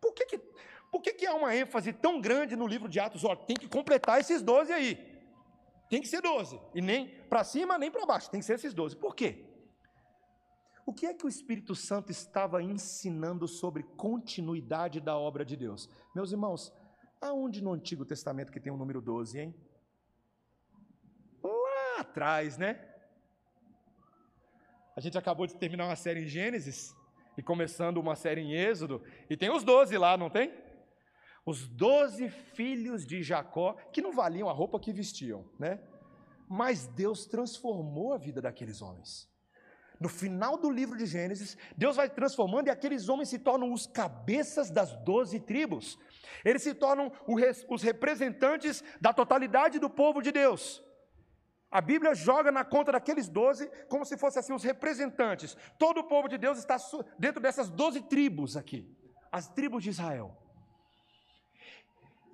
Por 0.00 0.14
que, 0.14 0.26
que, 0.26 0.38
por 0.90 1.00
que, 1.02 1.12
que 1.12 1.26
há 1.26 1.34
uma 1.34 1.54
ênfase 1.54 1.92
tão 1.92 2.20
grande 2.20 2.56
no 2.56 2.66
livro 2.66 2.88
de 2.88 2.98
Atos? 2.98 3.24
Ó, 3.24 3.36
tem 3.36 3.56
que 3.56 3.68
completar 3.68 4.18
esses 4.18 4.42
doze 4.42 4.72
aí. 4.72 5.14
Tem 5.88 6.00
que 6.00 6.08
ser 6.08 6.22
doze. 6.22 6.58
E 6.74 6.80
nem 6.80 7.08
para 7.28 7.44
cima, 7.44 7.78
nem 7.78 7.90
para 7.90 8.06
baixo. 8.06 8.30
Tem 8.30 8.40
que 8.40 8.46
ser 8.46 8.54
esses 8.54 8.74
doze. 8.74 8.96
Por 8.96 9.14
quê? 9.14 9.53
O 10.86 10.92
que 10.92 11.06
é 11.06 11.14
que 11.14 11.24
o 11.24 11.28
Espírito 11.28 11.74
Santo 11.74 12.10
estava 12.10 12.62
ensinando 12.62 13.48
sobre 13.48 13.82
continuidade 13.82 15.00
da 15.00 15.16
obra 15.16 15.44
de 15.44 15.56
Deus? 15.56 15.88
Meus 16.14 16.30
irmãos, 16.30 16.72
aonde 17.20 17.62
no 17.62 17.72
Antigo 17.72 18.04
Testamento 18.04 18.52
que 18.52 18.60
tem 18.60 18.72
o 18.72 18.76
número 18.76 19.00
12, 19.00 19.40
hein? 19.40 19.54
Lá 21.42 22.00
atrás, 22.00 22.58
né? 22.58 22.86
A 24.94 25.00
gente 25.00 25.16
acabou 25.16 25.46
de 25.46 25.56
terminar 25.56 25.86
uma 25.86 25.96
série 25.96 26.20
em 26.20 26.26
Gênesis 26.26 26.94
e 27.36 27.42
começando 27.42 27.96
uma 27.96 28.14
série 28.14 28.42
em 28.42 28.54
Êxodo, 28.54 29.02
e 29.28 29.36
tem 29.36 29.50
os 29.50 29.64
12 29.64 29.96
lá, 29.98 30.16
não 30.16 30.30
tem? 30.30 30.52
Os 31.44 31.66
12 31.66 32.28
filhos 32.28 33.04
de 33.04 33.22
Jacó, 33.22 33.74
que 33.92 34.00
não 34.00 34.12
valiam 34.12 34.48
a 34.48 34.52
roupa 34.52 34.78
que 34.78 34.92
vestiam, 34.92 35.44
né? 35.58 35.82
Mas 36.48 36.86
Deus 36.86 37.26
transformou 37.26 38.12
a 38.12 38.18
vida 38.18 38.40
daqueles 38.40 38.80
homens. 38.80 39.33
No 40.04 40.08
final 40.10 40.58
do 40.58 40.70
livro 40.70 40.98
de 40.98 41.06
Gênesis, 41.06 41.56
Deus 41.74 41.96
vai 41.96 42.10
transformando 42.10 42.66
e 42.66 42.70
aqueles 42.70 43.08
homens 43.08 43.30
se 43.30 43.38
tornam 43.38 43.72
os 43.72 43.86
cabeças 43.86 44.68
das 44.68 44.94
doze 44.96 45.40
tribos. 45.40 45.98
Eles 46.44 46.62
se 46.62 46.74
tornam 46.74 47.10
os 47.26 47.82
representantes 47.82 48.84
da 49.00 49.14
totalidade 49.14 49.78
do 49.78 49.88
povo 49.88 50.20
de 50.20 50.30
Deus. 50.30 50.84
A 51.70 51.80
Bíblia 51.80 52.14
joga 52.14 52.52
na 52.52 52.66
conta 52.66 52.92
daqueles 52.92 53.30
doze 53.30 53.66
como 53.88 54.04
se 54.04 54.18
fossem 54.18 54.40
assim 54.40 54.52
os 54.52 54.62
representantes. 54.62 55.56
Todo 55.78 56.00
o 56.00 56.04
povo 56.04 56.28
de 56.28 56.36
Deus 56.36 56.58
está 56.58 56.76
dentro 57.18 57.40
dessas 57.40 57.70
doze 57.70 58.02
tribos 58.02 58.58
aqui, 58.58 58.86
as 59.32 59.48
tribos 59.48 59.82
de 59.82 59.88
Israel. 59.88 60.36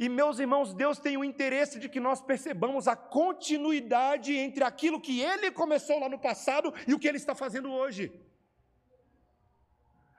E 0.05 0.09
meus 0.09 0.39
irmãos, 0.39 0.73
Deus 0.73 0.99
tem 0.99 1.19
o 1.19 1.23
interesse 1.23 1.79
de 1.79 1.87
que 1.87 2.01
nós 2.01 2.23
percebamos 2.23 2.89
a 2.89 2.97
continuidade 2.97 4.35
entre 4.35 4.65
aquilo 4.65 4.99
que 4.99 5.21
Ele 5.21 5.51
começou 5.51 6.01
lá 6.01 6.09
no 6.09 6.19
passado 6.19 6.73
e 6.89 6.95
o 6.95 6.99
que 6.99 7.07
Ele 7.07 7.19
está 7.19 7.35
fazendo 7.35 7.71
hoje. 7.71 8.11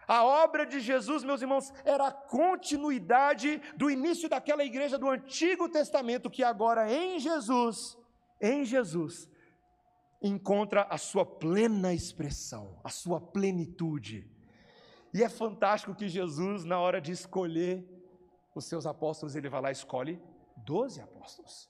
A 0.07 0.23
obra 0.23 0.67
de 0.67 0.79
Jesus, 0.79 1.23
meus 1.23 1.41
irmãos, 1.41 1.73
era 1.83 2.09
a 2.09 2.11
continuidade 2.11 3.59
do 3.75 3.89
início 3.89 4.29
daquela 4.29 4.63
igreja 4.63 4.99
do 4.99 5.09
Antigo 5.09 5.67
Testamento 5.67 6.29
que 6.29 6.43
agora 6.43 6.87
em 6.93 7.17
Jesus, 7.17 7.97
em 8.39 8.63
Jesus, 8.63 9.27
encontra 10.21 10.83
a 10.91 10.97
sua 10.99 11.25
plena 11.25 11.91
expressão, 11.91 12.79
a 12.83 12.89
sua 12.89 13.19
plenitude. 13.19 14.29
E 15.11 15.23
é 15.23 15.29
fantástico 15.29 15.95
que 15.95 16.07
Jesus, 16.07 16.63
na 16.65 16.79
hora 16.79 17.01
de 17.01 17.11
escolher 17.11 17.83
os 18.59 18.65
seus 18.65 18.85
apóstolos, 18.85 19.35
ele 19.35 19.49
vai 19.49 19.61
lá 19.61 19.69
e 19.69 19.73
escolhe 19.73 20.21
doze 20.57 21.01
apóstolos. 21.01 21.69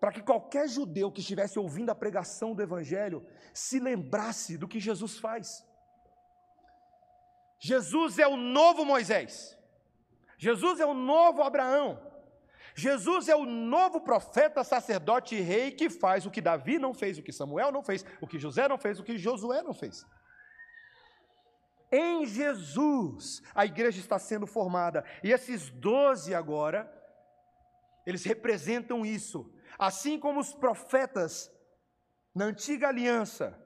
Para 0.00 0.12
que 0.12 0.22
qualquer 0.22 0.68
judeu 0.68 1.12
que 1.12 1.20
estivesse 1.20 1.58
ouvindo 1.58 1.90
a 1.90 1.94
pregação 1.94 2.54
do 2.54 2.62
Evangelho 2.62 3.24
se 3.54 3.78
lembrasse 3.78 4.58
do 4.58 4.66
que 4.66 4.80
Jesus 4.80 5.18
faz. 5.18 5.64
Jesus 7.60 8.18
é 8.18 8.26
o 8.26 8.36
novo 8.36 8.84
Moisés. 8.84 9.56
Jesus 10.36 10.80
é 10.80 10.86
o 10.86 10.94
novo 10.94 11.42
Abraão. 11.42 12.10
Jesus 12.74 13.28
é 13.28 13.36
o 13.36 13.44
novo 13.44 14.00
profeta, 14.00 14.64
sacerdote 14.64 15.36
e 15.36 15.40
rei 15.40 15.70
que 15.70 15.88
faz 15.88 16.26
o 16.26 16.30
que 16.30 16.40
Davi 16.40 16.78
não 16.78 16.92
fez, 16.92 17.18
o 17.18 17.22
que 17.22 17.32
Samuel 17.32 17.70
não 17.70 17.82
fez, 17.82 18.04
o 18.20 18.26
que 18.26 18.38
José 18.38 18.66
não 18.66 18.78
fez, 18.78 18.98
o 18.98 19.04
que 19.04 19.18
Josué 19.18 19.62
não 19.62 19.74
fez. 19.74 20.04
Em 21.92 22.24
Jesus, 22.24 23.42
a 23.54 23.66
igreja 23.66 24.00
está 24.00 24.18
sendo 24.18 24.46
formada. 24.46 25.04
E 25.22 25.30
esses 25.30 25.68
doze 25.68 26.34
agora, 26.34 26.90
eles 28.06 28.24
representam 28.24 29.04
isso. 29.04 29.52
Assim 29.78 30.18
como 30.18 30.40
os 30.40 30.54
profetas 30.54 31.52
na 32.34 32.46
antiga 32.46 32.88
aliança 32.88 33.58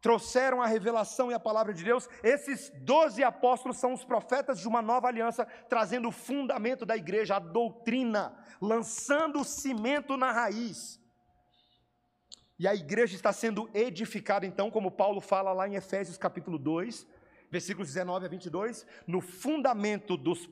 trouxeram 0.00 0.60
a 0.60 0.66
revelação 0.66 1.30
e 1.30 1.34
a 1.34 1.40
palavra 1.40 1.72
de 1.72 1.82
Deus, 1.82 2.08
esses 2.22 2.70
doze 2.82 3.24
apóstolos 3.24 3.78
são 3.78 3.94
os 3.94 4.04
profetas 4.04 4.60
de 4.60 4.68
uma 4.68 4.82
nova 4.82 5.08
aliança, 5.08 5.46
trazendo 5.66 6.08
o 6.08 6.12
fundamento 6.12 6.84
da 6.84 6.94
igreja, 6.94 7.36
a 7.36 7.38
doutrina, 7.38 8.38
lançando 8.60 9.40
o 9.40 9.44
cimento 9.44 10.14
na 10.16 10.30
raiz. 10.30 11.00
E 12.58 12.68
a 12.68 12.74
igreja 12.74 13.16
está 13.16 13.32
sendo 13.32 13.68
edificada, 13.72 14.44
então, 14.44 14.70
como 14.70 14.90
Paulo 14.90 15.20
fala 15.22 15.52
lá 15.52 15.66
em 15.66 15.74
Efésios 15.74 16.18
capítulo 16.18 16.58
2, 16.58 17.06
versículos 17.54 17.86
19 17.86 18.26
a 18.26 18.28
22, 18.28 18.84
no 19.06 19.20
fundamento 19.20 20.16
dos 20.16 20.50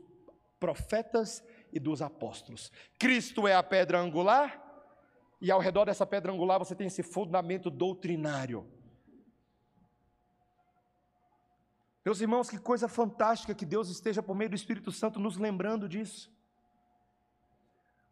profetas 0.61 1.43
e 1.73 1.81
dos 1.81 2.01
apóstolos. 2.01 2.71
Cristo 2.97 3.49
é 3.49 3.55
a 3.57 3.63
pedra 3.63 3.99
angular, 3.99 4.63
e 5.41 5.51
ao 5.51 5.59
redor 5.59 5.87
dessa 5.87 6.07
pedra 6.07 6.31
angular 6.31 6.59
você 6.59 6.77
tem 6.77 6.87
esse 6.87 7.03
fundamento 7.03 7.69
doutrinário. 7.71 8.65
Meus 12.05 12.21
irmãos, 12.21 12.49
que 12.49 12.59
coisa 12.59 12.87
fantástica 12.87 13.53
que 13.53 13.67
Deus 13.67 13.89
esteja 13.89 14.23
por 14.23 14.37
meio 14.37 14.51
do 14.51 14.57
Espírito 14.57 14.93
Santo 14.93 15.19
nos 15.19 15.37
lembrando 15.37 15.89
disso. 15.89 16.33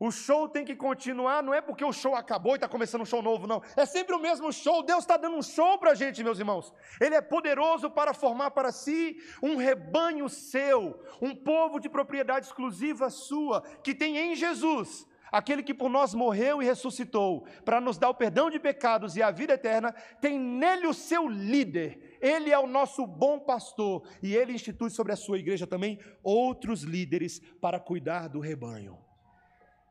O 0.00 0.10
show 0.10 0.48
tem 0.48 0.64
que 0.64 0.74
continuar, 0.74 1.42
não 1.42 1.52
é 1.52 1.60
porque 1.60 1.84
o 1.84 1.92
show 1.92 2.14
acabou 2.14 2.52
e 2.52 2.54
está 2.54 2.66
começando 2.66 3.02
um 3.02 3.04
show 3.04 3.20
novo, 3.20 3.46
não. 3.46 3.62
É 3.76 3.84
sempre 3.84 4.16
o 4.16 4.18
mesmo 4.18 4.50
show. 4.50 4.82
Deus 4.82 5.00
está 5.00 5.18
dando 5.18 5.36
um 5.36 5.42
show 5.42 5.76
para 5.78 5.90
a 5.90 5.94
gente, 5.94 6.24
meus 6.24 6.38
irmãos. 6.38 6.72
Ele 6.98 7.14
é 7.14 7.20
poderoso 7.20 7.90
para 7.90 8.14
formar 8.14 8.52
para 8.52 8.72
si 8.72 9.18
um 9.42 9.56
rebanho 9.56 10.26
seu, 10.26 11.04
um 11.20 11.36
povo 11.36 11.78
de 11.78 11.90
propriedade 11.90 12.46
exclusiva 12.46 13.10
sua, 13.10 13.60
que 13.84 13.94
tem 13.94 14.16
em 14.16 14.34
Jesus 14.34 15.06
aquele 15.30 15.62
que 15.62 15.74
por 15.74 15.88
nós 15.88 16.12
morreu 16.12 16.60
e 16.60 16.64
ressuscitou, 16.64 17.46
para 17.64 17.80
nos 17.80 17.96
dar 17.96 18.08
o 18.08 18.14
perdão 18.14 18.50
de 18.50 18.58
pecados 18.58 19.16
e 19.16 19.22
a 19.22 19.30
vida 19.30 19.52
eterna, 19.52 19.92
tem 20.20 20.38
nele 20.38 20.86
o 20.86 20.94
seu 20.94 21.28
líder. 21.28 22.18
Ele 22.20 22.50
é 22.50 22.58
o 22.58 22.66
nosso 22.66 23.06
bom 23.06 23.38
pastor 23.38 24.02
e 24.22 24.34
ele 24.34 24.54
institui 24.54 24.90
sobre 24.90 25.12
a 25.12 25.16
sua 25.16 25.38
igreja 25.38 25.66
também 25.66 26.00
outros 26.22 26.82
líderes 26.82 27.38
para 27.60 27.78
cuidar 27.78 28.28
do 28.28 28.40
rebanho. 28.40 29.09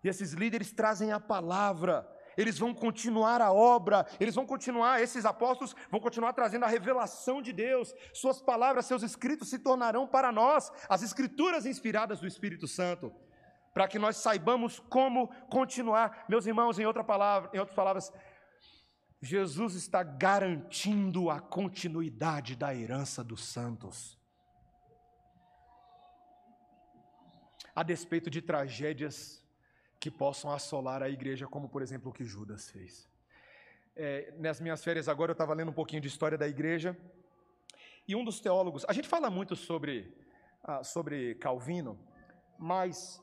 E 0.04 0.08
esses 0.08 0.34
líderes 0.34 0.72
trazem 0.72 1.12
a 1.12 1.20
palavra, 1.20 2.08
eles 2.38 2.58
vão 2.58 2.74
continuar 2.74 3.42
a 3.42 3.52
obra, 3.52 4.06
eles 4.20 4.36
vão 4.36 4.46
continuar, 4.46 5.02
esses 5.02 5.26
apóstolos 5.26 5.76
vão 5.92 6.00
continuar 6.00 6.34
trazendo 6.34 6.64
a 6.64 6.70
revelação 6.70 7.42
de 7.42 7.52
Deus, 7.52 7.94
suas 8.14 8.42
palavras, 8.42 8.86
seus 8.86 9.04
escritos 9.04 9.50
se 9.50 9.60
tornarão 9.60 10.08
para 10.08 10.32
nós 10.32 10.72
as 10.88 11.04
escrituras 11.04 11.66
inspiradas 11.66 12.20
do 12.20 12.28
Espírito 12.28 12.68
Santo 12.68 13.14
para 13.74 13.88
que 13.88 14.00
nós 14.00 14.18
saibamos 14.18 14.80
como 14.80 15.28
continuar. 15.46 16.26
Meus 16.28 16.46
irmãos, 16.46 16.80
em, 16.80 16.86
outra 16.86 17.04
palavra, 17.04 17.50
em 17.54 17.60
outras 17.60 17.76
palavras, 17.76 18.12
Jesus 19.22 19.76
está 19.76 20.02
garantindo 20.02 21.30
a 21.30 21.40
continuidade 21.40 22.56
da 22.56 22.74
herança 22.74 23.24
dos 23.24 23.46
santos. 23.46 24.18
A 27.76 27.84
despeito 27.84 28.30
de 28.30 28.42
tragédias 28.42 29.42
que 30.00 30.10
possam 30.10 30.52
assolar 30.52 31.04
a 31.04 31.10
igreja, 31.10 31.48
como 31.48 31.68
por 31.68 31.82
exemplo 31.82 32.12
o 32.12 32.14
que 32.14 32.24
Judas 32.24 32.70
fez. 32.70 33.10
É, 33.96 34.34
nas 34.38 34.60
minhas 34.60 34.84
férias 34.84 35.10
agora 35.10 35.32
eu 35.32 35.34
estava 35.34 35.54
lendo 35.54 35.70
um 35.70 35.74
pouquinho 35.74 36.02
de 36.02 36.08
história 36.08 36.38
da 36.38 36.48
igreja, 36.48 36.98
e 38.08 38.16
um 38.16 38.24
dos 38.24 38.40
teólogos, 38.40 38.86
a 38.88 38.94
gente 38.94 39.08
fala 39.08 39.30
muito 39.30 39.56
sobre, 39.56 40.16
ah, 40.64 40.84
sobre 40.84 41.36
Calvino, 41.36 42.00
mas 42.58 43.22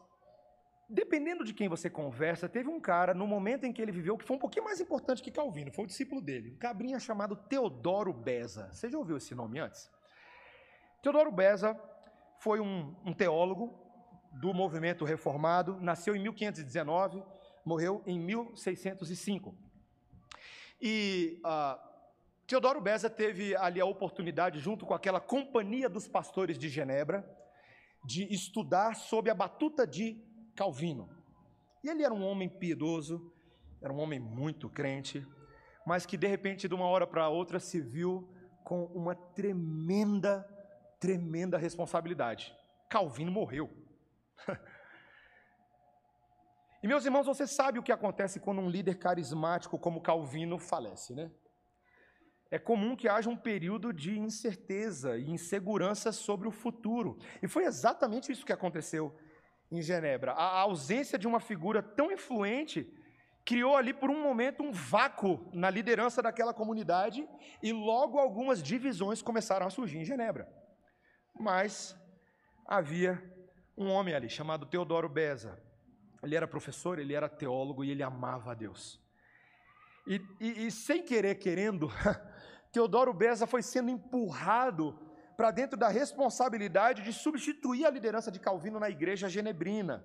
Dependendo 0.88 1.44
de 1.44 1.52
quem 1.52 1.68
você 1.68 1.90
conversa, 1.90 2.48
teve 2.48 2.68
um 2.68 2.78
cara, 2.78 3.12
no 3.12 3.26
momento 3.26 3.64
em 3.64 3.72
que 3.72 3.82
ele 3.82 3.90
viveu, 3.90 4.16
que 4.16 4.24
foi 4.24 4.36
um 4.36 4.38
pouquinho 4.38 4.64
mais 4.64 4.80
importante 4.80 5.20
que 5.20 5.32
Calvino, 5.32 5.72
foi 5.72 5.84
o 5.84 5.88
discípulo 5.88 6.20
dele, 6.20 6.52
um 6.52 6.58
cabrinha 6.58 7.00
chamado 7.00 7.34
Teodoro 7.34 8.12
Beza. 8.12 8.68
Você 8.72 8.88
já 8.88 8.96
ouviu 8.96 9.16
esse 9.16 9.34
nome 9.34 9.58
antes? 9.58 9.90
Teodoro 11.02 11.32
Beza 11.32 11.76
foi 12.38 12.60
um, 12.60 12.94
um 13.04 13.12
teólogo 13.12 13.85
do 14.40 14.52
movimento 14.52 15.04
reformado, 15.04 15.78
nasceu 15.80 16.14
em 16.14 16.22
1519, 16.22 17.22
morreu 17.64 18.02
em 18.06 18.18
1605. 18.18 19.54
E 20.80 21.40
uh, 21.44 21.78
Teodoro 22.46 22.80
Beza 22.80 23.08
teve 23.08 23.56
ali 23.56 23.80
a 23.80 23.86
oportunidade, 23.86 24.60
junto 24.60 24.86
com 24.86 24.94
aquela 24.94 25.20
companhia 25.20 25.88
dos 25.88 26.06
pastores 26.06 26.58
de 26.58 26.68
Genebra, 26.68 27.28
de 28.04 28.32
estudar 28.32 28.94
sob 28.94 29.30
a 29.30 29.34
batuta 29.34 29.86
de 29.86 30.22
Calvino. 30.54 31.08
E 31.82 31.88
ele 31.88 32.04
era 32.04 32.14
um 32.14 32.24
homem 32.24 32.48
piedoso, 32.48 33.32
era 33.82 33.92
um 33.92 33.98
homem 33.98 34.20
muito 34.20 34.68
crente, 34.68 35.26
mas 35.86 36.04
que 36.04 36.16
de 36.16 36.26
repente, 36.26 36.68
de 36.68 36.74
uma 36.74 36.86
hora 36.86 37.06
para 37.06 37.28
outra, 37.28 37.58
se 37.58 37.80
viu 37.80 38.28
com 38.62 38.84
uma 38.86 39.14
tremenda, 39.14 40.46
tremenda 41.00 41.56
responsabilidade. 41.56 42.54
Calvino 42.88 43.32
morreu. 43.32 43.85
e 46.82 46.88
meus 46.88 47.04
irmãos, 47.04 47.26
você 47.26 47.46
sabe 47.46 47.78
o 47.78 47.82
que 47.82 47.92
acontece 47.92 48.40
quando 48.40 48.60
um 48.60 48.70
líder 48.70 48.98
carismático 48.98 49.78
como 49.78 50.02
Calvino 50.02 50.58
falece, 50.58 51.14
né? 51.14 51.30
É 52.50 52.58
comum 52.58 52.94
que 52.94 53.08
haja 53.08 53.28
um 53.28 53.36
período 53.36 53.92
de 53.92 54.18
incerteza 54.18 55.18
e 55.18 55.28
insegurança 55.28 56.12
sobre 56.12 56.46
o 56.46 56.52
futuro. 56.52 57.18
E 57.42 57.48
foi 57.48 57.64
exatamente 57.64 58.30
isso 58.30 58.46
que 58.46 58.52
aconteceu 58.52 59.18
em 59.70 59.82
Genebra. 59.82 60.32
A 60.32 60.60
ausência 60.60 61.18
de 61.18 61.26
uma 61.26 61.40
figura 61.40 61.82
tão 61.82 62.12
influente 62.12 62.92
criou 63.44 63.76
ali 63.76 63.92
por 63.92 64.10
um 64.10 64.20
momento 64.20 64.62
um 64.62 64.72
vácuo 64.72 65.48
na 65.52 65.70
liderança 65.70 66.22
daquela 66.22 66.54
comunidade 66.54 67.28
e 67.62 67.72
logo 67.72 68.18
algumas 68.18 68.62
divisões 68.62 69.22
começaram 69.22 69.66
a 69.66 69.70
surgir 69.70 69.98
em 69.98 70.04
Genebra. 70.04 70.48
Mas 71.38 71.96
havia 72.66 73.22
um 73.76 73.90
homem 73.90 74.14
ali 74.14 74.28
chamado 74.28 74.66
Teodoro 74.66 75.08
Beza. 75.08 75.60
Ele 76.22 76.34
era 76.34 76.48
professor, 76.48 76.98
ele 76.98 77.14
era 77.14 77.28
teólogo 77.28 77.84
e 77.84 77.90
ele 77.90 78.02
amava 78.02 78.52
a 78.52 78.54
Deus. 78.54 79.00
E, 80.06 80.20
e, 80.40 80.66
e 80.66 80.70
sem 80.70 81.02
querer, 81.02 81.34
querendo, 81.36 81.90
Teodoro 82.72 83.12
Beza 83.12 83.46
foi 83.46 83.62
sendo 83.62 83.90
empurrado 83.90 84.98
para 85.36 85.50
dentro 85.50 85.76
da 85.76 85.88
responsabilidade 85.88 87.02
de 87.02 87.12
substituir 87.12 87.84
a 87.84 87.90
liderança 87.90 88.30
de 88.30 88.40
Calvino 88.40 88.80
na 88.80 88.88
igreja 88.88 89.28
genebrina. 89.28 90.04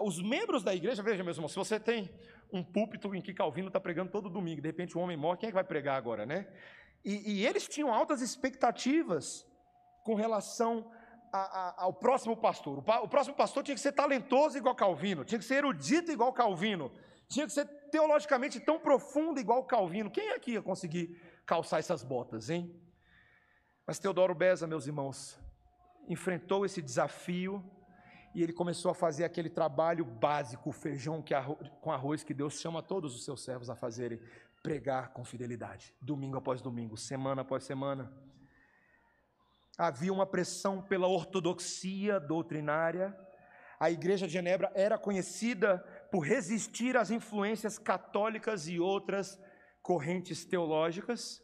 Os 0.00 0.22
membros 0.22 0.62
da 0.62 0.72
igreja, 0.72 1.02
veja 1.02 1.24
mesmo, 1.24 1.48
se 1.48 1.56
você 1.56 1.80
tem 1.80 2.08
um 2.52 2.62
púlpito 2.62 3.12
em 3.14 3.20
que 3.20 3.34
Calvino 3.34 3.66
está 3.66 3.80
pregando 3.80 4.12
todo 4.12 4.30
domingo, 4.30 4.62
de 4.62 4.68
repente 4.68 4.96
o 4.96 5.00
homem 5.00 5.16
morre, 5.16 5.38
quem 5.38 5.48
é 5.48 5.50
que 5.50 5.54
vai 5.54 5.64
pregar 5.64 5.96
agora, 5.96 6.24
né? 6.24 6.46
E, 7.04 7.32
e 7.38 7.46
eles 7.46 7.66
tinham 7.66 7.92
altas 7.92 8.22
expectativas 8.22 9.44
com 10.04 10.14
relação 10.14 10.90
a, 11.34 11.38
a, 11.40 11.82
ao 11.82 11.92
próximo 11.92 12.36
pastor. 12.36 12.78
O, 12.78 12.82
pa, 12.82 13.00
o 13.00 13.08
próximo 13.08 13.34
pastor 13.34 13.64
tinha 13.64 13.74
que 13.74 13.80
ser 13.80 13.90
talentoso 13.90 14.56
igual 14.56 14.76
Calvino, 14.76 15.24
tinha 15.24 15.38
que 15.38 15.44
ser 15.44 15.56
erudito 15.56 16.12
igual 16.12 16.32
Calvino, 16.32 16.92
tinha 17.28 17.44
que 17.44 17.52
ser 17.52 17.66
teologicamente 17.90 18.60
tão 18.60 18.78
profundo 18.78 19.40
igual 19.40 19.64
Calvino. 19.64 20.12
Quem 20.12 20.30
aqui 20.30 20.52
ia 20.52 20.62
conseguir 20.62 21.20
calçar 21.44 21.80
essas 21.80 22.04
botas, 22.04 22.50
hein? 22.50 22.72
Mas 23.84 23.98
Teodoro 23.98 24.32
Beza, 24.32 24.64
meus 24.66 24.86
irmãos, 24.86 25.36
enfrentou 26.08 26.64
esse 26.64 26.80
desafio 26.80 27.68
e 28.32 28.40
ele 28.40 28.52
começou 28.52 28.92
a 28.92 28.94
fazer 28.94 29.24
aquele 29.24 29.50
trabalho 29.50 30.04
básico, 30.04 30.70
o 30.70 30.72
feijão 30.72 31.20
que 31.20 31.34
com 31.80 31.90
arroz 31.90 32.22
que 32.22 32.32
Deus 32.32 32.60
chama 32.60 32.80
todos 32.80 33.12
os 33.14 33.24
seus 33.24 33.42
servos 33.42 33.68
a 33.68 33.74
fazerem, 33.74 34.20
pregar 34.62 35.12
com 35.12 35.24
fidelidade, 35.24 35.94
domingo 36.00 36.38
após 36.38 36.62
domingo, 36.62 36.96
semana 36.96 37.42
após 37.42 37.64
semana. 37.64 38.12
Havia 39.76 40.12
uma 40.12 40.26
pressão 40.26 40.80
pela 40.80 41.08
ortodoxia 41.08 42.20
doutrinária. 42.20 43.16
A 43.80 43.90
igreja 43.90 44.26
de 44.26 44.32
Genebra 44.32 44.70
era 44.74 44.96
conhecida 44.96 45.78
por 46.12 46.20
resistir 46.20 46.96
às 46.96 47.10
influências 47.10 47.76
católicas 47.76 48.68
e 48.68 48.78
outras 48.78 49.38
correntes 49.82 50.44
teológicas. 50.44 51.42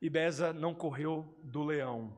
E 0.00 0.08
Beza 0.08 0.52
não 0.52 0.74
correu 0.74 1.36
do 1.42 1.64
leão. 1.64 2.16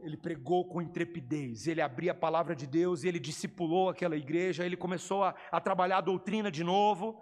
Ele 0.00 0.16
pregou 0.16 0.68
com 0.68 0.80
intrepidez, 0.80 1.66
ele 1.66 1.82
abria 1.82 2.12
a 2.12 2.14
palavra 2.14 2.54
de 2.54 2.66
Deus, 2.66 3.04
ele 3.04 3.18
discipulou 3.18 3.88
aquela 3.88 4.16
igreja, 4.16 4.64
ele 4.64 4.76
começou 4.76 5.24
a, 5.24 5.34
a 5.50 5.60
trabalhar 5.60 5.98
a 5.98 6.02
doutrina 6.02 6.50
de 6.50 6.62
novo, 6.62 7.20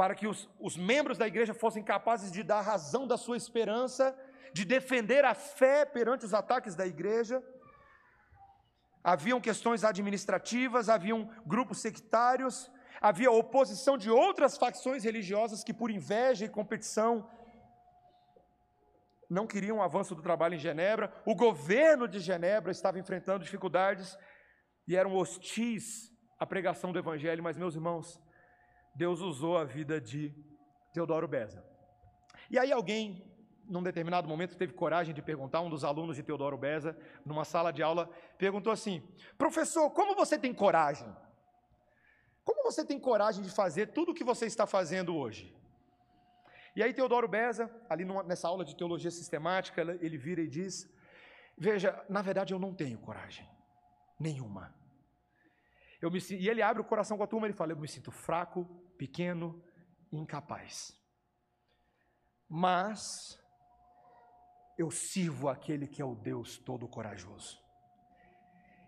para 0.00 0.14
que 0.14 0.26
os, 0.26 0.48
os 0.58 0.78
membros 0.78 1.18
da 1.18 1.26
igreja 1.26 1.52
fossem 1.52 1.82
capazes 1.82 2.32
de 2.32 2.42
dar 2.42 2.62
razão 2.62 3.06
da 3.06 3.18
sua 3.18 3.36
esperança, 3.36 4.18
de 4.50 4.64
defender 4.64 5.26
a 5.26 5.34
fé 5.34 5.84
perante 5.84 6.24
os 6.24 6.32
ataques 6.32 6.74
da 6.74 6.86
igreja. 6.86 7.42
Haviam 9.04 9.38
questões 9.42 9.84
administrativas, 9.84 10.88
haviam 10.88 11.28
grupos 11.44 11.82
sectários, 11.82 12.70
havia 12.98 13.30
oposição 13.30 13.98
de 13.98 14.08
outras 14.08 14.56
facções 14.56 15.04
religiosas 15.04 15.62
que, 15.62 15.74
por 15.74 15.90
inveja 15.90 16.46
e 16.46 16.48
competição, 16.48 17.28
não 19.28 19.46
queriam 19.46 19.76
o 19.76 19.82
avanço 19.82 20.14
do 20.14 20.22
trabalho 20.22 20.54
em 20.54 20.58
Genebra, 20.58 21.12
o 21.26 21.34
governo 21.34 22.08
de 22.08 22.20
Genebra 22.20 22.72
estava 22.72 22.98
enfrentando 22.98 23.44
dificuldades 23.44 24.16
e 24.88 24.96
eram 24.96 25.14
hostis 25.14 26.10
à 26.38 26.46
pregação 26.46 26.90
do 26.90 26.98
Evangelho, 26.98 27.42
mas, 27.42 27.58
meus 27.58 27.74
irmãos, 27.74 28.18
Deus 28.94 29.20
usou 29.20 29.56
a 29.56 29.64
vida 29.64 30.00
de 30.00 30.34
Teodoro 30.92 31.28
Beza. 31.28 31.64
E 32.50 32.58
aí 32.58 32.72
alguém, 32.72 33.24
num 33.64 33.82
determinado 33.82 34.28
momento, 34.28 34.56
teve 34.56 34.72
coragem 34.72 35.14
de 35.14 35.22
perguntar, 35.22 35.60
um 35.60 35.70
dos 35.70 35.84
alunos 35.84 36.16
de 36.16 36.22
Teodoro 36.22 36.58
Beza, 36.58 36.96
numa 37.24 37.44
sala 37.44 37.72
de 37.72 37.82
aula, 37.82 38.10
perguntou 38.36 38.72
assim: 38.72 39.02
professor, 39.38 39.90
como 39.90 40.14
você 40.14 40.38
tem 40.38 40.52
coragem? 40.52 41.08
Como 42.44 42.62
você 42.64 42.84
tem 42.84 42.98
coragem 42.98 43.42
de 43.42 43.50
fazer 43.50 43.88
tudo 43.88 44.12
o 44.12 44.14
que 44.14 44.24
você 44.24 44.46
está 44.46 44.66
fazendo 44.66 45.14
hoje? 45.16 45.54
E 46.74 46.82
aí 46.82 46.92
Teodoro 46.92 47.28
Beza, 47.28 47.70
ali 47.88 48.04
numa, 48.04 48.22
nessa 48.22 48.48
aula 48.48 48.64
de 48.64 48.74
teologia 48.76 49.10
sistemática, 49.10 49.80
ele 50.00 50.18
vira 50.18 50.40
e 50.40 50.48
diz: 50.48 50.88
Veja, 51.56 52.04
na 52.08 52.22
verdade 52.22 52.52
eu 52.52 52.58
não 52.58 52.74
tenho 52.74 52.98
coragem 52.98 53.48
nenhuma. 54.18 54.74
Eu 56.00 56.10
me, 56.10 56.18
e 56.30 56.48
ele 56.48 56.62
abre 56.62 56.80
o 56.80 56.84
coração 56.84 57.16
com 57.16 57.24
a 57.24 57.26
turma, 57.26 57.46
ele 57.46 57.54
fala: 57.54 57.72
Eu 57.72 57.76
me 57.76 57.88
sinto 57.88 58.10
fraco, 58.10 58.64
pequeno, 58.96 59.62
incapaz. 60.10 60.98
Mas 62.48 63.38
eu 64.78 64.90
sirvo 64.90 65.48
aquele 65.48 65.86
que 65.86 66.00
é 66.00 66.04
o 66.04 66.14
Deus 66.14 66.58
todo-corajoso. 66.58 67.60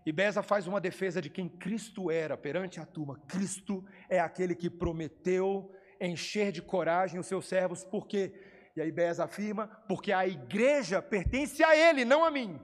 E 0.05 0.11
Beza 0.11 0.43
faz 0.43 0.67
uma 0.67 0.81
defesa 0.81 1.21
de 1.21 1.29
quem 1.29 1.47
Cristo 1.47 2.11
era 2.11 2.35
perante 2.35 2.79
a 2.79 2.85
turma. 2.85 3.19
Cristo 3.27 3.85
é 4.09 4.19
aquele 4.19 4.53
que 4.53 4.69
prometeu 4.69 5.73
encher 6.01 6.51
de 6.51 6.61
coragem 6.61 7.19
os 7.19 7.27
seus 7.27 7.45
servos, 7.45 7.85
porque, 7.85 8.33
e 8.75 8.81
aí 8.81 8.91
Bez 8.91 9.19
afirma, 9.19 9.67
porque 9.87 10.11
a 10.11 10.27
igreja 10.27 11.01
pertence 11.01 11.63
a 11.63 11.75
ele, 11.75 12.03
não 12.03 12.25
a 12.25 12.31
mim. 12.31 12.59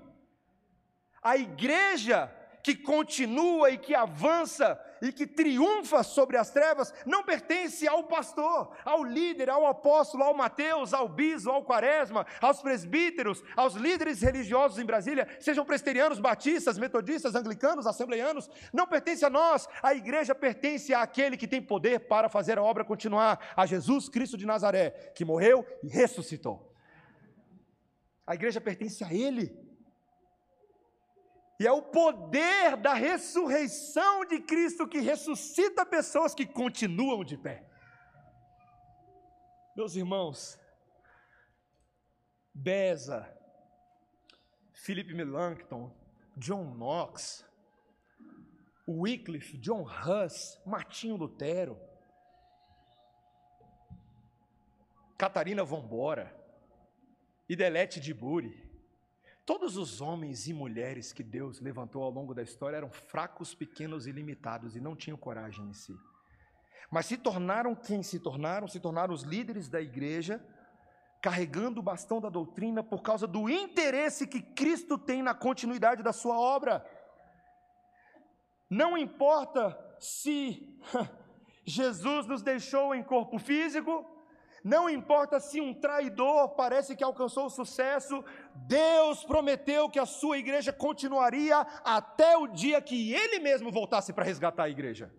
A 1.21 1.37
igreja 1.37 2.27
que 2.63 2.75
continua 2.75 3.69
e 3.69 3.77
que 3.77 3.95
avança 3.95 4.79
e 5.01 5.11
que 5.11 5.25
triunfa 5.25 6.03
sobre 6.03 6.37
as 6.37 6.49
trevas 6.49 6.93
não 7.05 7.23
pertence 7.23 7.87
ao 7.87 8.03
pastor, 8.03 8.75
ao 8.83 9.03
líder, 9.03 9.49
ao 9.49 9.65
apóstolo, 9.65 10.23
ao 10.23 10.33
Mateus, 10.33 10.93
ao 10.93 11.07
bispo, 11.07 11.49
ao 11.49 11.63
quaresma, 11.63 12.25
aos 12.41 12.61
presbíteros, 12.61 13.43
aos 13.55 13.75
líderes 13.75 14.21
religiosos 14.21 14.77
em 14.77 14.85
Brasília, 14.85 15.27
sejam 15.39 15.65
presterianos, 15.65 16.19
batistas, 16.19 16.77
metodistas, 16.77 17.35
anglicanos, 17.35 17.87
assembleianos, 17.87 18.49
não 18.73 18.87
pertence 18.87 19.23
a 19.23 19.29
nós. 19.29 19.67
A 19.81 19.93
igreja 19.93 20.35
pertence 20.35 20.93
àquele 20.93 21.37
que 21.37 21.47
tem 21.47 21.61
poder 21.61 22.01
para 22.01 22.29
fazer 22.29 22.57
a 22.57 22.63
obra 22.63 22.83
continuar, 22.83 23.53
a 23.55 23.65
Jesus 23.65 24.09
Cristo 24.09 24.37
de 24.37 24.45
Nazaré, 24.45 24.89
que 25.15 25.25
morreu 25.25 25.65
e 25.83 25.87
ressuscitou. 25.87 26.73
A 28.25 28.35
igreja 28.35 28.61
pertence 28.61 29.03
a 29.03 29.13
ele. 29.13 29.68
E 31.59 31.67
é 31.67 31.71
o 31.71 31.81
poder 31.81 32.77
da 32.77 32.93
ressurreição 32.93 34.23
de 34.25 34.39
Cristo 34.39 34.87
que 34.87 34.99
ressuscita 34.99 35.85
pessoas 35.85 36.33
que 36.33 36.45
continuam 36.45 37.25
de 37.25 37.37
pé. 37.37 37.65
Meus 39.75 39.93
irmãos, 39.95 40.57
Beza, 42.53 43.27
Philip 44.71 45.13
Melanchthon, 45.13 45.93
John 46.37 46.73
Knox, 46.75 47.45
Wycliffe, 48.87 49.57
John 49.57 49.83
Huss, 49.83 50.61
Martinho 50.65 51.17
Lutero, 51.17 51.77
Catarina 55.17 55.65
Vombora, 55.65 56.33
Idelete 57.49 57.99
de 57.99 58.13
Buri, 58.13 58.68
Todos 59.49 59.77
os 59.77 59.99
homens 59.99 60.47
e 60.47 60.53
mulheres 60.53 61.11
que 61.11 61.23
Deus 61.23 61.59
levantou 61.59 62.03
ao 62.03 62.11
longo 62.11 62.35
da 62.35 62.43
história 62.43 62.77
eram 62.77 62.91
fracos, 62.91 63.55
pequenos 63.55 64.05
e 64.05 64.11
limitados 64.11 64.75
e 64.75 64.79
não 64.79 64.95
tinham 64.95 65.17
coragem 65.17 65.65
em 65.65 65.73
si. 65.73 65.97
Mas 66.91 67.07
se 67.07 67.17
tornaram 67.17 67.73
quem 67.73 68.03
se 68.03 68.19
tornaram, 68.19 68.67
se 68.67 68.79
tornaram 68.79 69.11
os 69.11 69.23
líderes 69.23 69.67
da 69.67 69.81
igreja, 69.81 70.39
carregando 71.19 71.79
o 71.79 71.83
bastão 71.83 72.21
da 72.21 72.29
doutrina 72.29 72.83
por 72.83 73.01
causa 73.01 73.25
do 73.25 73.49
interesse 73.49 74.27
que 74.27 74.39
Cristo 74.39 74.99
tem 74.99 75.23
na 75.23 75.33
continuidade 75.33 76.03
da 76.03 76.13
sua 76.13 76.39
obra. 76.39 76.85
Não 78.69 78.95
importa 78.95 79.75
se 79.99 80.79
Jesus 81.65 82.27
nos 82.27 82.43
deixou 82.43 82.93
em 82.93 83.01
corpo 83.01 83.39
físico, 83.39 84.05
não 84.63 84.89
importa 84.89 85.39
se 85.39 85.61
um 85.61 85.73
traidor 85.73 86.49
parece 86.49 86.95
que 86.95 87.03
alcançou 87.03 87.45
o 87.45 87.49
sucesso, 87.49 88.23
Deus 88.55 89.23
prometeu 89.23 89.89
que 89.89 89.99
a 89.99 90.05
sua 90.05 90.37
igreja 90.37 90.73
continuaria 90.73 91.59
até 91.83 92.37
o 92.37 92.47
dia 92.47 92.81
que 92.81 93.13
ele 93.13 93.39
mesmo 93.39 93.71
voltasse 93.71 94.11
para 94.11 94.25
resgatar 94.25 94.63
a 94.63 94.69
igreja. 94.69 95.13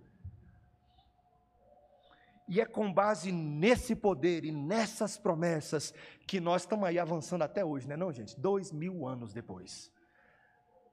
E 2.46 2.60
é 2.60 2.66
com 2.66 2.92
base 2.92 3.30
nesse 3.30 3.94
poder 3.94 4.44
e 4.44 4.50
nessas 4.50 5.16
promessas 5.16 5.94
que 6.26 6.40
nós 6.40 6.62
estamos 6.62 6.84
aí 6.84 6.98
avançando 6.98 7.42
até 7.42 7.64
hoje, 7.64 7.86
né, 7.86 7.96
não, 7.96 8.12
gente? 8.12 8.38
Dois 8.38 8.72
mil 8.72 9.06
anos 9.06 9.32
depois. 9.32 9.92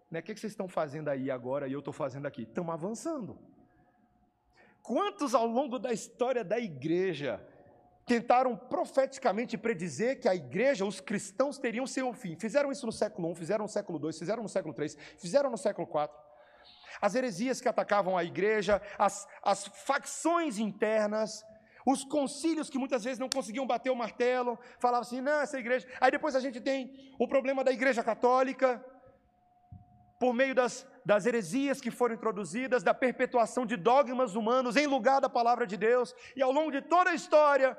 Né, 0.10 0.20
o 0.20 0.24
que 0.24 0.36
vocês 0.38 0.54
estão 0.54 0.68
fazendo 0.68 1.10
aí 1.10 1.32
agora 1.32 1.68
e 1.68 1.74
eu 1.74 1.80
estou 1.80 1.94
fazendo 1.94 2.28
aqui? 2.28 2.44
Estamos 2.44 2.74
avançando. 2.74 3.38
Quantos 4.84 5.34
ao 5.34 5.48
longo 5.48 5.80
da 5.80 5.92
história 5.92 6.46
da 6.46 6.60
igreja 6.60 7.46
tentaram 8.08 8.56
profeticamente 8.56 9.58
predizer 9.58 10.22
que 10.22 10.30
a 10.30 10.34
igreja, 10.34 10.86
os 10.86 11.02
cristãos 11.02 11.58
teriam 11.58 11.86
seu 11.86 12.14
fim. 12.14 12.38
Fizeram 12.40 12.72
isso 12.72 12.86
no 12.86 12.92
século 12.92 13.34
I, 13.34 13.36
fizeram 13.36 13.66
no 13.66 13.70
século 13.70 14.00
II, 14.02 14.14
fizeram 14.14 14.42
no 14.44 14.50
século 14.50 14.74
III, 14.80 14.90
fizeram 15.18 15.52
no 15.52 15.58
século 15.58 15.88
IV. 15.88 16.10
As 17.02 17.16
heresias 17.16 17.60
que 17.60 17.68
atacavam 17.68 18.18
a 18.18 18.24
igreja, 18.24 18.82
as, 18.98 19.28
as 19.44 19.68
facções 19.68 20.58
internas, 20.58 21.46
os 21.86 22.06
concílios 22.06 22.70
que 22.70 22.80
muitas 22.80 23.04
vezes 23.04 23.20
não 23.20 23.30
conseguiam 23.30 23.68
bater 23.68 23.90
o 23.90 23.96
martelo, 23.96 24.58
falavam 24.80 25.02
assim, 25.02 25.20
não, 25.20 25.42
essa 25.42 25.60
igreja. 25.60 25.86
Aí 26.00 26.10
depois 26.10 26.34
a 26.34 26.40
gente 26.40 26.62
tem 26.62 27.14
o 27.20 27.28
problema 27.28 27.62
da 27.62 27.74
igreja 27.74 28.02
católica, 28.02 28.84
por 30.20 30.34
meio 30.34 30.56
das, 30.56 30.88
das 31.06 31.26
heresias 31.26 31.80
que 31.80 31.92
foram 31.92 32.16
introduzidas, 32.16 32.84
da 32.84 32.94
perpetuação 32.94 33.66
de 33.66 33.76
dogmas 33.76 34.36
humanos 34.36 34.76
em 34.76 34.88
lugar 34.88 35.22
da 35.22 35.30
palavra 35.30 35.68
de 35.68 35.78
Deus, 35.78 36.14
e 36.36 36.42
ao 36.42 36.52
longo 36.52 36.72
de 36.72 36.82
toda 36.82 37.12
a 37.12 37.14
história, 37.14 37.78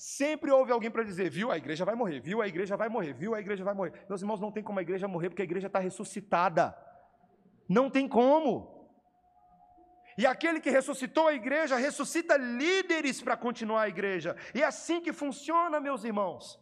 Sempre 0.00 0.50
houve 0.50 0.72
alguém 0.72 0.90
para 0.90 1.02
dizer, 1.02 1.28
viu, 1.28 1.50
a 1.52 1.58
igreja 1.58 1.84
vai 1.84 1.94
morrer, 1.94 2.20
viu, 2.20 2.40
a 2.40 2.48
igreja 2.48 2.74
vai 2.74 2.88
morrer, 2.88 3.12
viu, 3.12 3.34
a 3.34 3.38
igreja 3.38 3.62
vai 3.62 3.74
morrer. 3.74 3.92
Meus 4.08 4.22
irmãos, 4.22 4.40
não 4.40 4.50
tem 4.50 4.62
como 4.62 4.78
a 4.78 4.82
igreja 4.82 5.06
morrer, 5.06 5.28
porque 5.28 5.42
a 5.42 5.44
igreja 5.44 5.66
está 5.66 5.78
ressuscitada. 5.78 6.74
Não 7.68 7.90
tem 7.90 8.08
como. 8.08 8.88
E 10.16 10.24
aquele 10.24 10.58
que 10.58 10.70
ressuscitou 10.70 11.28
a 11.28 11.34
igreja, 11.34 11.76
ressuscita 11.76 12.38
líderes 12.38 13.20
para 13.20 13.36
continuar 13.36 13.82
a 13.82 13.88
igreja. 13.90 14.34
E 14.54 14.62
é 14.62 14.64
assim 14.64 15.02
que 15.02 15.12
funciona, 15.12 15.78
meus 15.78 16.02
irmãos. 16.02 16.58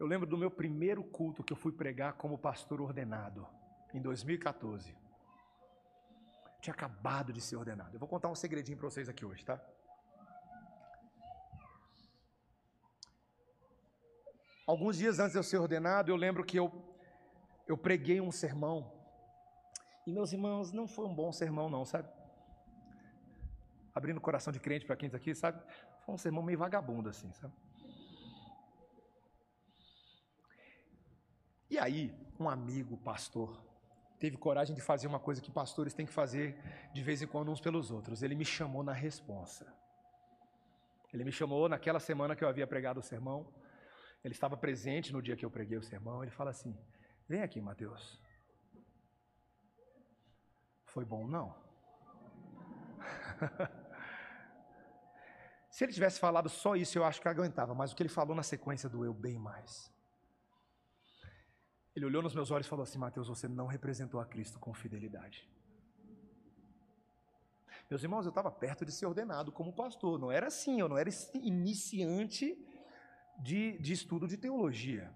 Eu 0.00 0.06
lembro 0.08 0.26
do 0.26 0.36
meu 0.36 0.50
primeiro 0.50 1.04
culto 1.04 1.44
que 1.44 1.52
eu 1.52 1.56
fui 1.56 1.70
pregar 1.70 2.14
como 2.14 2.36
pastor 2.36 2.80
ordenado, 2.80 3.46
em 3.94 4.02
2014. 4.02 4.99
Tinha 6.60 6.74
acabado 6.74 7.32
de 7.32 7.40
ser 7.40 7.56
ordenado. 7.56 7.94
Eu 7.94 8.00
vou 8.00 8.08
contar 8.08 8.28
um 8.28 8.34
segredinho 8.34 8.76
para 8.76 8.88
vocês 8.88 9.08
aqui 9.08 9.24
hoje, 9.24 9.44
tá? 9.44 9.60
Alguns 14.66 14.96
dias 14.96 15.18
antes 15.18 15.32
de 15.32 15.38
eu 15.38 15.42
ser 15.42 15.58
ordenado, 15.58 16.12
eu 16.12 16.16
lembro 16.16 16.44
que 16.44 16.56
eu, 16.56 16.70
eu 17.66 17.76
preguei 17.76 18.20
um 18.20 18.30
sermão. 18.30 18.92
E 20.06 20.12
meus 20.12 20.32
irmãos, 20.32 20.70
não 20.70 20.86
foi 20.86 21.06
um 21.06 21.14
bom 21.14 21.32
sermão, 21.32 21.68
não, 21.68 21.84
sabe? 21.84 22.08
Abrindo 23.94 24.18
o 24.18 24.20
coração 24.20 24.52
de 24.52 24.60
crente 24.60 24.86
para 24.86 24.96
quem 24.96 25.06
está 25.06 25.18
aqui, 25.18 25.34
sabe? 25.34 25.60
Foi 26.04 26.14
um 26.14 26.18
sermão 26.18 26.42
meio 26.42 26.58
vagabundo, 26.58 27.08
assim, 27.08 27.32
sabe? 27.32 27.52
E 31.68 31.78
aí, 31.78 32.14
um 32.38 32.48
amigo, 32.48 32.96
pastor, 32.96 33.60
teve 34.20 34.36
coragem 34.36 34.74
de 34.74 34.82
fazer 34.82 35.06
uma 35.06 35.18
coisa 35.18 35.40
que 35.40 35.50
pastores 35.50 35.94
têm 35.94 36.04
que 36.04 36.12
fazer 36.12 36.46
de 36.92 37.02
vez 37.02 37.22
em 37.22 37.26
quando 37.26 37.50
uns 37.50 37.60
pelos 37.60 37.90
outros. 37.90 38.22
Ele 38.22 38.34
me 38.34 38.44
chamou 38.44 38.82
na 38.82 38.92
responsa. 38.92 39.66
Ele 41.12 41.24
me 41.24 41.32
chamou 41.32 41.68
naquela 41.68 41.98
semana 41.98 42.36
que 42.36 42.44
eu 42.44 42.48
havia 42.48 42.66
pregado 42.66 43.00
o 43.00 43.02
sermão. 43.02 43.52
Ele 44.22 44.34
estava 44.34 44.56
presente 44.58 45.12
no 45.12 45.22
dia 45.22 45.36
que 45.36 45.44
eu 45.44 45.50
preguei 45.50 45.78
o 45.78 45.82
sermão. 45.82 46.22
Ele 46.22 46.30
fala 46.30 46.50
assim: 46.50 46.78
Vem 47.26 47.42
aqui, 47.42 47.60
Mateus. 47.60 48.20
Foi 50.84 51.04
bom, 51.04 51.26
não? 51.26 51.56
Se 55.70 55.84
ele 55.84 55.92
tivesse 55.92 56.20
falado 56.20 56.48
só 56.50 56.76
isso, 56.76 56.98
eu 56.98 57.04
acho 57.04 57.22
que 57.22 57.28
aguentava, 57.28 57.74
mas 57.74 57.90
o 57.90 57.96
que 57.96 58.02
ele 58.02 58.10
falou 58.10 58.36
na 58.36 58.42
sequência 58.42 58.88
doeu 58.88 59.14
bem 59.14 59.38
mais. 59.38 59.90
Ele 61.94 62.06
olhou 62.06 62.22
nos 62.22 62.34
meus 62.34 62.50
olhos 62.50 62.66
e 62.66 62.70
falou 62.70 62.82
assim: 62.82 62.98
Mateus, 62.98 63.28
você 63.28 63.48
não 63.48 63.66
representou 63.66 64.20
a 64.20 64.24
Cristo 64.24 64.58
com 64.58 64.72
fidelidade. 64.72 65.48
Meus 67.90 68.04
irmãos, 68.04 68.24
eu 68.24 68.28
estava 68.28 68.50
perto 68.50 68.84
de 68.84 68.92
ser 68.92 69.06
ordenado 69.06 69.50
como 69.50 69.72
pastor. 69.72 70.18
Não 70.18 70.30
era 70.30 70.46
assim, 70.46 70.78
eu 70.78 70.88
não 70.88 70.96
era 70.96 71.10
iniciante 71.34 72.56
de, 73.40 73.76
de 73.78 73.92
estudo 73.92 74.28
de 74.28 74.36
teologia. 74.36 75.12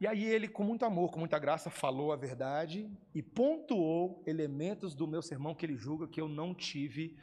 E 0.00 0.06
aí 0.06 0.24
ele, 0.24 0.46
com 0.46 0.62
muito 0.62 0.84
amor, 0.84 1.10
com 1.10 1.18
muita 1.18 1.38
graça, 1.38 1.70
falou 1.70 2.12
a 2.12 2.16
verdade 2.16 2.90
e 3.14 3.22
pontuou 3.22 4.22
elementos 4.26 4.94
do 4.94 5.08
meu 5.08 5.22
sermão 5.22 5.54
que 5.54 5.66
ele 5.66 5.76
julga 5.76 6.06
que 6.06 6.20
eu 6.20 6.28
não 6.28 6.54
tive 6.54 7.18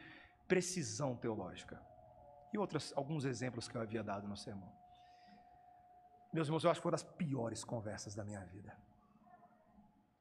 precisão 0.47 1.15
teológica. 1.15 1.81
E 2.53 2.57
outros, 2.57 2.91
alguns 2.97 3.23
exemplos 3.23 3.67
que 3.67 3.77
eu 3.77 3.81
havia 3.81 4.03
dado 4.03 4.27
no 4.27 4.35
sermão. 4.35 4.80
Meus 6.33 6.47
irmãos, 6.47 6.63
eu 6.63 6.71
acho 6.71 6.79
que 6.79 6.83
foi 6.83 6.89
uma 6.89 6.97
das 6.97 7.03
piores 7.03 7.63
conversas 7.63 8.15
da 8.15 8.23
minha 8.23 8.43
vida. 8.45 8.75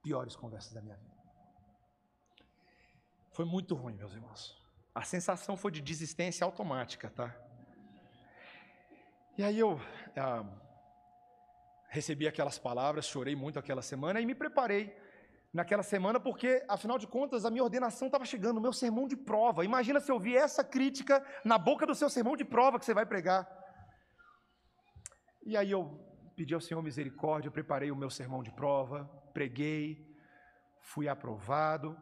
Piores 0.02 0.34
conversas 0.34 0.72
da 0.72 0.82
minha 0.82 0.96
vida. 0.96 1.16
Foi 3.30 3.44
muito 3.44 3.74
ruim, 3.74 3.94
meus 3.94 4.12
irmãos. 4.12 4.60
A 4.94 5.02
sensação 5.02 5.56
foi 5.56 5.70
de 5.70 5.80
desistência 5.80 6.44
automática, 6.44 7.10
tá? 7.10 7.34
E 9.38 9.44
aí 9.44 9.58
eu 9.58 9.80
ah, 10.16 10.44
recebi 11.88 12.26
aquelas 12.26 12.58
palavras, 12.58 13.06
chorei 13.06 13.36
muito 13.36 13.58
aquela 13.58 13.82
semana 13.82 14.20
e 14.20 14.26
me 14.26 14.34
preparei 14.34 14.96
naquela 15.52 15.82
semana, 15.82 16.18
porque, 16.18 16.64
afinal 16.68 16.98
de 16.98 17.06
contas, 17.06 17.44
a 17.44 17.50
minha 17.50 17.62
ordenação 17.62 18.06
estava 18.06 18.24
chegando, 18.24 18.58
o 18.58 18.60
meu 18.60 18.72
sermão 18.72 19.06
de 19.06 19.16
prova. 19.16 19.64
Imagina 19.64 20.00
se 20.00 20.10
eu 20.10 20.16
ouvir 20.16 20.36
essa 20.36 20.62
crítica 20.62 21.24
na 21.44 21.56
boca 21.56 21.86
do 21.86 21.94
seu 21.94 22.10
sermão 22.10 22.36
de 22.36 22.44
prova 22.44 22.78
que 22.78 22.84
você 22.84 22.94
vai 22.94 23.06
pregar. 23.06 23.59
E 25.42 25.56
aí 25.56 25.70
eu 25.70 25.98
pedi 26.36 26.54
ao 26.54 26.60
Senhor 26.60 26.82
misericórdia, 26.82 27.50
preparei 27.50 27.90
o 27.90 27.96
meu 27.96 28.10
sermão 28.10 28.42
de 28.42 28.50
prova, 28.50 29.04
preguei, 29.32 30.06
fui 30.80 31.08
aprovado. 31.08 31.96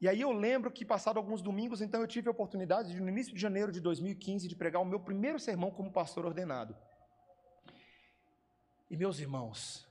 E 0.00 0.08
aí 0.08 0.20
eu 0.20 0.32
lembro 0.32 0.70
que 0.70 0.84
passado 0.84 1.18
alguns 1.18 1.42
domingos, 1.42 1.80
então 1.80 2.00
eu 2.00 2.06
tive 2.06 2.28
a 2.28 2.30
oportunidade 2.30 2.92
de, 2.92 3.00
no 3.00 3.08
início 3.08 3.34
de 3.34 3.40
janeiro 3.40 3.70
de 3.70 3.80
2015 3.80 4.48
de 4.48 4.56
pregar 4.56 4.80
o 4.80 4.84
meu 4.84 5.00
primeiro 5.00 5.38
sermão 5.38 5.70
como 5.70 5.92
pastor 5.92 6.24
ordenado. 6.24 6.74
E 8.90 8.96
meus 8.96 9.20
irmãos, 9.20 9.86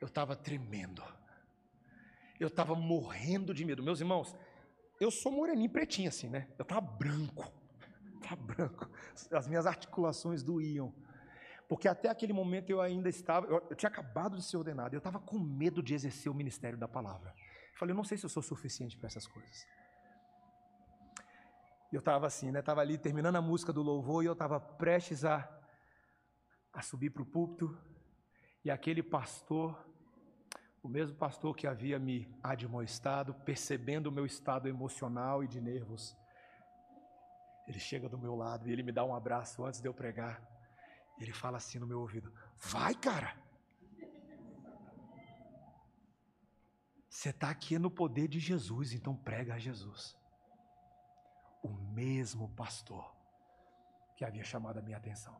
eu 0.00 0.06
estava 0.06 0.36
tremendo. 0.36 1.02
Eu 2.38 2.48
estava 2.48 2.74
morrendo 2.74 3.52
de 3.52 3.64
medo. 3.64 3.82
Meus 3.82 4.00
irmãos, 4.00 4.36
eu 5.00 5.10
sou 5.10 5.32
moreninho 5.32 5.70
pretinho 5.70 6.08
assim, 6.08 6.28
né? 6.28 6.46
Eu 6.58 6.62
estava 6.62 6.80
branco. 6.80 7.52
Estava 8.20 8.42
branco. 8.42 8.90
As 9.32 9.48
minhas 9.48 9.64
articulações 9.64 10.42
doíam. 10.42 10.92
Porque 11.68 11.86
até 11.86 12.08
aquele 12.08 12.32
momento 12.32 12.70
eu 12.70 12.80
ainda 12.80 13.08
estava, 13.08 13.46
eu, 13.46 13.66
eu 13.70 13.76
tinha 13.76 13.90
acabado 13.90 14.36
de 14.36 14.42
ser 14.42 14.56
ordenado, 14.56 14.94
eu 14.94 14.98
estava 14.98 15.18
com 15.18 15.38
medo 15.38 15.82
de 15.82 15.94
exercer 15.94 16.32
o 16.32 16.34
ministério 16.34 16.78
da 16.78 16.88
palavra. 16.88 17.34
Eu 17.72 17.78
falei, 17.78 17.92
eu 17.92 17.96
não 17.96 18.04
sei 18.04 18.16
se 18.16 18.24
eu 18.24 18.30
sou 18.30 18.42
suficiente 18.42 18.96
para 18.96 19.06
essas 19.06 19.26
coisas. 19.26 19.66
E 21.92 21.94
eu 21.94 22.00
estava 22.00 22.26
assim, 22.26 22.50
né? 22.50 22.60
Estava 22.60 22.80
ali 22.80 22.98
terminando 22.98 23.36
a 23.36 23.42
música 23.42 23.72
do 23.72 23.82
louvor 23.82 24.22
e 24.22 24.26
eu 24.26 24.32
estava 24.32 24.58
prestes 24.58 25.24
a, 25.24 25.48
a 26.72 26.82
subir 26.82 27.10
para 27.10 27.22
o 27.22 27.26
púlpito. 27.26 27.76
E 28.64 28.70
aquele 28.70 29.02
pastor 29.02 29.88
o 30.82 30.88
mesmo 30.88 31.16
pastor 31.16 31.54
que 31.56 31.66
havia 31.66 31.98
me 31.98 32.26
admoestado, 32.42 33.34
percebendo 33.34 34.06
o 34.06 34.12
meu 34.12 34.24
estado 34.24 34.68
emocional 34.68 35.42
e 35.42 35.48
de 35.48 35.60
nervos, 35.60 36.16
ele 37.66 37.78
chega 37.78 38.08
do 38.08 38.18
meu 38.18 38.34
lado 38.34 38.68
e 38.68 38.72
ele 38.72 38.82
me 38.82 38.92
dá 38.92 39.04
um 39.04 39.14
abraço 39.14 39.64
antes 39.64 39.80
de 39.80 39.88
eu 39.88 39.92
pregar. 39.92 40.40
Ele 41.20 41.32
fala 41.32 41.56
assim 41.58 41.78
no 41.78 41.86
meu 41.86 42.00
ouvido: 42.00 42.32
Vai, 42.56 42.94
cara! 42.94 43.36
Você 47.08 47.30
está 47.30 47.50
aqui 47.50 47.78
no 47.78 47.90
poder 47.90 48.28
de 48.28 48.38
Jesus, 48.38 48.92
então 48.92 49.16
prega 49.16 49.54
a 49.54 49.58
Jesus. 49.58 50.16
O 51.62 51.70
mesmo 51.70 52.48
pastor 52.50 53.12
que 54.16 54.24
havia 54.24 54.44
chamado 54.44 54.78
a 54.78 54.82
minha 54.82 54.96
atenção. 54.96 55.36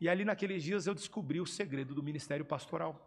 E 0.00 0.08
ali 0.08 0.24
naqueles 0.24 0.62
dias 0.62 0.86
eu 0.86 0.94
descobri 0.94 1.40
o 1.40 1.46
segredo 1.46 1.94
do 1.94 2.02
ministério 2.02 2.44
pastoral. 2.44 3.06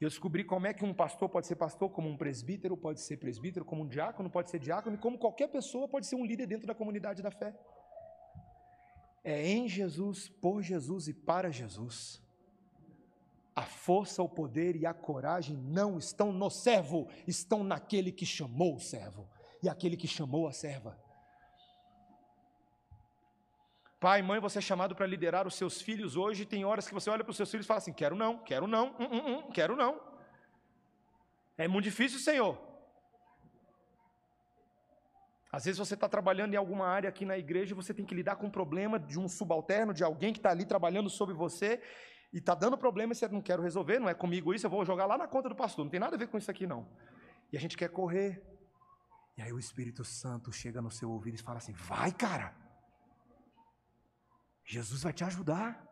Eu 0.00 0.08
descobri 0.08 0.42
como 0.44 0.66
é 0.66 0.72
que 0.74 0.84
um 0.84 0.94
pastor 0.94 1.28
pode 1.28 1.46
ser 1.46 1.56
pastor, 1.56 1.90
como 1.90 2.08
um 2.08 2.16
presbítero 2.16 2.76
pode 2.76 3.00
ser 3.00 3.18
presbítero, 3.18 3.64
como 3.64 3.82
um 3.82 3.88
diácono 3.88 4.30
pode 4.30 4.50
ser 4.50 4.58
diácono, 4.58 4.96
e 4.96 4.98
como 4.98 5.18
qualquer 5.18 5.48
pessoa 5.48 5.86
pode 5.88 6.06
ser 6.06 6.16
um 6.16 6.24
líder 6.24 6.46
dentro 6.46 6.66
da 6.66 6.74
comunidade 6.74 7.22
da 7.22 7.30
fé. 7.30 7.54
É 9.24 9.46
em 9.46 9.68
Jesus, 9.68 10.28
por 10.28 10.62
Jesus 10.62 11.08
e 11.08 11.14
para 11.14 11.50
Jesus. 11.50 12.20
A 13.54 13.62
força, 13.62 14.22
o 14.22 14.28
poder 14.28 14.76
e 14.76 14.86
a 14.86 14.94
coragem 14.94 15.56
não 15.56 15.98
estão 15.98 16.32
no 16.32 16.50
servo, 16.50 17.08
estão 17.26 17.62
naquele 17.62 18.10
que 18.10 18.26
chamou 18.26 18.76
o 18.76 18.80
servo 18.80 19.28
e 19.62 19.68
aquele 19.68 19.96
que 19.96 20.08
chamou 20.08 20.48
a 20.48 20.52
serva. 20.52 20.98
Pai, 24.00 24.20
mãe, 24.20 24.40
você 24.40 24.58
é 24.58 24.62
chamado 24.62 24.96
para 24.96 25.06
liderar 25.06 25.46
os 25.46 25.54
seus 25.54 25.80
filhos 25.80 26.16
hoje. 26.16 26.44
Tem 26.44 26.64
horas 26.64 26.88
que 26.88 26.94
você 26.94 27.08
olha 27.08 27.22
para 27.22 27.30
os 27.30 27.36
seus 27.36 27.48
filhos 27.48 27.64
e 27.64 27.68
fala 27.68 27.78
assim: 27.78 27.92
quero 27.92 28.16
não, 28.16 28.38
quero 28.38 28.66
não, 28.66 28.88
hum, 28.98 29.08
hum, 29.12 29.26
hum, 29.26 29.52
quero 29.52 29.76
não. 29.76 30.00
É 31.56 31.68
muito 31.68 31.84
difícil, 31.84 32.18
Senhor. 32.18 32.71
Às 35.52 35.66
vezes 35.66 35.78
você 35.78 35.92
está 35.92 36.08
trabalhando 36.08 36.54
em 36.54 36.56
alguma 36.56 36.86
área 36.86 37.10
aqui 37.10 37.26
na 37.26 37.36
igreja 37.36 37.72
e 37.72 37.74
você 37.74 37.92
tem 37.92 38.06
que 38.06 38.14
lidar 38.14 38.36
com 38.36 38.46
um 38.46 38.50
problema 38.50 38.98
de 38.98 39.18
um 39.18 39.28
subalterno, 39.28 39.92
de 39.92 40.02
alguém 40.02 40.32
que 40.32 40.38
está 40.38 40.50
ali 40.50 40.64
trabalhando 40.64 41.10
sobre 41.10 41.34
você 41.34 41.78
e 42.32 42.38
está 42.38 42.54
dando 42.54 42.78
problema 42.78 43.12
e 43.12 43.14
você 43.14 43.28
não 43.28 43.42
quer 43.42 43.60
resolver, 43.60 43.98
não 43.98 44.08
é 44.08 44.14
comigo 44.14 44.54
isso, 44.54 44.64
eu 44.64 44.70
vou 44.70 44.82
jogar 44.82 45.04
lá 45.04 45.18
na 45.18 45.28
conta 45.28 45.50
do 45.50 45.54
pastor, 45.54 45.84
não 45.84 45.90
tem 45.90 46.00
nada 46.00 46.16
a 46.16 46.18
ver 46.18 46.28
com 46.28 46.38
isso 46.38 46.50
aqui 46.50 46.66
não. 46.66 46.88
E 47.52 47.56
a 47.58 47.60
gente 47.60 47.76
quer 47.76 47.90
correr. 47.90 48.42
E 49.36 49.42
aí 49.42 49.52
o 49.52 49.58
Espírito 49.58 50.02
Santo 50.04 50.50
chega 50.50 50.80
no 50.80 50.90
seu 50.90 51.10
ouvido 51.10 51.34
e 51.34 51.42
fala 51.42 51.58
assim: 51.58 51.72
vai, 51.72 52.10
cara. 52.12 52.56
Jesus 54.64 55.02
vai 55.02 55.12
te 55.12 55.24
ajudar. 55.24 55.86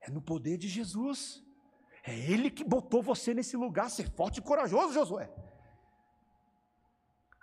É 0.00 0.10
no 0.10 0.20
poder 0.20 0.56
de 0.58 0.68
Jesus. 0.68 1.42
É 2.04 2.12
Ele 2.12 2.50
que 2.50 2.64
botou 2.64 3.02
você 3.02 3.32
nesse 3.32 3.56
lugar. 3.56 3.88
Ser 3.88 4.10
forte 4.10 4.38
e 4.38 4.42
corajoso, 4.42 4.92
Josué. 4.92 5.30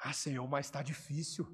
Ah, 0.04 0.14
Senhor, 0.14 0.48
mas 0.48 0.66
está 0.66 0.82
difícil. 0.82 1.48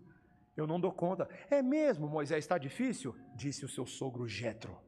Eu 0.56 0.66
não 0.66 0.80
dou 0.80 0.94
conta. 0.94 1.30
É 1.50 1.62
mesmo, 1.62 2.08
Moisés, 2.08 2.46
está 2.46 2.58
difícil? 2.58 3.14
Disse 3.36 3.66
o 3.66 3.70
seu 3.70 3.86
sogro 3.86 4.28
Jetro. 4.28 4.80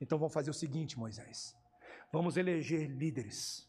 Então 0.00 0.18
vamos 0.18 0.32
fazer 0.32 0.50
o 0.50 0.54
seguinte, 0.54 0.98
Moisés. 0.98 1.56
Vamos 2.12 2.36
eleger 2.36 2.88
líderes. 2.88 3.68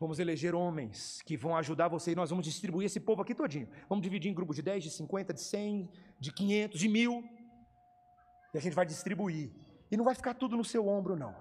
Vamos 0.00 0.18
eleger 0.18 0.54
homens 0.54 1.22
que 1.22 1.36
vão 1.36 1.56
ajudar 1.56 1.88
você 1.88 2.12
e 2.12 2.14
nós 2.14 2.30
vamos 2.30 2.44
distribuir 2.44 2.86
esse 2.86 2.98
povo 2.98 3.22
aqui 3.22 3.34
todinho. 3.34 3.68
Vamos 3.88 4.02
dividir 4.02 4.30
em 4.30 4.34
grupos 4.34 4.56
de 4.56 4.62
10, 4.62 4.84
de 4.84 4.90
50, 4.90 5.34
de 5.34 5.40
100, 5.40 5.90
de 6.18 6.32
500, 6.32 6.80
de 6.80 6.88
mil. 6.88 7.22
E 8.52 8.58
a 8.58 8.60
gente 8.60 8.74
vai 8.74 8.86
distribuir. 8.86 9.52
E 9.90 9.96
não 9.96 10.04
vai 10.04 10.14
ficar 10.14 10.34
tudo 10.34 10.56
no 10.56 10.64
seu 10.64 10.88
ombro, 10.88 11.16
não. 11.16 11.36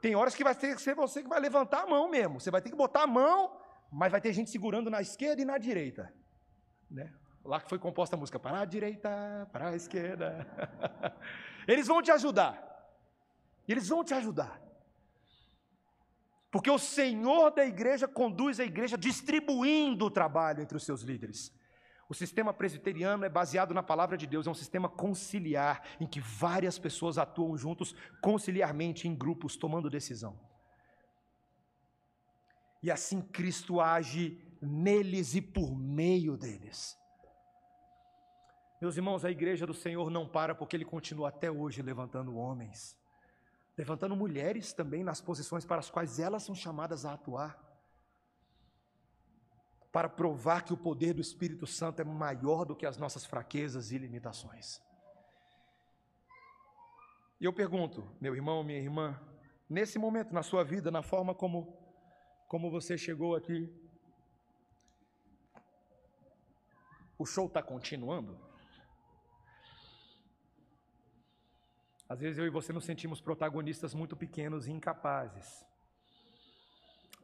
Tem 0.00 0.14
horas 0.14 0.34
que 0.34 0.44
vai 0.44 0.54
ter 0.54 0.74
que 0.74 0.82
ser 0.82 0.94
você 0.94 1.22
que 1.22 1.28
vai 1.28 1.40
levantar 1.40 1.82
a 1.82 1.86
mão 1.86 2.08
mesmo. 2.08 2.40
Você 2.40 2.50
vai 2.50 2.62
ter 2.62 2.70
que 2.70 2.76
botar 2.76 3.02
a 3.02 3.06
mão, 3.06 3.56
mas 3.92 4.10
vai 4.10 4.20
ter 4.20 4.32
gente 4.32 4.50
segurando 4.50 4.88
na 4.88 5.02
esquerda 5.02 5.42
e 5.42 5.44
na 5.44 5.58
direita. 5.58 6.12
Né? 6.90 7.12
Lá 7.44 7.60
que 7.60 7.68
foi 7.68 7.78
composta 7.78 8.16
a 8.16 8.18
música, 8.18 8.38
para 8.38 8.60
a 8.60 8.64
direita, 8.64 9.46
para 9.52 9.68
a 9.68 9.76
esquerda. 9.76 10.46
Eles 11.68 11.86
vão 11.86 12.00
te 12.00 12.10
ajudar. 12.10 12.58
Eles 13.68 13.88
vão 13.88 14.02
te 14.02 14.14
ajudar. 14.14 14.60
Porque 16.50 16.70
o 16.70 16.78
Senhor 16.78 17.50
da 17.50 17.66
igreja 17.66 18.08
conduz 18.08 18.58
a 18.58 18.64
igreja 18.64 18.96
distribuindo 18.96 20.06
o 20.06 20.10
trabalho 20.10 20.62
entre 20.62 20.76
os 20.76 20.84
seus 20.84 21.02
líderes. 21.02 21.52
O 22.08 22.14
sistema 22.14 22.52
presbiteriano 22.52 23.24
é 23.24 23.28
baseado 23.28 23.72
na 23.74 23.82
palavra 23.82 24.16
de 24.16 24.26
Deus, 24.26 24.46
é 24.46 24.50
um 24.50 24.54
sistema 24.54 24.88
conciliar, 24.88 25.82
em 26.00 26.06
que 26.06 26.20
várias 26.20 26.78
pessoas 26.78 27.16
atuam 27.18 27.56
juntos 27.56 27.94
conciliarmente 28.20 29.08
em 29.08 29.14
grupos, 29.14 29.56
tomando 29.56 29.88
decisão. 29.88 30.38
E 32.82 32.90
assim 32.90 33.20
Cristo 33.20 33.80
age 33.80 34.38
neles 34.60 35.34
e 35.34 35.40
por 35.40 35.76
meio 35.76 36.36
deles. 36.36 36.98
Meus 38.80 38.96
irmãos, 38.96 39.24
a 39.24 39.30
igreja 39.30 39.66
do 39.66 39.74
Senhor 39.74 40.10
não 40.10 40.26
para 40.26 40.54
porque 40.54 40.74
Ele 40.74 40.84
continua 40.84 41.28
até 41.28 41.50
hoje 41.50 41.80
levantando 41.82 42.36
homens, 42.36 42.98
levantando 43.78 44.16
mulheres 44.16 44.72
também 44.72 45.04
nas 45.04 45.20
posições 45.20 45.64
para 45.64 45.78
as 45.78 45.90
quais 45.90 46.18
elas 46.18 46.42
são 46.42 46.54
chamadas 46.54 47.04
a 47.04 47.12
atuar 47.12 47.72
para 49.92 50.08
provar 50.08 50.62
que 50.62 50.72
o 50.72 50.76
poder 50.76 51.12
do 51.12 51.20
Espírito 51.20 51.66
Santo 51.66 52.00
é 52.00 52.04
maior 52.04 52.64
do 52.64 52.74
que 52.74 52.86
as 52.86 52.96
nossas 52.96 53.26
fraquezas 53.26 53.92
e 53.92 53.98
limitações. 53.98 54.80
E 57.38 57.44
eu 57.44 57.52
pergunto, 57.52 58.08
meu 58.18 58.34
irmão, 58.34 58.64
minha 58.64 58.78
irmã, 58.78 59.20
nesse 59.68 59.98
momento 59.98 60.32
na 60.32 60.42
sua 60.42 60.64
vida, 60.64 60.90
na 60.90 61.02
forma 61.02 61.34
como 61.34 61.76
como 62.52 62.70
você 62.70 62.98
chegou 62.98 63.34
aqui, 63.34 63.66
o 67.16 67.24
show 67.24 67.46
está 67.46 67.62
continuando? 67.62 68.38
Às 72.06 72.20
vezes 72.20 72.36
eu 72.38 72.46
e 72.46 72.50
você 72.50 72.70
nos 72.70 72.84
sentimos 72.84 73.22
protagonistas 73.22 73.94
muito 73.94 74.14
pequenos 74.14 74.66
e 74.66 74.70
incapazes. 74.70 75.64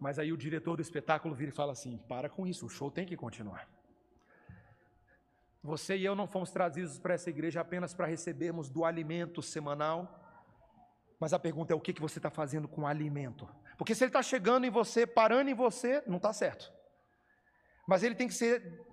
Mas 0.00 0.18
aí 0.18 0.32
o 0.32 0.36
diretor 0.44 0.76
do 0.76 0.80
espetáculo 0.80 1.34
vira 1.34 1.50
e 1.50 1.54
fala 1.54 1.72
assim: 1.72 1.98
para 2.08 2.30
com 2.30 2.46
isso, 2.46 2.64
o 2.64 2.70
show 2.70 2.90
tem 2.90 3.04
que 3.04 3.14
continuar. 3.14 3.68
Você 5.62 5.94
e 5.94 6.06
eu 6.06 6.14
não 6.16 6.26
fomos 6.26 6.50
trazidos 6.50 6.98
para 6.98 7.12
essa 7.12 7.28
igreja 7.28 7.60
apenas 7.60 7.92
para 7.92 8.06
recebermos 8.06 8.70
do 8.70 8.82
alimento 8.82 9.42
semanal, 9.42 9.98
mas 11.20 11.34
a 11.34 11.38
pergunta 11.38 11.74
é: 11.74 11.76
o 11.76 11.80
que, 11.82 11.92
que 11.92 12.00
você 12.00 12.18
está 12.18 12.30
fazendo 12.30 12.66
com 12.66 12.80
o 12.80 12.86
alimento? 12.86 13.46
Porque 13.78 13.94
se 13.94 14.02
ele 14.02 14.08
está 14.08 14.22
chegando 14.22 14.66
em 14.66 14.70
você, 14.70 15.06
parando 15.06 15.48
em 15.48 15.54
você, 15.54 16.02
não 16.04 16.16
está 16.16 16.32
certo. 16.32 16.70
Mas 17.86 18.02
ele 18.02 18.16
tem 18.16 18.26
que 18.26 18.34
ser 18.34 18.84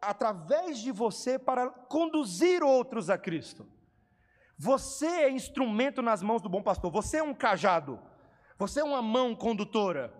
através 0.00 0.78
de 0.78 0.92
você 0.92 1.38
para 1.38 1.70
conduzir 1.70 2.62
outros 2.62 3.08
a 3.08 3.16
Cristo. 3.16 3.66
Você 4.58 5.06
é 5.06 5.30
instrumento 5.30 6.02
nas 6.02 6.22
mãos 6.22 6.42
do 6.42 6.48
bom 6.48 6.62
pastor, 6.62 6.92
você 6.92 7.16
é 7.16 7.22
um 7.22 7.34
cajado, 7.34 7.98
você 8.58 8.80
é 8.80 8.84
uma 8.84 9.00
mão 9.00 9.34
condutora 9.34 10.14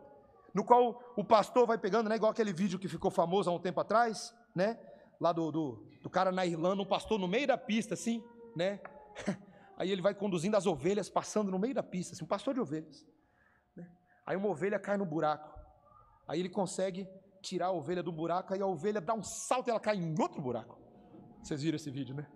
no 0.54 0.64
qual 0.64 1.02
o 1.16 1.24
pastor 1.24 1.66
vai 1.66 1.76
pegando, 1.76 2.08
né, 2.08 2.16
igual 2.16 2.32
aquele 2.32 2.52
vídeo 2.52 2.78
que 2.78 2.88
ficou 2.88 3.10
famoso 3.10 3.50
há 3.50 3.52
um 3.52 3.58
tempo 3.58 3.80
atrás, 3.80 4.34
né, 4.54 4.78
lá 5.20 5.32
do, 5.32 5.52
do, 5.52 5.86
do 6.00 6.08
cara 6.08 6.32
na 6.32 6.46
Irlanda, 6.46 6.80
um 6.80 6.86
pastor 6.86 7.18
no 7.18 7.28
meio 7.28 7.46
da 7.46 7.58
pista, 7.58 7.94
assim, 7.94 8.24
né, 8.56 8.80
aí 9.76 9.90
ele 9.90 10.00
vai 10.00 10.14
conduzindo 10.14 10.56
as 10.56 10.64
ovelhas, 10.64 11.10
passando 11.10 11.50
no 11.50 11.58
meio 11.58 11.74
da 11.74 11.82
pista, 11.82 12.14
assim, 12.14 12.24
um 12.24 12.28
pastor 12.28 12.54
de 12.54 12.60
ovelhas? 12.60 13.04
Aí 14.26 14.36
uma 14.36 14.48
ovelha 14.48 14.78
cai 14.78 14.96
no 14.96 15.06
buraco, 15.06 15.58
aí 16.26 16.40
ele 16.40 16.48
consegue 16.48 17.08
tirar 17.42 17.66
a 17.66 17.72
ovelha 17.72 18.02
do 18.02 18.12
buraco, 18.12 18.54
aí 18.54 18.60
a 18.60 18.66
ovelha 18.66 19.00
dá 19.00 19.14
um 19.14 19.22
salto 19.22 19.68
e 19.68 19.70
ela 19.70 19.80
cai 19.80 19.96
em 19.96 20.14
outro 20.20 20.40
buraco, 20.40 20.78
vocês 21.42 21.62
viram 21.62 21.76
esse 21.76 21.90
vídeo, 21.90 22.14
né? 22.14 22.26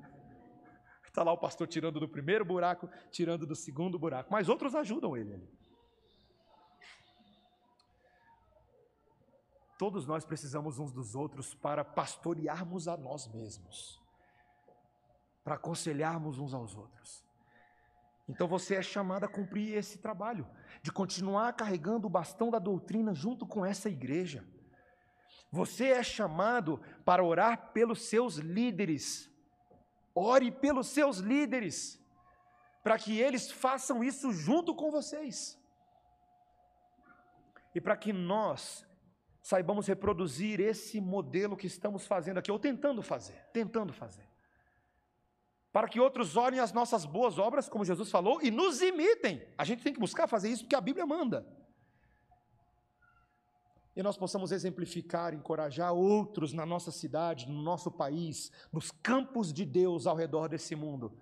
Está 1.04 1.22
lá 1.24 1.32
o 1.32 1.38
pastor 1.38 1.66
tirando 1.66 1.98
do 1.98 2.08
primeiro 2.08 2.44
buraco, 2.44 2.88
tirando 3.10 3.46
do 3.46 3.54
segundo 3.54 3.98
buraco, 3.98 4.30
mas 4.30 4.48
outros 4.48 4.74
ajudam 4.74 5.16
ele 5.16 5.34
ali. 5.34 5.58
Todos 9.78 10.08
nós 10.08 10.24
precisamos 10.24 10.80
uns 10.80 10.90
dos 10.90 11.14
outros 11.14 11.54
para 11.54 11.84
pastorearmos 11.84 12.88
a 12.88 12.96
nós 12.96 13.28
mesmos, 13.28 14.02
para 15.44 15.54
aconselharmos 15.54 16.38
uns 16.38 16.52
aos 16.52 16.76
outros. 16.76 17.27
Então 18.28 18.46
você 18.46 18.74
é 18.74 18.82
chamado 18.82 19.24
a 19.24 19.28
cumprir 19.28 19.74
esse 19.74 19.98
trabalho, 19.98 20.46
de 20.82 20.92
continuar 20.92 21.52
carregando 21.54 22.06
o 22.06 22.10
bastão 22.10 22.50
da 22.50 22.58
doutrina 22.58 23.14
junto 23.14 23.46
com 23.46 23.64
essa 23.64 23.88
igreja. 23.88 24.44
Você 25.50 25.86
é 25.86 26.02
chamado 26.02 26.80
para 27.06 27.24
orar 27.24 27.72
pelos 27.72 28.02
seus 28.02 28.36
líderes. 28.36 29.30
Ore 30.14 30.50
pelos 30.50 30.88
seus 30.88 31.18
líderes, 31.18 31.98
para 32.82 32.98
que 32.98 33.18
eles 33.18 33.50
façam 33.50 34.04
isso 34.04 34.30
junto 34.32 34.74
com 34.74 34.90
vocês. 34.90 35.58
E 37.74 37.80
para 37.80 37.96
que 37.96 38.12
nós 38.12 38.86
saibamos 39.40 39.86
reproduzir 39.86 40.60
esse 40.60 41.00
modelo 41.00 41.56
que 41.56 41.66
estamos 41.66 42.06
fazendo 42.06 42.38
aqui, 42.38 42.50
ou 42.50 42.58
tentando 42.58 43.00
fazer, 43.00 43.46
tentando 43.52 43.92
fazer 43.92 44.27
para 45.78 45.86
que 45.86 46.00
outros 46.00 46.36
olhem 46.36 46.58
as 46.58 46.72
nossas 46.72 47.04
boas 47.04 47.38
obras, 47.38 47.68
como 47.68 47.84
Jesus 47.84 48.10
falou, 48.10 48.42
e 48.42 48.50
nos 48.50 48.82
imitem. 48.82 49.46
A 49.56 49.62
gente 49.62 49.80
tem 49.80 49.92
que 49.92 50.00
buscar 50.00 50.26
fazer 50.26 50.50
isso 50.50 50.64
porque 50.64 50.74
a 50.74 50.80
Bíblia 50.80 51.06
manda. 51.06 51.46
E 53.94 54.02
nós 54.02 54.16
possamos 54.16 54.50
exemplificar, 54.50 55.32
encorajar 55.32 55.92
outros 55.92 56.52
na 56.52 56.66
nossa 56.66 56.90
cidade, 56.90 57.48
no 57.48 57.62
nosso 57.62 57.92
país, 57.92 58.50
nos 58.72 58.90
campos 58.90 59.52
de 59.52 59.64
Deus 59.64 60.04
ao 60.04 60.16
redor 60.16 60.48
desse 60.48 60.74
mundo, 60.74 61.16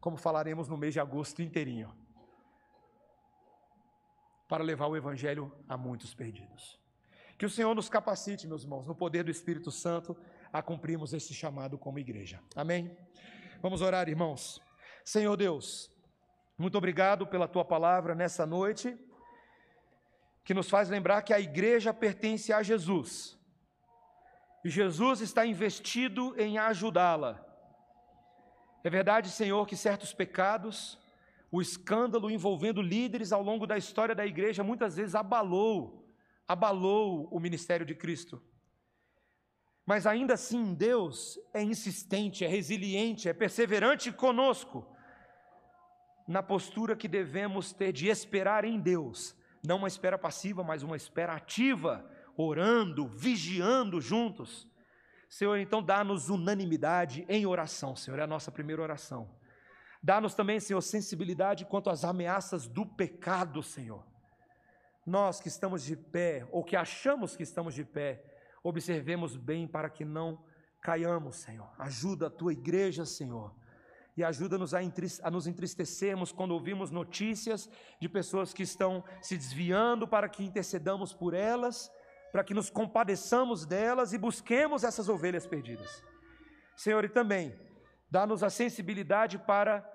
como 0.00 0.16
falaremos 0.16 0.66
no 0.66 0.76
mês 0.76 0.92
de 0.92 0.98
agosto 0.98 1.40
inteirinho, 1.40 1.94
para 4.48 4.64
levar 4.64 4.88
o 4.88 4.96
Evangelho 4.96 5.52
a 5.68 5.76
muitos 5.76 6.12
perdidos. 6.14 6.80
Que 7.38 7.46
o 7.46 7.50
Senhor 7.50 7.76
nos 7.76 7.88
capacite, 7.88 8.48
meus 8.48 8.64
irmãos, 8.64 8.88
no 8.88 8.94
poder 8.96 9.22
do 9.22 9.30
Espírito 9.30 9.70
Santo, 9.70 10.16
a 10.52 10.60
cumprirmos 10.60 11.12
esse 11.12 11.32
chamado 11.32 11.78
como 11.78 12.00
igreja. 12.00 12.42
Amém? 12.56 12.98
Vamos 13.62 13.82
orar, 13.82 14.08
irmãos. 14.08 14.58
Senhor 15.04 15.36
Deus, 15.36 15.90
muito 16.56 16.78
obrigado 16.78 17.26
pela 17.26 17.46
tua 17.46 17.62
palavra 17.62 18.14
nessa 18.14 18.46
noite, 18.46 18.98
que 20.42 20.54
nos 20.54 20.70
faz 20.70 20.88
lembrar 20.88 21.20
que 21.20 21.34
a 21.34 21.38
igreja 21.38 21.92
pertence 21.92 22.54
a 22.54 22.62
Jesus. 22.62 23.38
E 24.64 24.70
Jesus 24.70 25.20
está 25.20 25.44
investido 25.44 26.34
em 26.40 26.56
ajudá-la. 26.56 27.44
É 28.82 28.88
verdade, 28.88 29.28
Senhor, 29.28 29.66
que 29.66 29.76
certos 29.76 30.14
pecados, 30.14 30.98
o 31.52 31.60
escândalo 31.60 32.30
envolvendo 32.30 32.80
líderes 32.80 33.30
ao 33.30 33.42
longo 33.42 33.66
da 33.66 33.76
história 33.76 34.14
da 34.14 34.24
igreja 34.24 34.64
muitas 34.64 34.96
vezes 34.96 35.14
abalou, 35.14 36.10
abalou 36.48 37.28
o 37.30 37.38
ministério 37.38 37.84
de 37.84 37.94
Cristo. 37.94 38.42
Mas 39.90 40.06
ainda 40.06 40.34
assim, 40.34 40.72
Deus 40.72 41.36
é 41.52 41.60
insistente, 41.60 42.44
é 42.44 42.46
resiliente, 42.46 43.28
é 43.28 43.32
perseverante 43.32 44.12
conosco, 44.12 44.86
na 46.28 46.44
postura 46.44 46.94
que 46.94 47.08
devemos 47.08 47.72
ter 47.72 47.92
de 47.92 48.06
esperar 48.06 48.64
em 48.64 48.78
Deus, 48.78 49.34
não 49.66 49.78
uma 49.78 49.88
espera 49.88 50.16
passiva, 50.16 50.62
mas 50.62 50.84
uma 50.84 50.96
espera 50.96 51.34
ativa, 51.34 52.08
orando, 52.36 53.08
vigiando 53.08 54.00
juntos. 54.00 54.68
Senhor, 55.28 55.58
então 55.58 55.82
dá-nos 55.82 56.30
unanimidade 56.30 57.26
em 57.28 57.44
oração, 57.44 57.96
Senhor, 57.96 58.20
é 58.20 58.22
a 58.22 58.28
nossa 58.28 58.52
primeira 58.52 58.80
oração. 58.80 59.28
Dá-nos 60.00 60.36
também, 60.36 60.60
Senhor, 60.60 60.80
sensibilidade 60.82 61.64
quanto 61.64 61.90
às 61.90 62.04
ameaças 62.04 62.68
do 62.68 62.86
pecado, 62.86 63.60
Senhor. 63.60 64.06
Nós 65.04 65.40
que 65.40 65.48
estamos 65.48 65.82
de 65.82 65.96
pé, 65.96 66.46
ou 66.52 66.62
que 66.62 66.76
achamos 66.76 67.34
que 67.34 67.42
estamos 67.42 67.74
de 67.74 67.84
pé, 67.84 68.29
observemos 68.62 69.36
bem 69.36 69.66
para 69.66 69.88
que 69.88 70.04
não 70.04 70.42
caiamos, 70.80 71.36
Senhor. 71.36 71.70
Ajuda 71.78 72.26
a 72.26 72.30
tua 72.30 72.52
igreja, 72.52 73.04
Senhor. 73.04 73.54
E 74.16 74.24
ajuda-nos 74.24 74.74
a, 74.74 74.80
a, 75.22 75.30
nos 75.30 75.46
entristecermos 75.46 76.32
quando 76.32 76.52
ouvimos 76.52 76.90
notícias 76.90 77.70
de 78.00 78.08
pessoas 78.08 78.52
que 78.52 78.62
estão 78.62 79.04
se 79.22 79.36
desviando 79.36 80.06
para 80.06 80.28
que 80.28 80.44
intercedamos 80.44 81.12
por 81.12 81.32
elas, 81.32 81.90
para 82.32 82.44
que 82.44 82.54
nos 82.54 82.68
compadeçamos 82.68 83.64
delas 83.64 84.12
e 84.12 84.18
busquemos 84.18 84.84
essas 84.84 85.08
ovelhas 85.08 85.46
perdidas. 85.46 86.04
Senhor, 86.76 87.04
e 87.04 87.08
também 87.08 87.58
dá-nos 88.10 88.42
a 88.42 88.50
sensibilidade 88.50 89.38
para 89.38 89.88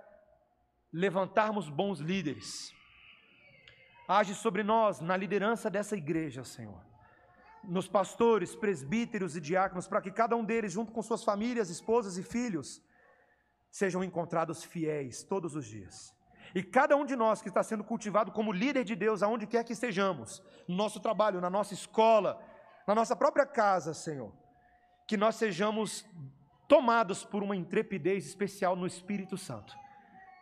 levantarmos 0.91 1.70
bons 1.70 1.99
líderes. 1.99 2.74
Age 4.07 4.34
sobre 4.34 4.63
nós 4.63 5.01
na 5.01 5.18
liderança 5.18 5.70
dessa 5.70 5.95
igreja, 5.95 6.43
Senhor 6.43 6.95
nos 7.68 7.88
pastores, 7.88 8.55
presbíteros 8.55 9.36
e 9.36 9.41
diáconos, 9.41 9.88
para 9.88 10.01
que 10.01 10.11
cada 10.11 10.36
um 10.36 10.43
deles, 10.43 10.74
junto 10.74 10.91
com 10.91 11.01
suas 11.01 11.24
famílias, 11.24 11.70
esposas 11.70 12.18
e 12.18 12.24
filhos, 12.24 12.82
sejam 13.70 14.03
encontrados 14.03 14.63
fiéis 14.63 15.24
todos 15.24 15.55
os 15.55 15.66
dias. 15.66 16.16
E 16.53 16.63
cada 16.63 16.95
um 16.95 17.05
de 17.05 17.16
nós 17.16 17.41
que 17.41 17.49
está 17.49 17.61
sendo 17.63 17.84
cultivado 17.84 18.32
como 18.32 18.51
líder 18.51 18.84
de 18.84 18.95
Deus, 18.95 19.22
aonde 19.22 19.45
quer 19.45 19.63
que 19.63 19.74
estejamos, 19.74 20.41
no 20.68 20.76
nosso 20.76 20.99
trabalho, 20.99 21.41
na 21.41 21.49
nossa 21.49 21.74
escola, 21.74 22.41
na 22.88 22.95
nossa 22.95 23.16
própria 23.16 23.45
casa, 23.45 23.93
Senhor, 23.93 24.32
que 25.07 25.18
nós 25.18 25.36
sejamos 25.36 26.05
tomados 26.68 27.26
por 27.26 27.43
uma 27.43 27.55
intrepidez 27.55 28.26
especial 28.26 28.76
no 28.76 28.88
Espírito 28.88 29.38
Santo. 29.38 29.76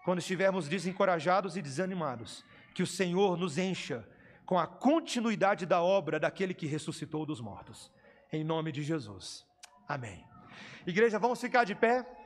Quando 0.06 0.20
estivermos 0.20 0.68
desencorajados 0.68 1.58
e 1.58 1.62
desanimados, 1.62 2.46
que 2.76 2.84
o 2.84 2.88
Senhor 2.88 3.38
nos 3.38 3.58
encha 3.58 4.08
com 4.54 4.60
a 4.60 4.68
continuidade 4.68 5.66
da 5.66 5.82
obra 5.82 6.20
daquele 6.20 6.54
que 6.54 6.68
ressuscitou 6.68 7.26
dos 7.26 7.42
mortos. 7.42 7.92
Em 8.32 8.44
nome 8.44 8.72
de 8.72 8.84
Jesus. 8.84 9.44
Amém. 9.88 10.24
Igreja, 10.86 11.18
vamos 11.18 11.42
ficar 11.42 11.64
de 11.64 11.74
pé. 11.74 12.06